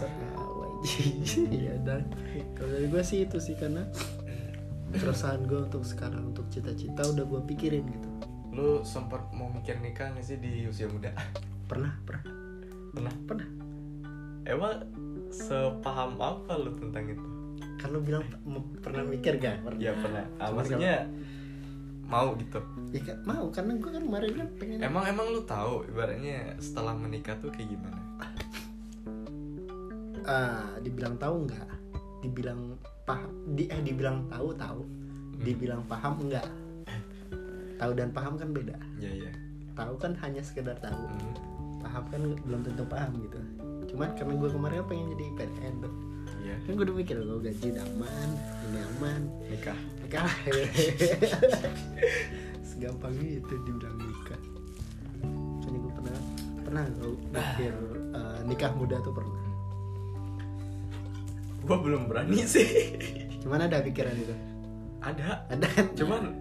Iya 1.52 1.76
dan 1.84 2.08
kalau 2.56 2.72
dari 2.72 2.88
gue 2.88 3.04
sih 3.04 3.28
itu 3.28 3.36
sih 3.36 3.52
karena 3.60 3.84
keresahan 4.96 5.44
gue 5.44 5.68
untuk 5.68 5.84
sekarang 5.84 6.32
untuk 6.32 6.48
cita-cita 6.48 7.04
udah 7.04 7.28
gue 7.28 7.42
pikirin 7.52 7.84
gitu. 7.84 8.10
Lu 8.56 8.80
sempat 8.88 9.28
mau 9.36 9.52
mikir 9.52 9.76
nikah 9.84 10.16
gak 10.16 10.24
sih 10.24 10.40
di 10.40 10.64
usia 10.72 10.88
muda? 10.88 11.12
Pernah 11.68 12.00
pernah. 12.08 12.24
Pernah? 12.96 13.14
Pernah. 13.28 13.48
Emang 14.48 14.88
sepaham 15.30 16.18
apa 16.20 16.54
lu 16.58 16.74
tentang 16.78 17.06
itu? 17.10 17.26
Kan 17.80 17.96
lu 17.96 18.00
bilang 18.04 18.26
pernah 18.84 19.04
mikir 19.08 19.40
gak 19.40 19.64
pernah. 19.64 19.80
ya 19.80 19.92
pernah. 19.96 20.26
Ah, 20.42 20.52
maksudnya 20.52 21.08
mau 22.10 22.34
gitu. 22.36 22.60
Ya 22.90 23.02
kan 23.06 23.18
mau 23.24 23.46
karena 23.54 23.72
gue 23.78 23.92
kan 23.94 24.04
kemarin 24.04 24.32
kan 24.34 24.48
pengen 24.58 24.78
emang 24.82 25.06
emang 25.06 25.28
lu 25.30 25.42
tahu 25.46 25.86
ibaratnya 25.86 26.58
setelah 26.58 26.98
menikah 26.98 27.38
tuh 27.38 27.54
kayak 27.54 27.70
gimana? 27.70 28.02
Ah 30.26 30.74
dibilang 30.82 31.16
tahu 31.22 31.46
nggak? 31.46 31.70
Dibilang 32.26 32.76
paham 33.06 33.30
di 33.54 33.70
eh 33.70 33.82
dibilang 33.86 34.26
tahu 34.28 34.54
tahu. 34.58 34.82
Hmm. 35.40 35.48
dibilang 35.48 35.82
paham 35.88 36.20
enggak 36.28 36.44
tahu 37.80 37.96
dan 37.96 38.12
paham 38.12 38.36
kan 38.36 38.52
beda. 38.52 38.76
Ya 39.00 39.08
ya 39.08 39.32
tahu 39.72 39.96
kan 39.96 40.12
hanya 40.20 40.44
sekedar 40.44 40.76
tahu. 40.84 41.00
Hmm. 41.00 41.34
paham 41.80 42.04
kan 42.12 42.22
belum 42.44 42.62
tentu 42.68 42.84
paham 42.92 43.24
gitu 43.24 43.40
cuman 44.00 44.16
karena 44.16 44.32
gue 44.40 44.48
kemarin 44.56 44.80
pengen 44.88 45.12
jadi 45.12 45.26
PNS 45.36 45.76
iya. 46.40 46.56
Kan 46.64 46.72
gue 46.80 46.86
udah 46.88 46.96
mikir 46.96 47.20
lo 47.20 47.36
gaji 47.44 47.68
aman 47.76 48.30
ini 48.72 48.80
aman. 48.96 49.22
Nikah. 49.52 49.80
Nikah. 50.08 50.32
Segampang 52.72 53.12
itu 53.20 53.54
dibilang 53.68 54.00
nikah. 54.00 54.42
Kan 55.60 55.74
gue 55.76 55.92
pernah 55.92 56.16
pernah 56.64 56.84
gue 56.96 57.12
mikir 57.28 57.76
eh, 58.16 58.40
nikah 58.48 58.72
muda 58.72 59.04
tuh 59.04 59.12
pernah. 59.12 59.44
Gua 61.68 61.78
belum 61.84 62.08
berani 62.08 62.48
sih. 62.48 62.96
Cuman 63.44 63.68
ada 63.68 63.84
pikiran 63.84 64.16
itu? 64.16 64.32
Ada. 65.04 65.44
Ada. 65.52 65.68
Cuman 66.00 66.40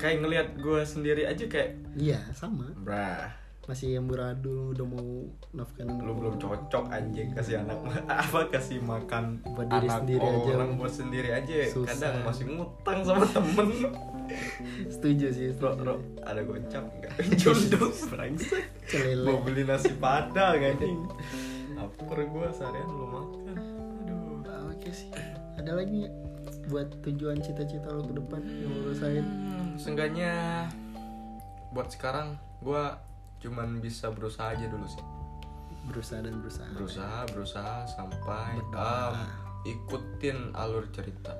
kayak 0.00 0.24
ngelihat 0.24 0.48
gua 0.56 0.88
sendiri 0.88 1.28
aja 1.28 1.44
kayak 1.52 1.76
iya 2.00 2.32
sama. 2.32 2.72
Brah 2.80 3.41
masih 3.62 3.94
yang 3.94 4.10
beradul 4.10 4.74
udah 4.74 4.86
mau 4.90 5.06
nafkahin 5.54 5.86
anak 5.86 6.02
lu 6.02 6.12
belum 6.18 6.34
cocok 6.34 6.90
anjing 6.90 7.30
kasih 7.30 7.62
anak 7.62 7.78
apa 8.26 8.50
kasih 8.50 8.82
makan 8.82 9.38
Buat 9.54 9.70
diri 9.70 9.86
anak 9.86 9.98
sendiri 10.02 10.26
aja. 10.26 10.50
orang 10.58 10.70
buat 10.74 10.92
sendiri 10.92 11.30
aja. 11.30 11.54
Susah. 11.70 11.88
kadang 11.94 12.14
masih 12.26 12.44
ngutang 12.50 12.98
sama 13.06 13.24
temen. 13.30 13.68
Setuju 14.98 15.26
sih 15.30 15.46
bro 15.54 15.78
setuju. 15.78 15.78
bro 15.78 15.94
ada 16.26 16.40
gocap 16.42 16.84
nggak? 16.90 17.12
Jodoh 17.40 17.90
Celele. 18.90 19.26
mau 19.30 19.38
beli 19.46 19.62
nasi 19.62 19.94
padang 19.94 20.58
anjing. 20.58 20.98
Lapar 21.78 22.18
gua 22.26 22.50
seharian 22.50 22.88
belum 22.90 23.10
makan. 23.14 23.56
Aduh. 24.02 24.50
Ah, 24.50 24.62
oke 24.74 24.90
sih. 24.90 25.06
Ada 25.54 25.78
lagi 25.78 26.10
buat 26.66 26.90
tujuan 27.06 27.38
cita-cita 27.38 27.94
lo 27.94 28.02
ke 28.10 28.14
depan 28.18 28.42
yang 28.42 28.74
lo 28.74 28.90
rasain? 28.90 29.22
Hmm, 29.22 29.78
seenggaknya 29.78 30.66
buat 31.70 31.94
sekarang 31.94 32.34
gua 32.58 32.98
cuman 33.42 33.82
bisa 33.82 34.08
berusaha 34.14 34.54
aja 34.54 34.70
dulu 34.70 34.86
sih. 34.86 35.02
Berusaha 35.90 36.22
dan 36.22 36.38
berusaha. 36.38 36.70
Berusaha 36.78 37.18
berusaha 37.34 37.76
sampai 37.90 38.62
um, 38.70 39.14
ikutin 39.66 40.54
alur 40.54 40.86
cerita. 40.94 41.34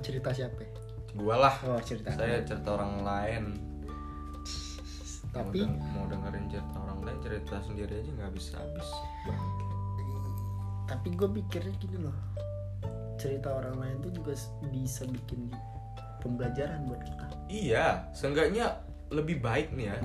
Cerita 0.00 0.32
siapa? 0.32 0.64
Ya? 0.64 0.70
gua 1.14 1.46
lah. 1.46 1.54
Oh 1.62 1.78
cerita 1.78 2.10
saya 2.10 2.42
cerita 2.42 2.74
orang 2.74 3.06
lain. 3.06 3.44
Tapi? 5.30 5.62
Mau, 5.62 5.66
deng- 5.66 5.78
mau 5.94 6.04
dengerin 6.10 6.46
cerita 6.50 6.76
orang 6.78 6.98
lain 7.06 7.18
cerita 7.22 7.54
sendiri 7.62 7.92
aja 8.02 8.10
nggak 8.18 8.32
bisa 8.34 8.54
habis. 8.58 8.88
Tapi 10.84 11.08
gue 11.16 11.28
pikirnya 11.40 11.74
gini 11.80 11.98
loh. 12.02 12.16
Cerita 13.16 13.54
orang 13.54 13.76
lain 13.78 13.96
tuh 14.04 14.12
juga 14.12 14.34
bisa 14.68 15.06
bikin 15.06 15.48
pembelajaran 16.20 16.86
buat 16.90 17.02
kita. 17.02 17.26
Iya 17.50 18.08
seenggaknya 18.16 18.74
lebih 19.14 19.38
baik 19.38 19.70
nih 19.78 19.94
ya. 19.94 19.96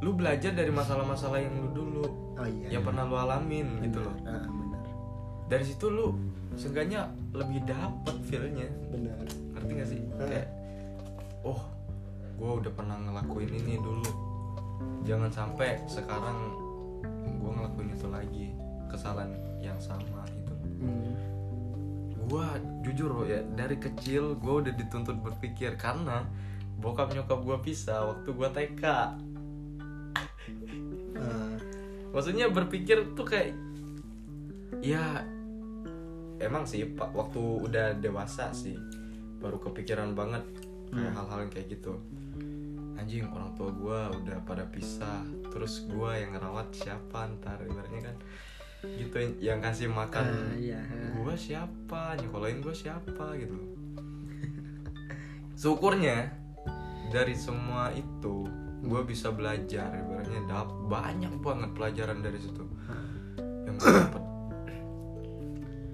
Lu 0.00 0.16
belajar 0.16 0.56
dari 0.56 0.72
masalah-masalah 0.72 1.38
yang 1.42 1.54
lu 1.58 1.68
dulu 1.74 2.04
oh 2.38 2.46
iya 2.46 2.78
yang 2.78 2.82
pernah 2.86 3.04
lu 3.04 3.14
alamin 3.14 3.82
gitu 3.84 4.00
loh. 4.00 4.16
Benar 4.24 4.68
dari 5.48 5.64
situ 5.64 5.88
lu 5.88 6.12
seenggaknya 6.54 7.08
lebih 7.32 7.64
dapet 7.64 8.16
feelnya. 8.28 8.68
Benar. 8.92 9.16
Ngerti 9.56 9.72
gak 9.72 9.88
sih? 9.88 10.00
Ah. 10.20 10.28
kayak 10.28 10.46
oh 11.42 11.60
gue 12.38 12.50
udah 12.62 12.72
pernah 12.76 12.96
ngelakuin 13.00 13.50
ini 13.64 13.80
dulu. 13.80 14.12
Jangan 15.08 15.32
sampai 15.32 15.80
sekarang 15.88 16.52
gue 17.24 17.50
ngelakuin 17.50 17.90
itu 17.96 18.06
lagi. 18.12 18.46
Kesalahan 18.92 19.32
yang 19.60 19.76
sama 19.80 20.24
gitu. 20.32 20.54
Hmm. 20.78 21.16
gue 22.28 22.46
jujur 22.84 23.08
loh 23.08 23.24
ya 23.24 23.40
dari 23.56 23.80
kecil 23.80 24.36
gue 24.36 24.54
udah 24.60 24.72
dituntut 24.76 25.16
berpikir 25.24 25.80
karena 25.80 26.28
bokap 26.78 27.10
nyokap 27.10 27.40
gue 27.42 27.58
pisah 27.60 28.06
waktu 28.06 28.28
gue 28.30 28.48
TK 28.48 28.84
Ah, 31.18 31.54
maksudnya 32.10 32.46
berpikir 32.48 33.12
tuh 33.12 33.26
kayak 33.26 33.50
ya 34.78 35.26
emang 36.38 36.62
sih 36.62 36.86
pak 36.86 37.10
waktu 37.10 37.40
udah 37.40 37.98
dewasa 37.98 38.54
sih 38.54 38.78
baru 39.38 39.58
kepikiran 39.58 40.14
banget 40.14 40.46
kayak 40.88 41.10
Hmm. 41.10 41.16
hal-hal 41.20 41.38
yang 41.44 41.52
kayak 41.52 41.68
gitu. 41.68 41.92
Anjing 42.96 43.28
orang 43.28 43.52
tua 43.52 43.68
gue 43.68 43.98
udah 44.22 44.38
pada 44.42 44.64
pisah 44.64 45.20
terus 45.50 45.84
gue 45.84 46.10
yang 46.14 46.32
ngerawat 46.32 46.70
siapa 46.72 47.28
ntar 47.36 47.60
ibaratnya 47.60 48.08
kan 48.08 48.16
gitu 48.78 49.18
yang, 49.42 49.58
kasih 49.58 49.90
makan 49.90 50.22
ah, 50.24 50.54
iya 50.54 50.78
gue 51.12 51.34
siapa 51.34 52.14
nyekolahin 52.16 52.62
gue 52.62 52.72
siapa 52.72 53.34
gitu. 53.36 53.58
Syukurnya 55.54 56.30
dari 57.08 57.34
semua 57.34 57.90
itu 57.92 58.44
gue 58.78 59.00
bisa 59.02 59.28
belajar 59.28 59.90
ibaratnya 59.90 60.40
dap 60.46 60.68
banyak 60.86 61.32
banget 61.40 61.70
pelajaran 61.74 62.22
dari 62.22 62.38
situ. 62.38 62.64
Yang 63.66 63.74
gue 63.76 63.90
dapet. 63.90 64.22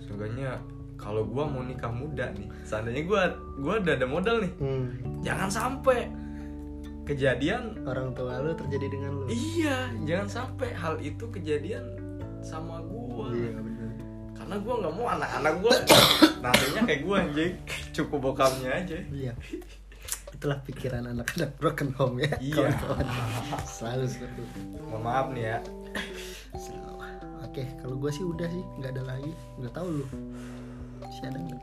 Seenggaknya 0.04 0.50
kalau 0.94 1.26
gue 1.26 1.44
mau 1.44 1.60
nikah 1.60 1.90
muda 1.90 2.30
nih 2.32 2.48
seandainya 2.62 3.02
gue 3.04 3.22
gua 3.60 3.74
udah 3.76 3.92
ada 3.92 4.06
modal 4.06 4.36
nih 4.40 4.52
Hmm. 4.56 4.88
jangan 5.20 5.50
sampai 5.50 6.06
kejadian 7.04 7.82
orang 7.84 8.14
tua 8.16 8.40
lu 8.40 8.56
terjadi 8.56 8.88
dengan 8.88 9.12
lu. 9.20 9.26
Iya 9.28 9.90
jangan 10.06 10.28
sampai 10.30 10.72
hal 10.72 10.96
itu 11.02 11.28
kejadian 11.28 11.84
sama 12.40 12.80
gue 12.80 13.26
iya 13.36 13.52
benar 13.58 13.90
karena 14.34 14.56
gue 14.60 14.74
nggak 14.80 14.94
mau 14.94 15.06
anak-anak 15.08 15.54
gue 15.60 15.74
nantinya 16.44 16.80
kayak 16.86 17.00
gue 17.04 17.16
anjing. 17.16 17.52
Cukup 17.92 18.18
bokapnya 18.22 18.70
aja. 18.72 18.98
Iya 19.10 19.32
itulah 20.44 20.60
pikiran 20.60 21.08
anak-anak 21.08 21.56
broken 21.56 21.88
home 21.96 22.20
ya 22.20 22.28
Iya. 22.36 22.68
kawan-kawan. 22.68 23.06
Selalu 23.64 24.04
seperti 24.04 24.40
itu. 24.44 24.76
Mohon 24.84 25.00
maaf 25.02 25.26
nih 25.32 25.44
ya. 25.46 25.58
Selalu. 26.54 26.92
oke 27.40 27.62
kalau 27.80 27.96
gue 27.96 28.10
sih 28.10 28.24
udah 28.24 28.44
sih 28.46 28.64
nggak 28.76 28.92
ada 28.92 29.02
lagi. 29.08 29.32
Nggak 29.56 29.72
tahu 29.72 29.88
lu. 29.94 30.06
Masih 31.00 31.24
ada 31.24 31.38
nggak? 31.40 31.62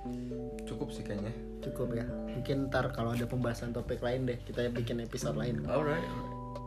Cukup 0.65 0.89
sih 0.89 1.05
kayaknya. 1.05 1.29
Cukup 1.61 1.93
ya. 1.93 2.09
Mungkin 2.09 2.73
ntar 2.73 2.89
kalau 2.89 3.13
ada 3.13 3.29
pembahasan 3.29 3.69
topik 3.69 4.01
lain 4.01 4.25
deh 4.25 4.41
kita 4.41 4.65
bikin 4.71 4.97
episode 4.97 5.37
lain. 5.37 5.61
Alright 5.69 6.01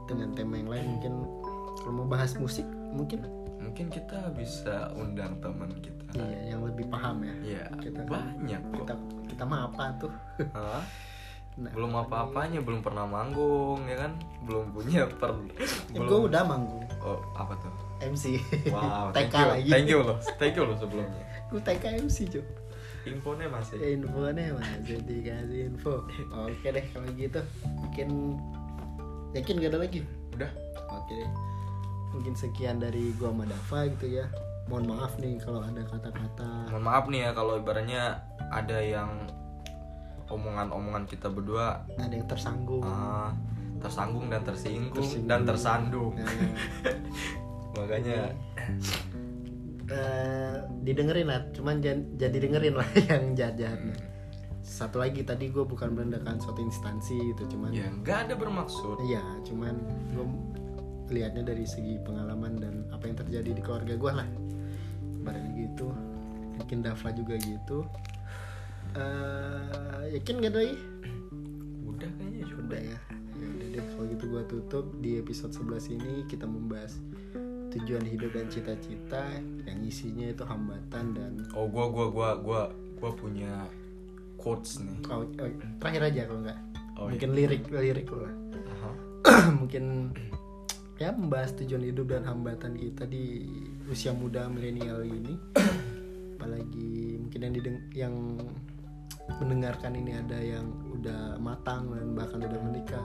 dengan 0.07 0.31
tema 0.37 0.55
yang 0.55 0.71
lain 0.71 0.87
mungkin 0.95 1.13
kalau 1.81 1.93
mau 1.97 2.07
bahas 2.07 2.39
musik 2.39 2.63
mungkin. 2.95 3.27
Mungkin 3.59 3.91
kita 3.91 4.31
bisa 4.37 4.87
undang 4.95 5.43
teman 5.43 5.75
kita. 5.83 6.15
Iya 6.15 6.55
yang 6.55 6.63
lebih 6.63 6.87
paham 6.87 7.27
ya. 7.27 7.35
Ya 7.59 7.65
Kita- 7.75 8.07
banyak 8.07 8.61
kok. 8.71 8.87
kita 8.87 8.95
kita 9.27 9.43
mah 9.43 9.67
apa 9.67 9.99
tuh? 9.99 10.15
Hah? 10.55 10.85
Nah, 11.55 11.71
belum 11.71 11.95
apa-apanya 11.95 12.59
belum 12.67 12.83
pernah 12.83 13.07
manggung 13.07 13.87
ya 13.87 13.97
kan? 14.07 14.13
Belum 14.43 14.75
punya 14.75 15.07
per 15.21 15.31
gue 15.95 16.03
Eh, 16.03 16.23
udah 16.27 16.43
manggung. 16.43 16.83
Oh 17.05 17.21
apa 17.39 17.55
tuh? 17.63 17.71
MC 18.03 18.43
wow 18.75 19.15
TK 19.15 19.15
thank 19.17 19.33
you. 19.33 19.47
lagi. 19.47 19.71
Thank 19.71 19.89
you 19.89 19.99
loh. 20.03 20.19
Thank 20.37 20.55
you 20.59 20.65
loh 20.67 20.77
sebelumnya. 20.77 21.23
Gue 21.53 21.61
TK 21.63 21.85
MC 22.03 22.17
cuy 22.31 22.45
infonya 23.05 23.47
masih. 23.53 23.77
Infonya 24.01 24.57
masih 24.57 24.97
dikasih 25.05 25.69
info. 25.69 26.09
Oke 26.33 26.69
deh 26.73 26.85
kalau 26.91 27.09
gitu. 27.13 27.41
Mungkin 27.85 28.09
yakin 29.37 29.61
gak 29.61 29.71
ada 29.77 29.81
lagi? 29.85 30.01
Udah. 30.33 30.49
Oke. 30.89 31.13
Deh 31.13 31.55
mungkin 32.15 32.35
sekian 32.39 32.79
dari 32.79 33.11
gua 33.19 33.35
sama 33.35 33.45
Dava 33.51 33.91
gitu 33.91 34.07
ya. 34.23 34.27
Mohon 34.71 34.97
maaf 34.97 35.13
nih 35.21 35.35
kalau 35.43 35.61
ada 35.61 35.83
kata-kata. 35.85 36.49
Mohon 36.73 36.85
maaf 36.87 37.05
nih 37.11 37.21
ya 37.29 37.31
kalau 37.37 37.53
ibaratnya 37.61 38.23
ada 38.49 38.79
yang 38.81 39.11
omongan-omongan 40.31 41.05
kita 41.05 41.29
berdua 41.29 41.85
ada 41.97 42.15
yang 42.15 42.29
tersanggung. 42.29 42.83
Ah, 42.85 43.33
tersanggung 43.81 44.33
dan 44.33 44.41
tersinggung, 44.45 44.97
Tersinggung. 44.97 45.29
dan 45.29 45.41
tersandung. 45.45 46.13
Nah, 46.17 46.29
makanya 47.77 48.33
eh, 49.91 50.57
didengerin 50.81 51.27
lah 51.29 51.41
cuman 51.53 51.83
jangan, 51.85 52.01
jangan 52.17 52.33
didengerin 52.33 52.75
lah 52.79 52.89
yang 53.11 53.23
jahat-jahatnya 53.37 53.97
satu 54.65 54.97
lagi 54.97 55.21
tadi 55.29 55.53
gue 55.53 55.61
bukan 55.61 55.93
merendahkan 55.93 56.41
suatu 56.41 56.65
instansi 56.65 57.37
gitu 57.37 57.45
cuman 57.53 57.69
ya 57.77 57.85
nggak 58.01 58.19
ada 58.27 58.35
bermaksud. 58.35 58.97
Iya, 59.05 59.21
cuman 59.45 59.77
gue 60.17 60.25
lihatnya 61.13 61.45
dari 61.53 61.69
segi 61.69 62.01
pengalaman 62.01 62.57
dan 62.57 62.75
apa 62.89 63.05
yang 63.05 63.17
terjadi 63.21 63.51
di 63.53 63.61
keluarga 63.61 63.93
gue 63.93 64.13
lah. 64.25 64.29
Barang 65.21 65.53
gitu, 65.53 65.93
mungkin 66.57 66.81
Dava 66.81 67.13
juga 67.13 67.37
gitu. 67.45 67.85
Eh 68.95 70.03
yakin 70.15 70.43
gak 70.43 70.55
doi? 70.55 70.73
udah 71.85 72.11
kayaknya 72.19 72.45
sudah 72.47 72.65
Udah 72.65 72.81
ya. 72.81 72.99
Ya 73.35 73.47
udah 73.51 73.67
deh, 73.75 73.85
kalau 73.93 74.05
gitu 74.09 74.25
gue 74.31 74.43
tutup. 74.47 74.85
Di 75.03 75.11
episode 75.19 75.53
11 75.53 75.95
ini 75.99 76.13
kita 76.31 76.47
membahas 76.47 76.97
tujuan 77.75 78.07
hidup 78.07 78.31
dan 78.31 78.47
cita-cita 78.47 79.23
yang 79.67 79.83
isinya 79.83 80.31
itu 80.31 80.47
hambatan 80.47 81.11
dan 81.11 81.33
oh 81.59 81.67
gua 81.67 81.91
gua 81.91 82.07
gua 82.07 82.31
gua 82.39 82.63
gua 83.03 83.11
punya 83.19 83.67
quotes 84.39 84.79
nih. 84.79 84.99
Oh, 85.11 85.27
oh, 85.27 85.51
terakhir 85.83 86.15
aja 86.15 86.21
kalau 86.31 86.41
nggak. 86.47 86.61
Oh, 86.95 87.11
mungkin 87.11 87.35
lirik 87.35 87.67
lirik 87.75 88.07
lo 88.15 88.31
lah 88.31 88.35
Aha. 88.71 88.91
mungkin 89.61 90.15
ya 90.95 91.11
membahas 91.11 91.59
tujuan 91.59 91.83
hidup 91.91 92.15
dan 92.15 92.23
hambatan 92.23 92.79
kita 92.79 93.11
di 93.11 93.43
usia 93.91 94.15
muda 94.15 94.47
milenial 94.47 95.03
ini. 95.03 95.35
Apalagi 96.39 97.19
mungkin 97.19 97.41
yang 97.43 97.55
dideng 97.59 97.79
yang 97.91 98.15
mendengarkan 99.41 99.97
ini 99.97 100.15
ada 100.15 100.39
yang 100.39 100.69
udah 100.95 101.41
matang 101.41 101.91
dan 101.91 102.13
bahkan 102.15 102.45
udah 102.45 102.61
menikah 102.61 103.05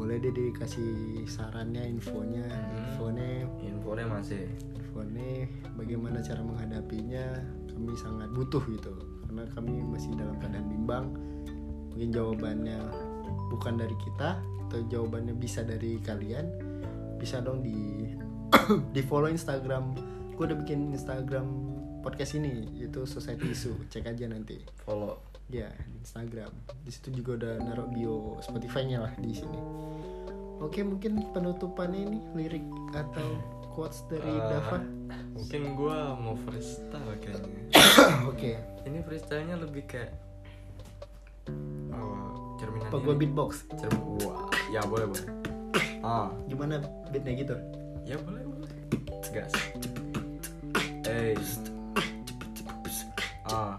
boleh 0.00 0.16
deh 0.16 0.32
dikasih 0.32 1.28
sarannya 1.28 1.84
infonya. 1.84 2.48
Infonya? 2.72 3.44
Infonya 3.60 4.08
masih. 4.08 4.48
Infonya 4.72 5.44
bagaimana 5.76 6.24
cara 6.24 6.40
menghadapinya? 6.40 7.36
Kami 7.68 7.92
sangat 8.00 8.32
butuh 8.32 8.64
gitu 8.72 8.96
karena 9.28 9.44
kami 9.52 9.84
masih 9.84 10.16
dalam 10.16 10.40
keadaan 10.40 10.72
bimbang. 10.72 11.06
Mungkin 11.92 12.16
jawabannya 12.16 12.80
bukan 13.52 13.76
dari 13.76 13.92
kita 14.00 14.40
atau 14.40 14.80
jawabannya 14.88 15.36
bisa 15.36 15.68
dari 15.68 16.00
kalian. 16.00 16.48
Bisa 17.20 17.44
dong 17.44 17.60
di 17.60 18.08
di 18.96 19.04
follow 19.04 19.28
Instagram. 19.28 19.92
Gue 20.32 20.48
udah 20.48 20.56
bikin 20.64 20.96
Instagram 20.96 21.69
podcast 22.00 22.36
ini 22.36 22.66
yaitu 22.76 23.04
Society 23.04 23.52
Issue 23.52 23.76
cek 23.88 24.08
aja 24.08 24.24
nanti. 24.26 24.60
Follow. 24.84 25.20
Ya 25.50 25.68
di 25.90 25.98
Instagram. 26.00 26.50
Di 26.86 26.90
situ 26.94 27.10
juga 27.22 27.42
udah 27.42 27.54
naruh 27.60 27.88
bio 27.90 28.38
Spotify-nya 28.40 29.02
lah 29.02 29.12
di 29.18 29.34
sini. 29.34 29.58
Oke 30.60 30.84
mungkin 30.84 31.24
penutupannya 31.32 32.00
ini 32.06 32.18
lirik 32.36 32.66
atau 32.92 33.40
quotes 33.72 34.04
dari 34.06 34.28
Eh, 34.28 34.38
Dava? 34.38 34.78
mungkin 35.30 35.62
gua 35.74 36.12
mau 36.14 36.36
freestyle 36.36 37.16
kayaknya. 37.18 37.62
Oke. 38.30 38.60
Ini 38.84 38.98
freestylenya 39.04 39.56
lebih 39.56 39.88
kayak 39.88 40.12
oh, 41.92 42.56
cerminan 42.60 42.88
apa 42.92 42.96
gue 43.00 43.14
beatbox? 43.16 43.64
Cermin, 43.76 44.20
wah 44.24 44.48
ya 44.68 44.80
boleh 44.84 45.08
boleh. 45.08 45.26
Ah. 46.00 46.28
Gimana 46.46 46.80
beatnya 47.08 47.32
gitu? 47.40 47.56
Ya 48.04 48.16
boleh 48.20 48.44
boleh. 48.44 48.70
Gas 49.30 49.54
hey 51.06 51.34
ah. 53.52 53.74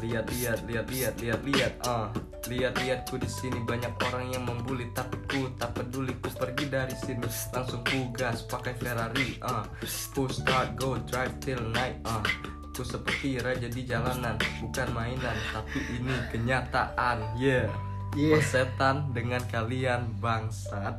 Lihat 0.00 0.32
lihat 0.32 0.58
lihat 0.64 0.86
lihat 0.88 1.14
lihat 1.20 1.40
lihat. 1.44 1.74
Ah. 1.84 2.08
Lihat 2.48 2.72
lihat 2.80 3.04
ku 3.06 3.20
di 3.20 3.28
sini 3.28 3.60
banyak 3.62 3.92
orang 4.10 4.32
yang 4.32 4.48
membuli. 4.48 4.88
Tapi 4.96 5.16
ku 5.28 5.52
tak 5.60 5.76
peduli 5.76 6.16
ku 6.18 6.32
pergi 6.32 6.66
dari 6.72 6.96
sini. 6.96 7.28
Langsung 7.52 7.84
ku 7.84 8.08
gas 8.16 8.48
pakai 8.48 8.74
Ferrari. 8.80 9.36
Ah. 9.44 9.68
Ku 10.16 10.24
start 10.26 10.80
go 10.80 10.96
drive 11.04 11.36
till 11.44 11.60
night. 11.70 12.00
Ah. 12.08 12.24
Ku 12.72 12.80
seperti 12.80 13.38
raja 13.44 13.68
di 13.68 13.84
jalanan 13.84 14.40
bukan 14.64 14.88
mainan 14.96 15.36
tapi 15.52 15.78
ini 16.00 16.16
kenyataan. 16.32 17.36
Yeah. 17.36 17.68
Iya. 18.16 18.40
Persetan 18.40 19.12
dengan 19.14 19.44
kalian 19.52 20.18
bangsat. 20.18 20.96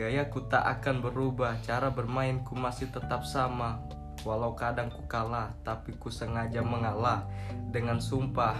Gayaku 0.00 0.48
tak 0.48 0.64
akan 0.64 1.04
berubah 1.04 1.60
Cara 1.60 1.92
bermainku 1.92 2.56
masih 2.56 2.88
tetap 2.88 3.20
sama 3.28 3.84
Walau 4.22 4.52
kadang 4.52 4.88
ku 4.88 5.00
kalah 5.06 5.52
Tapi 5.62 5.96
ku 5.96 6.12
sengaja 6.12 6.60
mengalah 6.60 7.24
Dengan 7.70 7.96
sumpah 7.96 8.56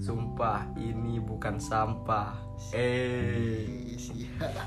Sumpah 0.00 0.70
ini 0.76 1.18
bukan 1.18 1.58
sampah 1.58 2.32
Eh. 2.70 3.96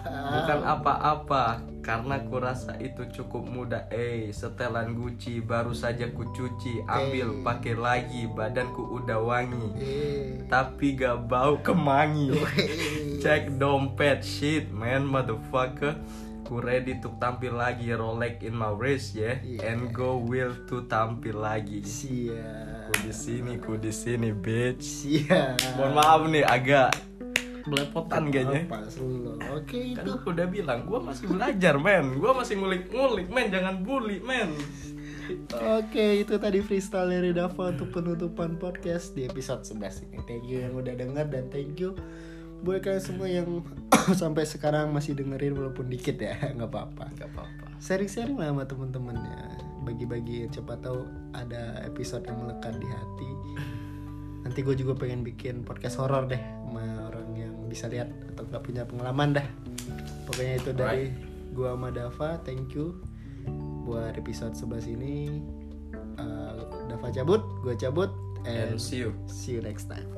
Bukan 0.09 0.59
apa-apa 0.65 1.61
Karena 1.85 2.17
kurasa 2.25 2.73
itu 2.77 3.05
cukup 3.07 3.45
mudah 3.45 3.85
Eh 3.89 4.33
setelan 4.33 4.97
Gucci 4.97 5.37
baru 5.39 5.71
saja 5.71 6.09
ku 6.09 6.25
cuci 6.27 6.81
Ambil 6.85 7.29
Eh. 7.29 7.41
pakai 7.45 7.75
lagi 7.77 8.21
badanku 8.25 8.81
udah 8.97 9.21
wangi 9.21 9.67
Eh. 9.77 10.25
Tapi 10.49 10.93
gak 10.93 11.25
bau 11.25 11.57
kemangi. 11.61 12.33
Cek 13.23 13.57
dompet 13.57 14.21
shit 14.21 14.69
man 14.69 15.05
motherfucker 15.05 15.97
Ku 16.43 16.59
ready 16.59 16.99
to 16.99 17.07
tampil 17.23 17.55
lagi 17.55 17.95
Rolex 17.95 18.43
in 18.43 18.55
my 18.55 18.75
wrist 18.75 19.15
ya 19.15 19.39
Yeah. 19.39 19.63
And 19.63 19.95
go 19.95 20.19
will 20.19 20.51
to 20.67 20.83
tampil 20.91 21.39
lagi 21.39 21.79
Siap. 21.81 22.91
Ku 22.91 22.93
di 22.99 23.13
sini, 23.15 23.53
ku 23.57 23.79
di 23.79 23.91
sini 23.95 24.35
bitch 24.35 24.83
Siap. 24.83 25.79
Mohon 25.79 25.93
maaf 25.95 26.21
nih 26.27 26.43
agak 26.43 26.89
belepotan 27.63 28.27
kayaknya? 28.27 28.67
Oke 29.55 29.95
Kan 29.95 30.03
itu. 30.03 30.11
udah 30.27 30.47
bilang, 30.51 30.83
gua 30.83 30.99
masih 30.99 31.31
belajar 31.31 31.79
men 31.79 32.19
Gua 32.19 32.35
masih 32.35 32.59
ngulik-ngulik 32.59 33.31
men, 33.31 33.47
jangan 33.47 33.79
bully 33.79 34.19
men 34.19 34.51
Oke, 35.79 36.19
itu 36.19 36.35
tadi 36.35 36.59
freestyle 36.59 37.07
dari 37.07 37.31
Dava 37.31 37.71
untuk 37.71 37.95
penutupan 37.95 38.59
podcast 38.59 39.15
di 39.15 39.23
episode 39.23 39.63
11 39.63 40.11
ini. 40.11 40.19
Thank 40.27 40.43
you 40.51 40.59
yang 40.67 40.75
udah 40.75 40.99
denger 40.99 41.25
dan 41.31 41.47
thank 41.47 41.79
you 41.79 41.95
buat 42.63 42.79
kalian 42.79 43.03
semua 43.03 43.27
yang 43.27 43.61
sampai 44.21 44.47
sekarang 44.47 44.89
masih 44.95 45.13
dengerin 45.13 45.53
walaupun 45.53 45.91
dikit 45.91 46.17
ya, 46.17 46.39
nggak 46.55 46.69
apa-apa. 46.71 47.11
Gak 47.19 47.29
apa-apa 47.35 47.65
Sharing-sharing 47.83 48.39
lah 48.39 48.55
sama 48.55 48.63
temen-temennya, 48.63 49.59
bagi-bagi 49.83 50.47
cepat 50.47 50.87
tahu 50.87 51.03
ada 51.35 51.83
episode 51.83 52.23
yang 52.23 52.39
melekat 52.39 52.79
di 52.79 52.87
hati. 52.87 53.31
Nanti 54.47 54.59
gue 54.63 54.75
juga 54.75 54.95
pengen 54.95 55.23
bikin 55.27 55.67
podcast 55.67 55.99
horor 55.99 56.27
deh 56.31 56.39
sama 56.39 57.11
orang 57.11 57.27
yang 57.35 57.53
bisa 57.69 57.85
lihat 57.85 58.09
atau 58.33 58.47
nggak 58.47 58.63
punya 58.63 58.83
pengalaman 58.87 59.35
dah. 59.35 59.47
Pokoknya 60.25 60.55
itu 60.57 60.71
dari 60.71 61.13
gua 61.53 61.77
sama 61.77 61.93
Dava, 61.93 62.41
thank 62.41 62.73
you 62.73 62.97
buat 63.85 64.15
episode 64.17 64.57
11 64.57 64.95
ini. 64.95 65.43
Uh, 66.17 66.65
Dava 66.89 67.13
cabut, 67.13 67.43
gua 67.61 67.75
cabut, 67.77 68.09
And 68.43 68.75
and 68.75 68.81
see 68.81 68.99
you 69.05 69.15
see 69.27 69.55
you 69.55 69.61
next 69.61 69.85
time. 69.85 70.09